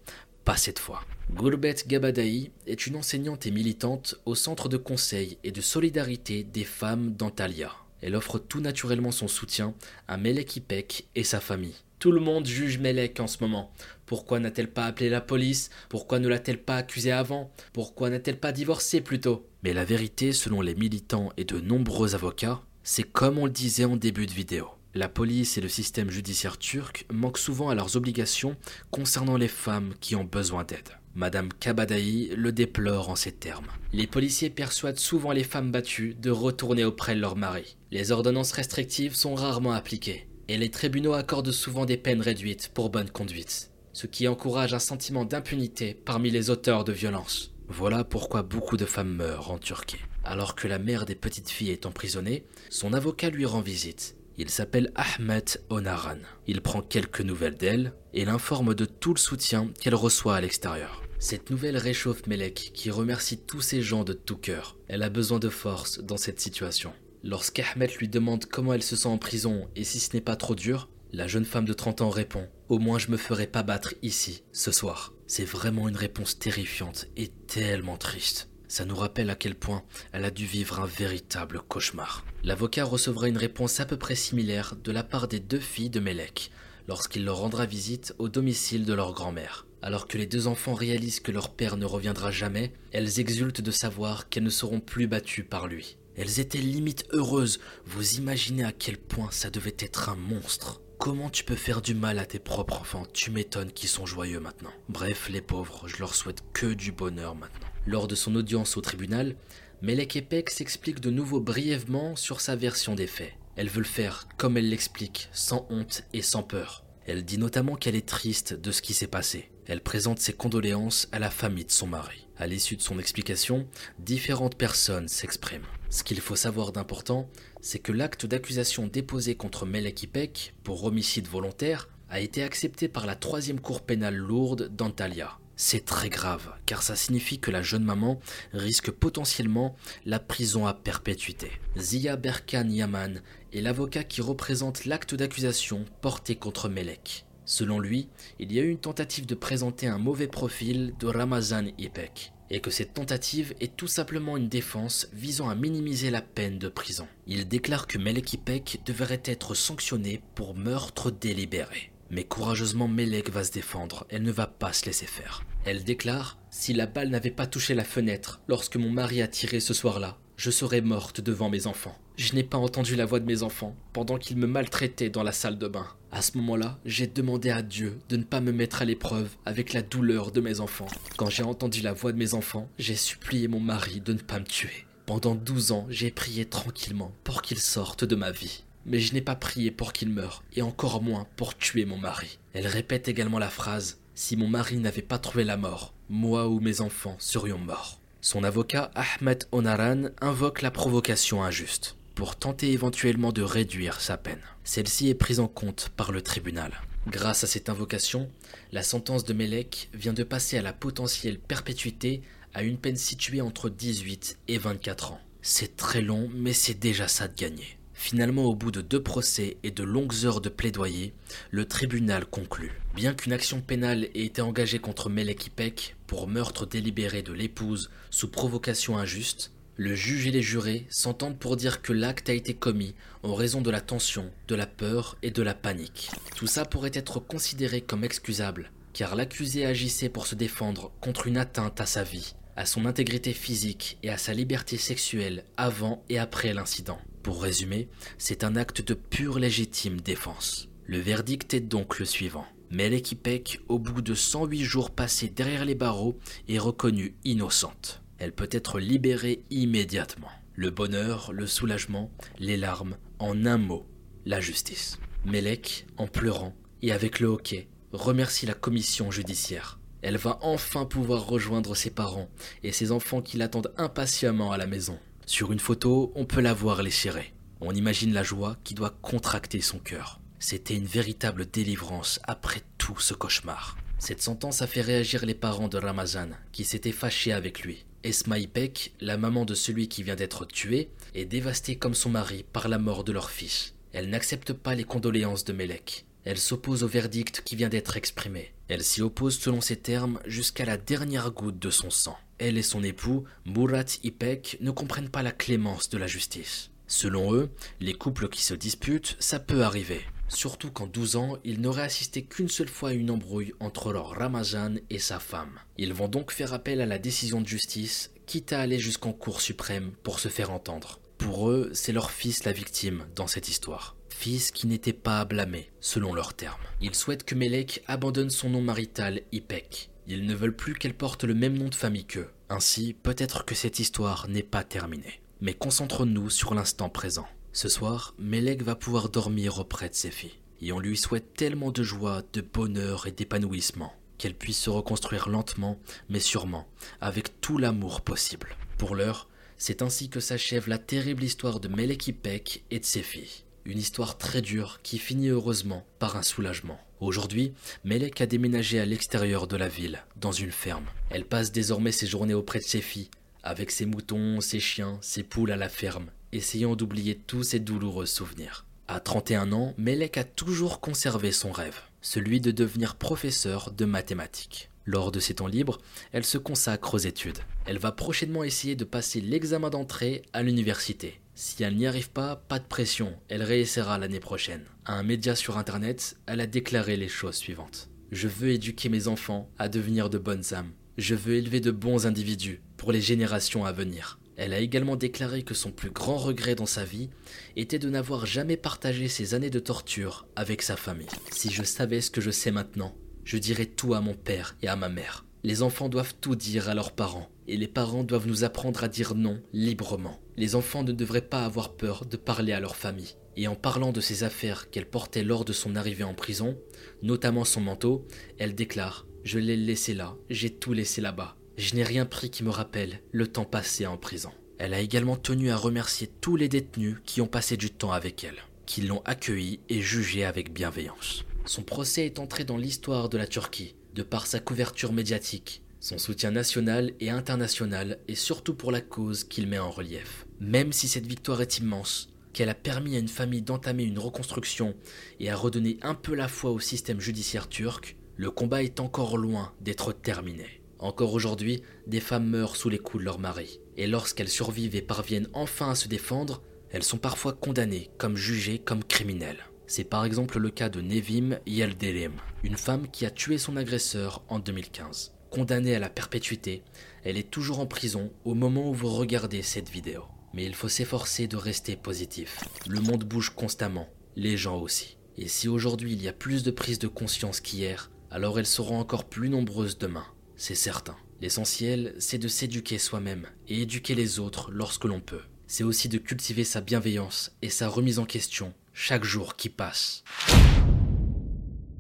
Pas 0.46 0.56
cette 0.56 0.78
fois. 0.78 1.04
Gourbet 1.32 1.78
Gabadaï 1.88 2.52
est 2.68 2.86
une 2.86 2.96
enseignante 2.96 3.48
et 3.48 3.52
militante 3.52 4.16
au 4.26 4.36
centre 4.36 4.70
de 4.70 4.78
conseil 4.78 5.40
et 5.44 5.52
de 5.52 5.62
solidarité 5.62 6.44
des 6.44 6.64
femmes 6.64 7.14
d'Antalya. 7.16 7.72
Elle 8.02 8.16
offre 8.16 8.38
tout 8.38 8.62
naturellement 8.62 9.12
son 9.12 9.28
soutien 9.28 9.74
à 10.08 10.18
Melek 10.18 10.58
Ipek 10.58 11.08
et 11.16 11.24
sa 11.24 11.40
famille. 11.40 11.78
Tout 11.98 12.12
le 12.12 12.20
monde 12.20 12.46
juge 12.46 12.78
Melek 12.78 13.20
en 13.20 13.28
ce 13.28 13.38
moment. 13.42 13.72
Pourquoi 14.14 14.40
n'a-t-elle 14.40 14.70
pas 14.70 14.86
appelé 14.86 15.10
la 15.10 15.22
police? 15.22 15.72
Pourquoi 15.90 16.20
ne 16.20 16.28
l'a-t-elle 16.28 16.62
pas 16.62 16.76
accusée 16.76 17.12
avant? 17.12 17.50
Pourquoi 17.74 18.12
n'a-t-elle 18.12 18.40
pas 18.40 18.52
divorcé 18.52 19.02
plus 19.02 19.20
tôt 19.20 19.48
Mais 19.64 19.74
la 19.74 19.86
vérité, 19.86 20.34
selon 20.34 20.62
les 20.62 20.76
militants 20.76 21.32
et 21.36 21.46
de 21.46 21.60
nombreux 21.60 22.14
avocats, 22.14 22.62
c'est 22.84 23.12
comme 23.12 23.40
on 23.40 23.46
le 23.48 23.52
disait 23.52 23.86
en 23.86 23.96
début 23.96 24.28
de 24.28 24.32
vidéo. 24.32 24.68
La 24.94 25.10
police 25.10 25.58
et 25.58 25.62
le 25.62 25.68
système 25.68 26.12
judiciaire 26.12 26.60
turc 26.60 27.08
manquent 27.12 27.40
souvent 27.40 27.70
à 27.70 27.76
leurs 27.76 27.98
obligations 27.98 28.56
concernant 28.92 29.36
les 29.36 29.48
femmes 29.48 29.96
qui 30.00 30.16
ont 30.16 30.26
besoin 30.26 30.64
d'aide. 30.64 30.90
Madame 31.16 31.50
Kabadaï 31.52 32.36
le 32.38 32.52
déplore 32.52 33.10
en 33.10 33.16
ces 33.16 33.32
termes. 33.32 33.66
Les 33.94 34.06
policiers 34.06 34.52
persuadent 34.52 35.00
souvent 35.00 35.32
les 35.32 35.44
femmes 35.44 35.72
battues 35.72 36.14
de 36.22 36.30
retourner 36.30 36.86
auprès 36.86 37.16
de 37.16 37.20
leur 37.20 37.36
mari. 37.36 37.78
Les 37.90 38.12
ordonnances 38.12 38.52
restrictives 38.52 39.16
sont 39.16 39.34
rarement 39.34 39.74
appliquées. 39.74 40.28
Et 40.50 40.58
les 40.58 40.70
tribunaux 40.70 41.14
accordent 41.14 41.52
souvent 41.52 41.86
des 41.86 41.98
peines 41.98 42.22
réduites 42.22 42.70
pour 42.76 42.92
bonne 42.92 43.10
conduite. 43.10 43.72
Ce 43.94 44.08
qui 44.08 44.28
encourage 44.28 44.74
un 44.74 44.80
sentiment 44.80 45.24
d'impunité 45.24 45.94
parmi 45.94 46.32
les 46.32 46.50
auteurs 46.50 46.84
de 46.84 46.92
violences. 46.92 47.54
Voilà 47.68 48.04
pourquoi 48.04 48.42
beaucoup 48.42 48.76
de 48.76 48.86
femmes 48.86 49.14
meurent 49.14 49.52
en 49.52 49.60
Turquie. 49.60 50.02
Alors 50.24 50.56
que 50.56 50.68
la 50.68 50.80
mère 50.80 51.06
des 51.06 51.16
petites 51.16 51.50
filles 51.50 51.70
est 51.70 51.86
emprisonnée, 51.86 52.44
son 52.70 52.94
avocat 52.94 53.30
lui 53.30 53.46
rend 53.46 53.62
visite. 53.62 54.16
Il 54.40 54.50
s'appelle 54.50 54.92
Ahmed 54.96 55.62
Onaran. 55.70 56.18
Il 56.48 56.62
prend 56.62 56.82
quelques 56.82 57.22
nouvelles 57.22 57.56
d'elle 57.56 57.94
et 58.16 58.26
l'informe 58.26 58.74
de 58.74 58.86
tout 58.86 59.14
le 59.14 59.20
soutien 59.20 59.70
qu'elle 59.80 59.94
reçoit 59.94 60.36
à 60.36 60.42
l'extérieur. 60.42 61.04
Cette 61.20 61.52
nouvelle 61.52 61.78
réchauffe 61.78 62.26
Melek 62.26 62.72
qui 62.74 62.90
remercie 62.90 63.38
tous 63.38 63.62
ces 63.62 63.84
gens 63.84 64.04
de 64.04 64.14
tout 64.14 64.38
cœur. 64.38 64.76
Elle 64.88 65.04
a 65.04 65.10
besoin 65.10 65.38
de 65.38 65.50
force 65.50 66.00
dans 66.00 66.18
cette 66.18 66.40
situation. 66.40 66.94
Lorsqu'Ahmed 67.24 67.96
lui 67.98 68.10
demande 68.10 68.46
comment 68.46 68.74
elle 68.74 68.84
se 68.84 68.96
sent 68.96 69.08
en 69.08 69.20
prison 69.20 69.68
et 69.76 69.84
si 69.84 70.00
ce 70.00 70.14
n'est 70.14 70.22
pas 70.22 70.36
trop 70.36 70.56
dur, 70.56 70.90
la 71.14 71.28
jeune 71.28 71.46
femme 71.46 71.66
de 71.66 71.74
30 71.74 72.02
ans 72.02 72.10
répond 72.10 72.48
Au 72.70 72.80
moins 72.80 72.98
je 72.98 73.12
me 73.12 73.18
ferai 73.18 73.48
pas 73.48 73.64
battre 73.64 73.94
ici, 74.02 74.44
ce 74.52 74.72
soir. 74.72 75.14
C'est 75.28 75.46
vraiment 75.46 75.90
une 75.90 75.98
réponse 75.98 76.40
terrifiante 76.40 77.08
et 77.18 77.28
tellement 77.28 77.98
triste. 77.98 78.50
Ça 78.68 78.86
nous 78.86 78.96
rappelle 78.96 79.30
à 79.30 79.36
quel 79.36 79.56
point 79.56 79.84
elle 80.14 80.26
a 80.26 80.32
dû 80.32 80.46
vivre 80.46 80.80
un 80.80 80.86
véritable 80.86 81.62
cauchemar. 81.68 82.26
L'avocat 82.44 82.86
recevra 82.86 83.28
une 83.28 83.38
réponse 83.38 83.80
à 83.80 83.86
peu 83.86 83.98
près 83.98 84.16
similaire 84.16 84.76
de 84.84 84.92
la 84.92 85.04
part 85.04 85.28
des 85.28 85.40
deux 85.40 85.60
filles 85.60 85.90
de 85.90 86.00
Melek 86.00 86.52
lorsqu'il 86.88 87.26
leur 87.26 87.38
rendra 87.38 87.66
visite 87.66 88.14
au 88.20 88.30
domicile 88.30 88.86
de 88.86 88.94
leur 88.94 89.14
grand-mère. 89.14 89.66
Alors 89.82 90.08
que 90.08 90.18
les 90.18 90.26
deux 90.26 90.48
enfants 90.48 90.74
réalisent 90.74 91.20
que 91.20 91.32
leur 91.32 91.50
père 91.50 91.78
ne 91.78 91.86
reviendra 91.86 92.32
jamais, 92.32 92.72
elles 92.92 93.20
exultent 93.20 93.62
de 93.62 93.72
savoir 93.72 94.30
qu'elles 94.30 94.44
ne 94.44 94.50
seront 94.50 94.80
plus 94.80 95.08
battues 95.08 95.44
par 95.44 95.68
lui. 95.68 95.98
Elles 96.16 96.40
étaient 96.40 96.60
limite 96.60 97.06
heureuses, 97.12 97.60
vous 97.86 98.14
imaginez 98.16 98.64
à 98.64 98.72
quel 98.72 98.98
point 98.98 99.30
ça 99.32 99.50
devait 99.50 99.76
être 99.80 100.10
un 100.10 100.16
monstre. 100.16 100.82
Comment 101.04 101.30
tu 101.30 101.44
peux 101.44 101.58
faire 101.58 101.82
du 101.82 101.96
mal 101.96 102.18
à 102.18 102.26
tes 102.26 102.40
propres 102.40 102.80
enfants? 102.80 103.06
Tu 103.12 103.30
m'étonnes 103.30 103.74
qu'ils 103.74 103.90
sont 103.90 104.06
joyeux 104.06 104.40
maintenant. 104.40 104.72
Bref, 104.88 105.28
les 105.28 105.42
pauvres, 105.42 105.86
je 105.86 105.98
leur 105.98 106.16
souhaite 106.16 106.42
que 106.54 106.68
du 106.68 106.94
bonheur 106.94 107.36
maintenant. 107.36 107.68
Lors 107.86 108.08
de 108.08 108.16
son 108.16 108.34
audience 108.36 108.78
au 108.78 108.82
tribunal, 108.82 109.36
Melek 109.82 110.16
Epek 110.16 110.50
s'explique 110.50 111.02
de 111.02 111.10
nouveau 111.10 111.42
brièvement 111.42 112.16
sur 112.16 112.40
sa 112.40 112.56
version 112.56 112.96
des 112.96 113.08
faits. 113.08 113.34
Elle 113.58 113.68
veut 113.68 113.82
le 113.82 113.84
faire 113.84 114.30
comme 114.38 114.56
elle 114.56 114.70
l'explique, 114.70 115.28
sans 115.34 115.68
honte 115.70 116.06
et 116.14 116.22
sans 116.22 116.42
peur. 116.42 116.83
Elle 117.06 117.26
dit 117.26 117.38
notamment 117.38 117.76
qu'elle 117.76 117.96
est 117.96 118.08
triste 118.08 118.54
de 118.54 118.72
ce 118.72 118.82
qui 118.82 118.94
s'est 118.94 119.08
passé. 119.08 119.50
Elle 119.66 119.82
présente 119.82 120.20
ses 120.20 120.34
condoléances 120.34 121.08
à 121.12 121.20
la 121.20 121.30
famille 121.30 121.66
de 121.66 121.72
son 121.72 121.88
mari. 121.88 122.28
À 122.38 122.48
l'issue 122.48 122.76
de 122.76 122.82
son 122.82 123.00
explication, 123.00 123.68
différentes 124.00 124.56
personnes 124.56 125.08
s'expriment. 125.08 125.68
Ce 125.90 126.04
qu'il 126.04 126.20
faut 126.22 126.36
savoir 126.36 126.72
d'important, 126.72 127.30
c'est 127.62 127.80
que 127.80 127.92
l'acte 127.92 128.26
d'accusation 128.26 128.88
déposé 128.88 129.36
contre 129.36 129.66
Melek 129.66 130.04
Ipek 130.04 130.54
pour 130.64 130.84
homicide 130.84 131.28
volontaire 131.28 131.90
a 132.10 132.20
été 132.20 132.44
accepté 132.44 132.88
par 132.88 133.06
la 133.06 133.16
troisième 133.16 133.60
cour 133.60 133.82
pénale 133.82 134.16
lourde 134.16 134.70
d'Antalya. 134.76 135.38
C'est 135.56 135.86
très 135.86 136.10
grave, 136.10 136.52
car 136.66 136.82
ça 136.82 136.96
signifie 136.96 137.40
que 137.40 137.52
la 137.52 137.62
jeune 137.62 137.84
maman 137.84 138.20
risque 138.54 138.90
potentiellement 138.90 139.76
la 140.06 140.20
prison 140.20 140.66
à 140.66 140.74
perpétuité. 140.74 141.52
Zia 141.78 142.16
Berkan 142.16 142.70
Yaman 142.70 143.22
est 143.54 143.62
l'avocat 143.62 144.04
qui 144.04 144.22
représente 144.22 144.86
l'acte 144.86 145.14
d'accusation 145.14 145.86
porté 146.02 146.36
contre 146.36 146.70
Melek. 146.70 147.26
Selon 147.46 147.80
lui, 147.80 148.10
il 148.40 148.52
y 148.52 148.60
a 148.60 148.64
eu 148.64 148.70
une 148.70 148.80
tentative 148.80 149.28
de 149.28 149.36
présenter 149.36 149.86
un 149.86 150.00
mauvais 150.00 150.28
profil 150.28 150.96
de 151.00 151.08
Ramazan 151.08 151.66
Ipek, 151.78 152.34
et 152.50 152.60
que 152.60 152.72
cette 152.72 152.94
tentative 152.94 153.54
est 153.60 153.76
tout 153.76 153.88
simplement 153.88 154.38
une 154.38 154.50
défense 154.50 155.08
visant 155.14 155.50
à 155.50 155.56
minimiser 155.56 156.10
la 156.10 156.22
peine 156.22 156.58
de 156.58 156.68
prison. 156.68 157.08
Il 157.28 157.48
déclare 157.48 157.86
que 157.86 158.00
Melek 158.00 158.34
Ipek 158.34 158.82
devrait 158.86 159.22
être 159.26 159.54
sanctionné 159.54 160.22
pour 160.34 160.56
meurtre 160.56 161.12
délibéré. 161.12 161.93
Mais 162.14 162.26
courageusement, 162.26 162.88
Melek 162.88 163.32
va 163.32 163.44
se 163.44 163.52
défendre, 163.52 164.06
elle 164.10 164.22
ne 164.22 164.32
va 164.32 164.46
pas 164.46 164.72
se 164.72 164.86
laisser 164.86 165.08
faire. 165.08 165.44
Elle 165.66 165.84
déclare 165.84 166.38
Si 166.52 166.72
la 166.72 166.86
balle 166.86 167.10
n'avait 167.10 167.32
pas 167.32 167.48
touché 167.48 167.74
la 167.74 167.84
fenêtre 167.84 168.40
lorsque 168.48 168.76
mon 168.76 168.92
mari 168.92 169.20
a 169.24 169.28
tiré 169.28 169.60
ce 169.60 169.74
soir-là, 169.74 170.20
je 170.38 170.52
serais 170.52 170.82
morte 170.82 171.22
devant 171.22 171.50
mes 171.50 171.66
enfants. 171.66 171.98
Je 172.18 172.36
n'ai 172.36 172.44
pas 172.44 172.60
entendu 172.60 172.96
la 172.96 173.08
voix 173.08 173.20
de 173.20 173.26
mes 173.26 173.42
enfants 173.42 173.76
pendant 173.94 174.20
qu'ils 174.20 174.38
me 174.38 174.46
maltraitaient 174.46 175.10
dans 175.10 175.24
la 175.24 175.32
salle 175.32 175.58
de 175.58 175.68
bain. 175.68 175.88
À 176.12 176.22
ce 176.22 176.38
moment-là, 176.38 176.78
j'ai 176.86 177.08
demandé 177.08 177.50
à 177.50 177.64
Dieu 177.64 177.98
de 178.10 178.18
ne 178.18 178.24
pas 178.24 178.42
me 178.42 178.52
mettre 178.52 178.84
à 178.84 178.86
l'épreuve 178.86 179.30
avec 179.48 179.74
la 179.74 179.82
douleur 179.82 180.32
de 180.32 180.40
mes 180.40 180.60
enfants. 180.60 180.90
Quand 181.18 181.32
j'ai 181.32 181.42
entendu 181.42 181.82
la 181.82 181.94
voix 181.94 182.12
de 182.12 182.20
mes 182.20 182.36
enfants, 182.36 182.70
j'ai 182.78 182.96
supplié 182.96 183.48
mon 183.48 183.60
mari 183.60 184.02
de 184.02 184.14
ne 184.14 184.20
pas 184.20 184.38
me 184.38 184.46
tuer. 184.46 184.86
Pendant 185.08 185.34
douze 185.34 185.72
ans, 185.72 185.88
j'ai 185.90 186.12
prié 186.12 186.46
tranquillement 186.46 187.12
pour 187.24 187.42
qu'il 187.42 187.58
sorte 187.58 188.04
de 188.04 188.16
ma 188.16 188.30
vie. 188.30 188.64
Mais 188.86 189.00
je 189.00 189.14
n'ai 189.14 189.22
pas 189.22 189.36
prié 189.36 189.72
pour 189.72 189.94
qu'il 189.94 190.10
meure, 190.10 190.44
et 190.56 190.62
encore 190.62 191.02
moins 191.02 191.28
pour 191.36 191.58
tuer 191.58 191.86
mon 191.86 191.98
mari. 191.98 192.40
Elle 192.54 192.68
répète 192.68 193.08
également 193.08 193.40
la 193.40 193.50
phrase 193.50 194.00
Si 194.16 194.36
mon 194.36 194.48
mari 194.48 194.78
n'avait 194.78 195.02
pas 195.02 195.20
trouvé 195.20 195.44
la 195.44 195.58
mort, 195.58 195.94
moi 196.10 196.48
ou 196.50 196.60
mes 196.60 196.82
enfants 196.82 197.16
serions 197.20 197.58
morts. 197.58 198.00
Son 198.22 198.44
avocat 198.44 198.92
Ahmed 198.96 199.46
Onaran 199.52 200.10
invoque 200.22 200.62
la 200.62 200.72
provocation 200.72 201.44
injuste 201.44 201.98
pour 202.16 202.36
tenter 202.36 202.72
éventuellement 202.72 203.32
de 203.32 203.42
réduire 203.42 204.00
sa 204.00 204.18
peine. 204.18 204.42
Celle-ci 204.64 205.10
est 205.10 205.16
prise 205.16 205.40
en 205.40 205.48
compte 205.48 205.90
par 205.98 206.12
le 206.12 206.22
tribunal. 206.22 206.72
Grâce 207.08 207.44
à 207.44 207.48
cette 207.48 207.70
invocation, 207.70 208.30
la 208.72 208.84
sentence 208.84 209.26
de 209.26 209.34
Melek 209.34 209.90
vient 209.94 210.14
de 210.14 210.24
passer 210.24 210.58
à 210.58 210.62
la 210.62 210.74
potentielle 210.74 211.40
perpétuité 211.40 212.22
à 212.54 212.64
une 212.64 212.78
peine 212.78 212.96
située 212.96 213.42
entre 213.42 213.70
18 213.70 214.38
et 214.48 214.58
24 214.58 215.12
ans. 215.12 215.20
C'est 215.42 215.76
très 215.76 216.02
long, 216.02 216.30
mais 216.34 216.54
c'est 216.54 216.80
déjà 216.80 217.08
ça 217.08 217.28
de 217.28 217.36
gagner. 217.36 217.78
Finalement, 218.04 218.44
au 218.44 218.54
bout 218.54 218.70
de 218.70 218.82
deux 218.82 219.02
procès 219.02 219.56
et 219.64 219.72
de 219.72 219.82
longues 219.82 220.26
heures 220.26 220.42
de 220.42 220.50
plaidoyer, 220.50 221.14
le 221.52 221.66
tribunal 221.66 222.26
conclut. 222.26 222.74
Bien 222.94 223.14
qu'une 223.14 223.32
action 223.32 223.62
pénale 223.62 224.10
ait 224.14 224.26
été 224.26 224.42
engagée 224.42 224.80
contre 224.80 225.10
Melek 225.10 225.48
Ipek 225.48 225.96
pour 226.06 226.28
meurtre 226.28 226.66
délibéré 226.66 227.22
de 227.22 227.32
l'épouse 227.32 227.90
sous 228.10 228.28
provocation 228.28 228.98
injuste, 228.98 229.54
le 229.78 229.96
juge 229.96 230.28
et 230.28 230.32
les 230.32 230.42
jurés 230.42 230.86
s'entendent 230.90 231.40
pour 231.40 231.56
dire 231.56 231.82
que 231.82 231.94
l'acte 231.94 232.28
a 232.28 232.34
été 232.34 232.54
commis 232.54 232.94
en 233.24 233.36
raison 233.36 233.62
de 233.62 233.72
la 233.72 233.80
tension, 233.80 234.30
de 234.50 234.56
la 234.56 234.68
peur 234.68 235.16
et 235.22 235.32
de 235.32 235.42
la 235.42 235.54
panique. 235.54 236.12
Tout 236.36 236.48
ça 236.48 236.66
pourrait 236.66 236.92
être 236.94 237.22
considéré 237.22 237.80
comme 237.80 238.04
excusable, 238.04 238.70
car 238.92 239.16
l'accusé 239.16 239.66
agissait 239.66 240.10
pour 240.10 240.28
se 240.28 240.36
défendre 240.36 240.92
contre 241.00 241.26
une 241.26 241.38
atteinte 241.38 241.80
à 241.80 241.86
sa 241.86 242.04
vie, 242.04 242.36
à 242.58 242.66
son 242.66 242.86
intégrité 242.86 243.32
physique 243.32 243.98
et 244.04 244.10
à 244.10 244.18
sa 244.18 244.34
liberté 244.34 244.76
sexuelle 244.76 245.46
avant 245.56 246.04
et 246.10 246.20
après 246.20 246.54
l'incident. 246.54 247.00
Pour 247.24 247.42
résumer, 247.42 247.90
c'est 248.18 248.44
un 248.44 248.56
acte 248.56 248.86
de 248.86 248.94
pure 248.94 249.40
légitime 249.40 250.00
défense. 250.00 250.70
Le 250.86 251.00
verdict 251.00 251.54
est 251.54 251.62
donc 251.62 251.98
le 252.00 252.06
suivant. 252.06 252.46
Melek 252.70 253.60
au 253.68 253.80
bout 253.80 254.02
de 254.02 254.14
108 254.14 254.64
jours 254.64 254.92
passés 254.92 255.30
derrière 255.30 255.66
les 255.66 255.76
barreaux, 255.76 256.18
est 256.48 256.60
reconnue 256.60 257.16
innocente 257.24 258.04
elle 258.24 258.32
peut 258.32 258.48
être 258.52 258.80
libérée 258.80 259.44
immédiatement. 259.50 260.32
Le 260.56 260.70
bonheur, 260.70 261.34
le 261.34 261.46
soulagement, 261.46 262.10
les 262.40 262.56
larmes, 262.56 262.96
en 263.20 263.46
un 263.46 263.58
mot, 263.58 263.86
la 264.26 264.40
justice. 264.40 264.98
Melek, 265.26 265.86
en 265.98 266.08
pleurant 266.08 266.54
et 266.82 266.94
avec 266.94 267.20
le 267.20 267.28
hoquet, 267.28 267.68
remercie 267.92 268.46
la 268.46 268.54
commission 268.54 269.12
judiciaire. 269.12 269.78
Elle 270.02 270.16
va 270.16 270.40
enfin 270.42 270.86
pouvoir 270.86 271.28
rejoindre 271.28 271.76
ses 271.76 271.90
parents 271.90 272.30
et 272.64 272.72
ses 272.72 272.94
enfants 272.94 273.22
qui 273.22 273.36
l'attendent 273.36 273.74
impatiemment 273.76 274.54
à 274.54 274.58
la 274.58 274.68
maison. 274.68 274.98
Sur 275.26 275.52
une 275.52 275.60
photo, 275.60 276.12
on 276.16 276.26
peut 276.26 276.42
la 276.42 276.54
voir 276.54 276.84
l'échirer. 276.84 277.34
On 277.62 277.72
imagine 277.72 278.14
la 278.14 278.24
joie 278.24 278.58
qui 278.64 278.74
doit 278.74 278.98
contracter 279.02 279.62
son 279.62 279.80
cœur. 279.80 280.20
C'était 280.40 280.76
une 280.76 280.86
véritable 280.86 281.50
délivrance 281.50 282.20
après 282.24 282.62
tout 282.78 283.00
ce 283.00 283.14
cauchemar. 283.14 283.78
Cette 284.00 284.22
sentence 284.22 284.62
a 284.62 284.68
fait 284.68 284.82
réagir 284.82 285.26
les 285.26 285.34
parents 285.34 285.70
de 285.70 285.78
Ramazan, 285.78 286.30
qui 286.52 286.66
s'étaient 286.66 286.92
fâchés 286.92 287.32
avec 287.32 287.62
lui. 287.62 287.86
Esma 288.04 288.38
Ipek, 288.38 288.94
la 289.00 289.16
maman 289.16 289.46
de 289.46 289.54
celui 289.54 289.88
qui 289.88 290.04
vient 290.04 290.18
d'être 290.18 290.46
tué, 290.46 290.90
est 291.16 291.24
dévastée 291.24 291.78
comme 291.78 291.94
son 291.94 292.10
mari 292.10 292.44
par 292.52 292.68
la 292.68 292.78
mort 292.78 293.06
de 293.06 293.14
leur 293.14 293.32
fils. 293.32 293.76
Elle 293.94 294.10
n'accepte 294.10 294.52
pas 294.52 294.76
les 294.76 294.84
condoléances 294.84 295.46
de 295.46 295.54
Melek. 295.54 296.06
Elle 296.26 296.38
s'oppose 296.38 296.84
au 296.84 296.88
verdict 296.88 297.42
qui 297.46 297.56
vient 297.56 297.70
d'être 297.70 297.96
exprimé. 297.96 298.54
Elle 298.68 298.84
s'y 298.84 299.02
oppose 299.02 299.40
selon 299.40 299.62
ses 299.62 299.78
termes 299.78 300.20
jusqu'à 300.26 300.66
la 300.66 300.76
dernière 300.76 301.32
goutte 301.32 301.60
de 301.60 301.70
son 301.70 301.90
sang. 301.90 302.18
Elle 302.40 302.58
et 302.58 302.64
son 302.64 302.84
époux, 302.84 303.24
Murat 303.46 303.86
Ipek, 304.04 304.58
ne 304.62 304.72
comprennent 304.72 305.10
pas 305.10 305.24
la 305.24 305.32
clémence 305.32 305.90
de 305.90 305.98
la 305.98 306.08
justice. 306.08 306.72
Selon 306.88 307.34
eux, 307.34 307.50
les 307.80 307.94
couples 307.94 308.30
qui 308.30 308.44
se 308.44 308.54
disputent, 308.54 309.16
ça 309.20 309.40
peut 309.40 309.64
arriver. 309.64 310.02
Surtout 310.28 310.72
qu'en 310.72 310.88
12 310.88 311.16
ans, 311.16 311.38
ils 311.44 311.62
n'auraient 311.62 311.84
assisté 311.84 312.24
qu'une 312.24 312.50
seule 312.50 312.70
fois 312.70 312.90
à 312.90 312.94
une 312.94 313.12
embrouille 313.12 313.54
entre 313.60 313.94
leur 313.94 314.10
Ramazan 314.12 314.76
et 314.90 315.00
sa 315.00 315.20
femme. 315.20 315.60
Ils 315.78 315.94
vont 315.94 316.08
donc 316.08 316.32
faire 316.32 316.54
appel 316.54 316.82
à 316.82 316.86
la 316.86 316.98
décision 316.98 317.42
de 317.42 317.48
justice, 317.48 318.12
quitte 318.26 318.54
à 318.54 318.62
aller 318.62 318.80
jusqu'en 318.80 319.14
Cour 319.14 319.42
suprême 319.42 319.92
pour 320.04 320.20
se 320.20 320.30
faire 320.30 320.52
entendre. 320.52 321.00
Pour 321.18 321.50
eux, 321.50 321.70
c'est 321.74 321.92
leur 321.92 322.12
fils 322.12 322.44
la 322.44 322.52
victime 322.52 323.06
dans 323.16 323.28
cette 323.28 323.48
histoire. 323.48 323.96
Fils 324.10 324.52
qui 324.52 324.68
n'était 324.68 324.94
pas 324.94 325.20
à 325.20 325.26
blâmer, 325.26 325.72
selon 325.80 326.14
leurs 326.14 326.34
termes. 326.34 326.62
Ils 326.82 326.96
souhaitent 326.96 327.26
que 327.26 327.36
Melek 327.36 327.84
abandonne 327.88 328.30
son 328.30 328.50
nom 328.50 328.62
marital 328.62 329.22
Ipek. 329.32 329.90
Ils 330.08 330.26
ne 330.26 330.36
veulent 330.36 330.56
plus 330.56 330.74
qu'elle 330.74 330.94
porte 330.94 331.24
le 331.24 331.34
même 331.34 331.58
nom 331.58 331.70
de 331.70 331.76
famille 331.76 332.06
qu'eux. 332.06 332.30
Ainsi, 332.50 332.94
peut-être 332.94 333.46
que 333.46 333.56
cette 333.56 333.80
histoire 333.80 334.28
n'est 334.28 334.44
pas 334.44 334.64
terminée. 334.64 335.22
Mais 335.42 335.54
concentrons-nous 335.54 336.30
sur 336.30 336.54
l'instant 336.54 336.90
présent. 336.90 337.28
Ce 337.52 337.70
soir, 337.70 338.14
Melek 338.18 338.64
va 338.64 338.76
pouvoir 338.76 339.10
dormir 339.10 339.60
auprès 339.60 339.90
de 339.90 339.96
ses 339.96 340.12
filles. 340.12 340.40
Et 340.62 340.72
on 340.72 340.80
lui 340.80 340.98
souhaite 340.98 341.34
tellement 341.34 341.72
de 341.72 341.84
joie, 341.84 342.22
de 342.34 342.42
bonheur 342.42 343.08
et 343.08 343.12
d'épanouissement 343.12 343.94
qu'elle 344.24 344.36
puisse 344.36 344.60
se 344.60 344.70
reconstruire 344.70 345.28
lentement, 345.28 345.78
mais 346.08 346.22
sûrement, 346.22 346.66
avec 347.02 347.42
tout 347.42 347.58
l'amour 347.58 348.00
possible. 348.00 348.56
Pour 348.78 348.96
l'heure, 348.96 349.28
c'est 349.58 349.82
ainsi 349.82 350.08
que 350.08 350.22
s'achève 350.22 350.70
la 350.70 350.78
terrible 350.78 351.24
histoire 351.24 351.60
de 351.60 351.68
Melek 351.68 352.08
Ipek 352.08 352.64
et 352.72 352.80
de 352.80 352.86
ses 352.86 353.02
filles. 353.02 353.44
Une 353.66 353.78
histoire 353.78 354.18
très 354.18 354.42
dure 354.42 354.80
qui 354.82 354.98
finit 354.98 355.28
heureusement 355.28 355.86
par 356.00 356.16
un 356.16 356.24
soulagement. 356.24 356.80
Aujourd'hui, 357.04 357.52
Melek 357.84 358.22
a 358.22 358.26
déménagé 358.26 358.80
à 358.80 358.86
l'extérieur 358.86 359.46
de 359.46 359.58
la 359.58 359.68
ville, 359.68 360.06
dans 360.16 360.32
une 360.32 360.54
ferme. 360.54 360.86
Elle 361.10 361.26
passe 361.26 361.52
désormais 361.52 361.92
ses 361.92 362.08
journées 362.08 362.34
auprès 362.34 362.60
de 362.60 362.64
ses 362.64 362.80
filles, 362.80 363.10
avec 363.44 363.72
ses 363.72 363.86
moutons, 363.86 364.40
ses 364.40 364.62
chiens, 364.62 365.00
ses 365.02 365.22
poules 365.22 365.52
à 365.52 365.58
la 365.58 365.68
ferme, 365.68 366.06
essayant 366.32 366.78
d'oublier 366.78 367.20
tous 367.28 367.44
ces 367.44 367.60
douloureux 367.60 368.06
souvenirs. 368.06 368.66
À 368.88 369.02
31 369.02 369.52
ans, 369.52 369.74
Melek 369.78 370.18
a 370.18 370.24
toujours 370.24 370.80
conservé 370.80 371.34
son 371.34 371.52
rêve, 371.52 371.82
celui 372.02 372.40
de 372.40 372.52
devenir 372.52 372.96
professeur 372.96 373.72
de 373.72 373.84
mathématiques. 373.84 374.70
Lors 374.86 375.12
de 375.12 375.20
ses 375.20 375.36
temps 375.36 375.48
libres, 375.48 375.80
elle 376.14 376.26
se 376.26 376.38
consacre 376.38 376.94
aux 376.94 377.00
études. 377.00 377.40
Elle 377.66 377.80
va 377.80 377.92
prochainement 377.92 378.46
essayer 378.46 378.78
de 378.78 378.86
passer 378.86 379.20
l'examen 379.20 379.70
d'entrée 379.70 380.22
à 380.32 380.42
l'université. 380.42 381.20
Si 381.36 381.64
elle 381.64 381.76
n'y 381.76 381.88
arrive 381.88 382.12
pas, 382.12 382.36
pas 382.36 382.60
de 382.60 382.66
pression, 382.66 383.14
elle 383.28 383.44
réessayera 383.44 383.98
l'année 383.98 384.20
prochaine. 384.20 384.66
À 384.86 384.94
un 384.94 385.04
média 385.04 385.36
sur 385.36 385.58
internet, 385.58 386.16
elle 386.28 386.42
a 386.42 386.48
déclaré 386.48 386.96
les 386.96 387.08
choses 387.08 387.36
suivantes. 387.36 387.90
Je 388.12 388.28
veux 388.28 388.50
éduquer 388.50 388.90
mes 388.90 389.08
enfants 389.08 389.50
à 389.58 389.70
devenir 389.70 390.10
de 390.10 390.20
bonnes 390.20 390.54
âmes. 390.54 390.72
Je 390.98 391.16
veux 391.16 391.34
élever 391.34 391.60
de 391.60 391.72
bons 391.72 392.06
individus 392.06 392.62
pour 392.78 392.92
les 392.92 393.02
générations 393.02 393.66
à 393.66 393.72
venir. 393.72 394.20
Elle 394.38 394.54
a 394.54 394.60
également 394.60 394.96
déclaré 394.96 395.44
que 395.44 395.54
son 395.54 395.72
plus 395.72 395.90
grand 395.90 396.18
regret 396.18 396.56
dans 396.56 396.68
sa 396.68 396.86
vie 396.86 397.10
était 397.56 397.80
de 397.80 397.90
n'avoir 397.90 398.26
jamais 398.26 398.58
partagé 398.58 399.08
ses 399.08 399.34
années 399.34 399.50
de 399.50 399.60
torture 399.60 400.28
avec 400.36 400.62
sa 400.62 400.76
famille. 400.76 401.08
Si 401.32 401.52
je 401.52 401.64
savais 401.64 402.02
ce 402.02 402.12
que 402.12 402.22
je 402.22 402.32
sais 402.32 402.52
maintenant, 402.52 402.96
je 403.26 403.38
dirais 403.38 403.66
tout 403.66 403.94
à 403.94 404.02
mon 404.02 404.14
père 404.14 404.56
et 404.62 404.68
à 404.68 404.76
ma 404.76 404.90
mère. 404.90 405.26
Les 405.44 405.62
enfants 405.62 405.90
doivent 405.90 406.16
tout 406.22 406.36
dire 406.36 406.70
à 406.70 406.74
leurs 406.74 406.94
parents, 406.94 407.30
et 407.48 407.58
les 407.58 407.68
parents 407.68 408.04
doivent 408.04 408.28
nous 408.28 408.44
apprendre 408.44 408.84
à 408.84 408.88
dire 408.88 409.16
non 409.16 409.42
librement. 409.54 410.20
Les 410.38 410.56
enfants 410.56 410.84
ne 410.84 410.92
devraient 410.92 411.22
pas 411.22 411.46
avoir 411.46 411.76
peur 411.76 412.06
de 412.06 412.18
parler 412.18 412.54
à 412.54 412.60
leur 412.60 412.76
famille. 412.76 413.16
Et 413.36 413.48
en 413.48 413.56
parlant 413.56 413.92
de 413.92 414.02
ces 414.02 414.24
affaires 414.24 414.70
qu'elle 414.70 414.86
portait 414.86 415.24
lors 415.24 415.46
de 415.46 415.54
son 415.54 415.76
arrivée 415.76 416.04
en 416.04 416.14
prison, 416.14 416.58
notamment 417.02 417.46
son 417.46 417.62
manteau, 417.62 418.08
elle 418.38 418.56
déclare⁇ 418.56 419.06
Je 419.24 419.40
l'ai 419.40 419.58
laissé 419.58 419.94
là, 419.94 420.16
j'ai 420.30 420.52
tout 420.52 420.74
laissé 420.74 421.02
là-bas. 421.02 421.36
Je 421.58 421.76
n'ai 421.76 421.84
rien 421.84 422.06
pris 422.06 422.30
qui 422.30 422.44
me 422.44 422.50
rappelle 422.50 423.00
le 423.12 423.28
temps 423.28 423.46
passé 423.46 423.86
en 423.86 423.98
prison. 423.98 424.32
Elle 424.60 424.74
a 424.74 424.80
également 424.80 425.18
tenu 425.18 425.50
à 425.50 425.58
remercier 425.58 426.10
tous 426.22 426.36
les 426.36 426.50
détenus 426.50 426.98
qui 427.06 427.22
ont 427.22 427.28
passé 427.28 427.58
du 427.58 427.70
temps 427.70 427.92
avec 427.92 428.24
elle, 428.24 428.44
qui 428.66 428.82
l'ont 428.82 429.02
accueillie 429.06 429.60
et 429.70 429.82
jugée 429.82 430.26
avec 430.26 430.54
bienveillance. 430.54 431.26
Son 431.46 431.64
procès 431.64 432.06
est 432.06 432.20
entré 432.20 432.46
dans 432.46 432.58
l'histoire 432.58 433.10
de 433.10 433.18
la 433.18 433.28
Turquie, 433.28 433.76
de 433.94 434.04
par 434.04 434.28
sa 434.28 434.40
couverture 434.40 434.94
médiatique, 434.94 435.62
son 435.84 435.98
soutien 435.98 436.32
national 436.32 436.94
et 437.02 437.10
international 437.10 438.00
et 438.08 438.16
surtout 438.16 438.54
pour 438.54 438.72
la 438.72 438.80
cause 438.80 439.26
qu'il 439.26 439.48
met 439.48 439.60
en 439.60 439.70
relief. 439.70 440.26
Même 440.40 440.72
si 440.72 440.88
cette 440.88 441.06
victoire 441.06 441.42
est 441.42 441.58
immense, 441.58 442.08
qu'elle 442.32 442.48
a 442.48 442.56
permis 442.56 442.96
à 442.96 443.00
une 443.00 443.10
famille 443.10 443.42
d'entamer 443.42 443.84
une 443.84 444.00
reconstruction 444.00 444.76
et 445.20 445.30
à 445.30 445.36
redonner 445.36 445.78
un 445.82 445.94
peu 445.94 446.16
la 446.16 446.30
foi 446.30 446.52
au 446.52 446.60
système 446.62 447.02
judiciaire 447.02 447.50
turc, 447.50 447.98
le 448.16 448.32
combat 448.32 448.64
est 448.64 448.80
encore 448.80 449.18
loin 449.18 449.52
d'être 449.60 449.92
terminé. 449.92 450.62
Encore 450.80 451.14
aujourd'hui, 451.14 451.62
des 451.86 452.00
femmes 452.00 452.30
meurent 452.30 452.56
sous 452.56 452.70
les 452.70 452.80
coups 452.80 453.02
de 453.02 453.06
leur 453.06 453.20
mari. 453.20 453.60
Et 453.76 453.86
lorsqu'elles 453.86 454.30
survivent 454.30 454.78
et 454.78 454.82
parviennent 454.82 455.30
enfin 455.34 455.72
à 455.72 455.76
se 455.76 455.90
défendre, 455.90 456.42
elles 456.72 456.84
sont 456.84 456.98
parfois 456.98 457.34
condamnées 457.34 457.90
comme 457.98 458.16
jugées 458.16 458.60
comme 458.60 458.86
criminelles. 458.86 459.50
C'est 459.68 459.84
par 459.84 460.06
exemple 460.06 460.40
le 460.40 460.50
cas 460.50 460.70
de 460.70 460.80
Nevim 460.80 461.40
Yeldelem, 461.46 462.14
une 462.44 462.58
femme 462.58 462.88
qui 462.90 463.06
a 463.06 463.12
tué 463.12 463.38
son 463.38 463.58
agresseur 463.58 464.24
en 464.30 464.40
2015. 464.40 465.14
Condamnée 465.34 465.74
à 465.74 465.80
la 465.80 465.90
perpétuité, 465.90 466.62
elle 467.04 467.18
est 467.18 467.32
toujours 467.32 467.60
en 467.60 467.66
prison 467.66 468.14
au 468.24 468.36
moment 468.36 468.70
où 468.70 468.74
vous 468.76 468.90
regardez 468.90 469.42
cette 469.42 469.68
vidéo. 469.68 470.04
Mais 470.36 470.46
il 470.46 470.54
faut 470.54 470.70
s'efforcer 470.70 471.26
de 471.26 471.38
rester 471.38 471.76
positif. 471.76 472.44
Le 472.70 472.80
monde 472.80 473.04
bouge 473.04 473.32
constamment, 473.32 473.90
les 474.16 474.38
gens 474.38 474.60
aussi. 474.60 474.96
Et 475.18 475.28
si 475.28 475.48
aujourd'hui 475.48 475.94
il 475.94 476.04
y 476.04 476.08
a 476.08 476.14
plus 476.14 476.44
de 476.44 476.52
prise 476.52 476.78
de 476.78 476.88
conscience 476.88 477.40
qu'hier, 477.40 477.90
alors 478.12 478.38
elles 478.38 478.46
seront 478.46 478.78
encore 478.78 479.06
plus 479.06 479.28
nombreuses 479.28 479.80
demain. 479.80 480.06
C'est 480.36 480.54
certain. 480.54 480.98
L'essentiel, 481.20 481.96
c'est 481.98 482.20
de 482.20 482.28
s'éduquer 482.28 482.78
soi-même 482.78 483.26
et 483.48 483.64
éduquer 483.64 483.96
les 483.96 484.20
autres 484.20 484.52
lorsque 484.52 484.86
l'on 484.86 485.02
peut. 485.02 485.24
C'est 485.48 485.64
aussi 485.64 485.90
de 485.90 485.98
cultiver 485.98 486.44
sa 486.44 486.62
bienveillance 486.62 487.32
et 487.42 487.50
sa 487.50 487.70
remise 487.70 487.98
en 487.98 488.06
question 488.06 488.54
chaque 488.72 489.04
jour 489.04 489.36
qui 489.36 489.50
passe. 489.50 490.04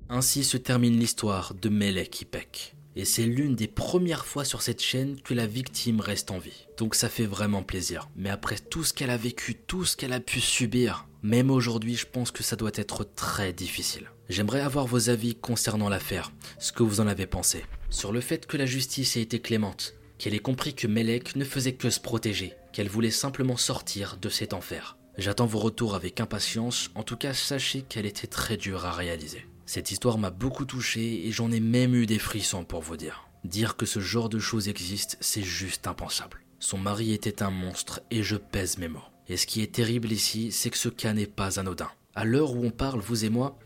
Ainsi 0.10 0.44
se 0.44 0.58
termine 0.58 1.00
l'histoire 1.00 1.54
de 1.54 1.70
Melek 1.70 2.22
Ipek. 2.22 2.74
Et 2.96 3.06
c'est 3.06 3.26
l'une 3.26 3.56
des 3.56 3.68
premières 3.68 4.26
fois 4.26 4.46
sur 4.46 4.62
cette 4.62 4.82
chaîne 4.82 5.20
que 5.22 5.34
la 5.34 5.48
victime 5.48 6.00
reste 6.00 6.30
en 6.32 6.38
vie. 6.38 6.68
Donc 6.78 6.96
ça 6.96 7.10
fait 7.10 7.26
vraiment 7.26 7.64
plaisir. 7.64 8.10
Mais 8.16 8.30
après 8.30 8.58
tout 8.58 8.84
ce 8.84 8.94
qu'elle 8.94 9.10
a 9.10 9.18
vécu, 9.18 9.56
tout 9.56 9.86
ce 9.86 9.98
qu'elle 9.98 10.14
a 10.14 10.20
pu 10.20 10.40
subir, 10.40 11.08
même 11.24 11.50
aujourd'hui, 11.50 11.96
je 11.96 12.06
pense 12.06 12.32
que 12.32 12.44
ça 12.44 12.56
doit 12.56 12.72
être 12.76 13.04
très 13.16 13.54
difficile. 13.54 14.12
J'aimerais 14.30 14.62
avoir 14.62 14.86
vos 14.86 15.10
avis 15.10 15.36
concernant 15.36 15.90
l'affaire, 15.90 16.32
ce 16.60 16.72
que 16.72 16.84
vous 16.84 17.00
en 17.00 17.08
avez 17.08 17.26
pensé. 17.26 17.66
Sur 17.90 18.12
le 18.12 18.22
fait 18.22 18.46
que 18.46 18.58
la 18.58 18.66
justice 18.66 19.18
ait 19.18 19.22
été 19.22 19.40
clémente, 19.40 19.96
qu'elle 20.18 20.34
ait 20.34 20.40
compris 20.40 20.74
que 20.74 20.88
Melek 20.88 21.36
ne 21.36 21.46
faisait 21.46 21.74
que 21.74 21.90
se 21.90 22.00
protéger, 22.00 22.54
qu'elle 22.72 22.90
voulait 22.90 23.12
simplement 23.12 23.58
sortir 23.58 24.18
de 24.22 24.30
cet 24.30 24.54
enfer. 24.54 24.98
J'attends 25.18 25.46
vos 25.46 25.60
retours 25.60 25.96
avec 25.96 26.20
impatience, 26.20 26.90
en 26.96 27.04
tout 27.04 27.18
cas 27.18 27.34
sachez 27.34 27.84
qu'elle 27.84 28.06
était 28.06 28.28
très 28.28 28.58
dure 28.58 28.86
à 28.86 28.92
réaliser. 28.92 29.46
Cette 29.66 29.92
histoire 29.92 30.18
m'a 30.18 30.30
beaucoup 30.30 30.66
touché 30.66 31.26
et 31.26 31.32
j'en 31.32 31.52
ai 31.52 31.60
même 31.60 31.96
eu 31.96 32.06
des 32.06 32.20
frissons 32.20 32.66
pour 32.66 32.82
vous 32.82 32.98
dire. 32.98 33.28
Dire 33.44 33.76
que 33.76 33.86
ce 33.86 34.00
genre 34.00 34.30
de 34.30 34.40
choses 34.40 34.68
existe, 34.68 35.18
c'est 35.22 35.44
juste 35.44 35.88
impensable. 35.88 36.42
Son 36.60 36.78
mari 36.78 37.14
était 37.14 37.44
un 37.44 37.50
monstre 37.50 38.02
et 38.12 38.24
je 38.24 38.36
pèse 38.36 38.78
mes 38.78 38.88
mots. 38.88 39.04
Et 39.28 39.38
ce 39.38 39.48
qui 39.48 39.62
est 39.62 39.74
terrible 39.74 40.12
ici, 40.12 40.52
c'est 40.52 40.70
que 40.70 40.78
ce 40.78 40.90
cas 40.90 41.14
n'est 41.14 41.28
pas 41.28 41.60
anodin. 41.60 41.90
À 42.16 42.26
l'heure 42.26 42.54
où 42.54 42.66
on 42.66 42.72
parle, 42.72 43.00
vous 43.00 43.26
et 43.26 43.30
moi, 43.30 43.58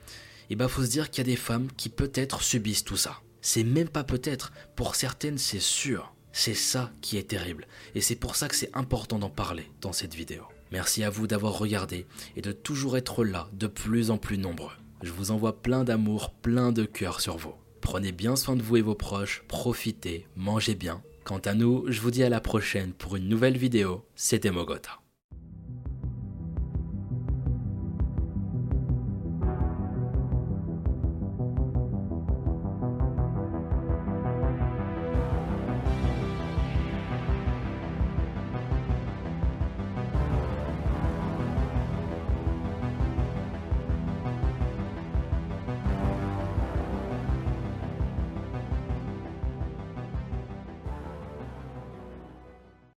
eh 0.50 0.56
ben 0.56 0.68
faut 0.68 0.84
se 0.84 0.90
dire 0.90 1.10
qu'il 1.10 1.20
y 1.20 1.30
a 1.30 1.32
des 1.32 1.36
femmes 1.36 1.68
qui 1.78 1.90
peut-être 1.90 2.42
subissent 2.42 2.84
tout 2.84 2.98
ça. 2.98 3.22
C'est 3.42 3.64
même 3.64 3.90
pas 3.90 4.04
peut-être, 4.04 4.52
pour 4.76 4.96
certaines 4.96 5.38
c'est 5.38 5.60
sûr. 5.60 6.14
C'est 6.32 6.54
ça 6.54 6.92
qui 7.02 7.18
est 7.18 7.30
terrible. 7.30 7.68
Et 7.96 8.02
c'est 8.02 8.16
pour 8.16 8.36
ça 8.36 8.48
que 8.48 8.56
c'est 8.56 8.76
important 8.76 9.20
d'en 9.20 9.30
parler 9.30 9.72
dans 9.82 9.94
cette 9.94 10.14
vidéo. 10.14 10.44
Merci 10.72 11.04
à 11.04 11.10
vous 11.10 11.28
d'avoir 11.28 11.58
regardé 11.58 12.06
et 12.36 12.42
de 12.42 12.52
toujours 12.52 12.98
être 12.98 13.24
là, 13.24 13.50
de 13.54 13.68
plus 13.68 14.12
en 14.12 14.18
plus 14.18 14.38
nombreux. 14.38 14.74
Je 15.04 15.12
vous 15.12 15.32
envoie 15.32 15.62
plein 15.62 15.84
d'amour, 15.84 16.32
plein 16.32 16.72
de 16.72 16.86
cœur 16.86 17.22
sur 17.22 17.38
vous. 17.38 17.54
Prenez 17.82 18.12
bien 18.12 18.36
soin 18.36 18.56
de 18.56 18.64
vous 18.64 18.78
et 18.78 18.82
vos 18.82 18.96
proches, 18.96 19.44
profitez, 19.48 20.28
mangez 20.36 20.76
bien. 20.76 21.02
Quant 21.24 21.40
à 21.40 21.54
nous, 21.54 21.86
je 21.88 22.02
vous 22.02 22.12
dis 22.12 22.24
à 22.24 22.30
la 22.30 22.42
prochaine 22.42 22.94
pour 22.94 23.16
une 23.16 23.28
nouvelle 23.28 23.58
vidéo. 23.58 24.06
C'était 24.16 24.52
Mogota. 24.52 25.00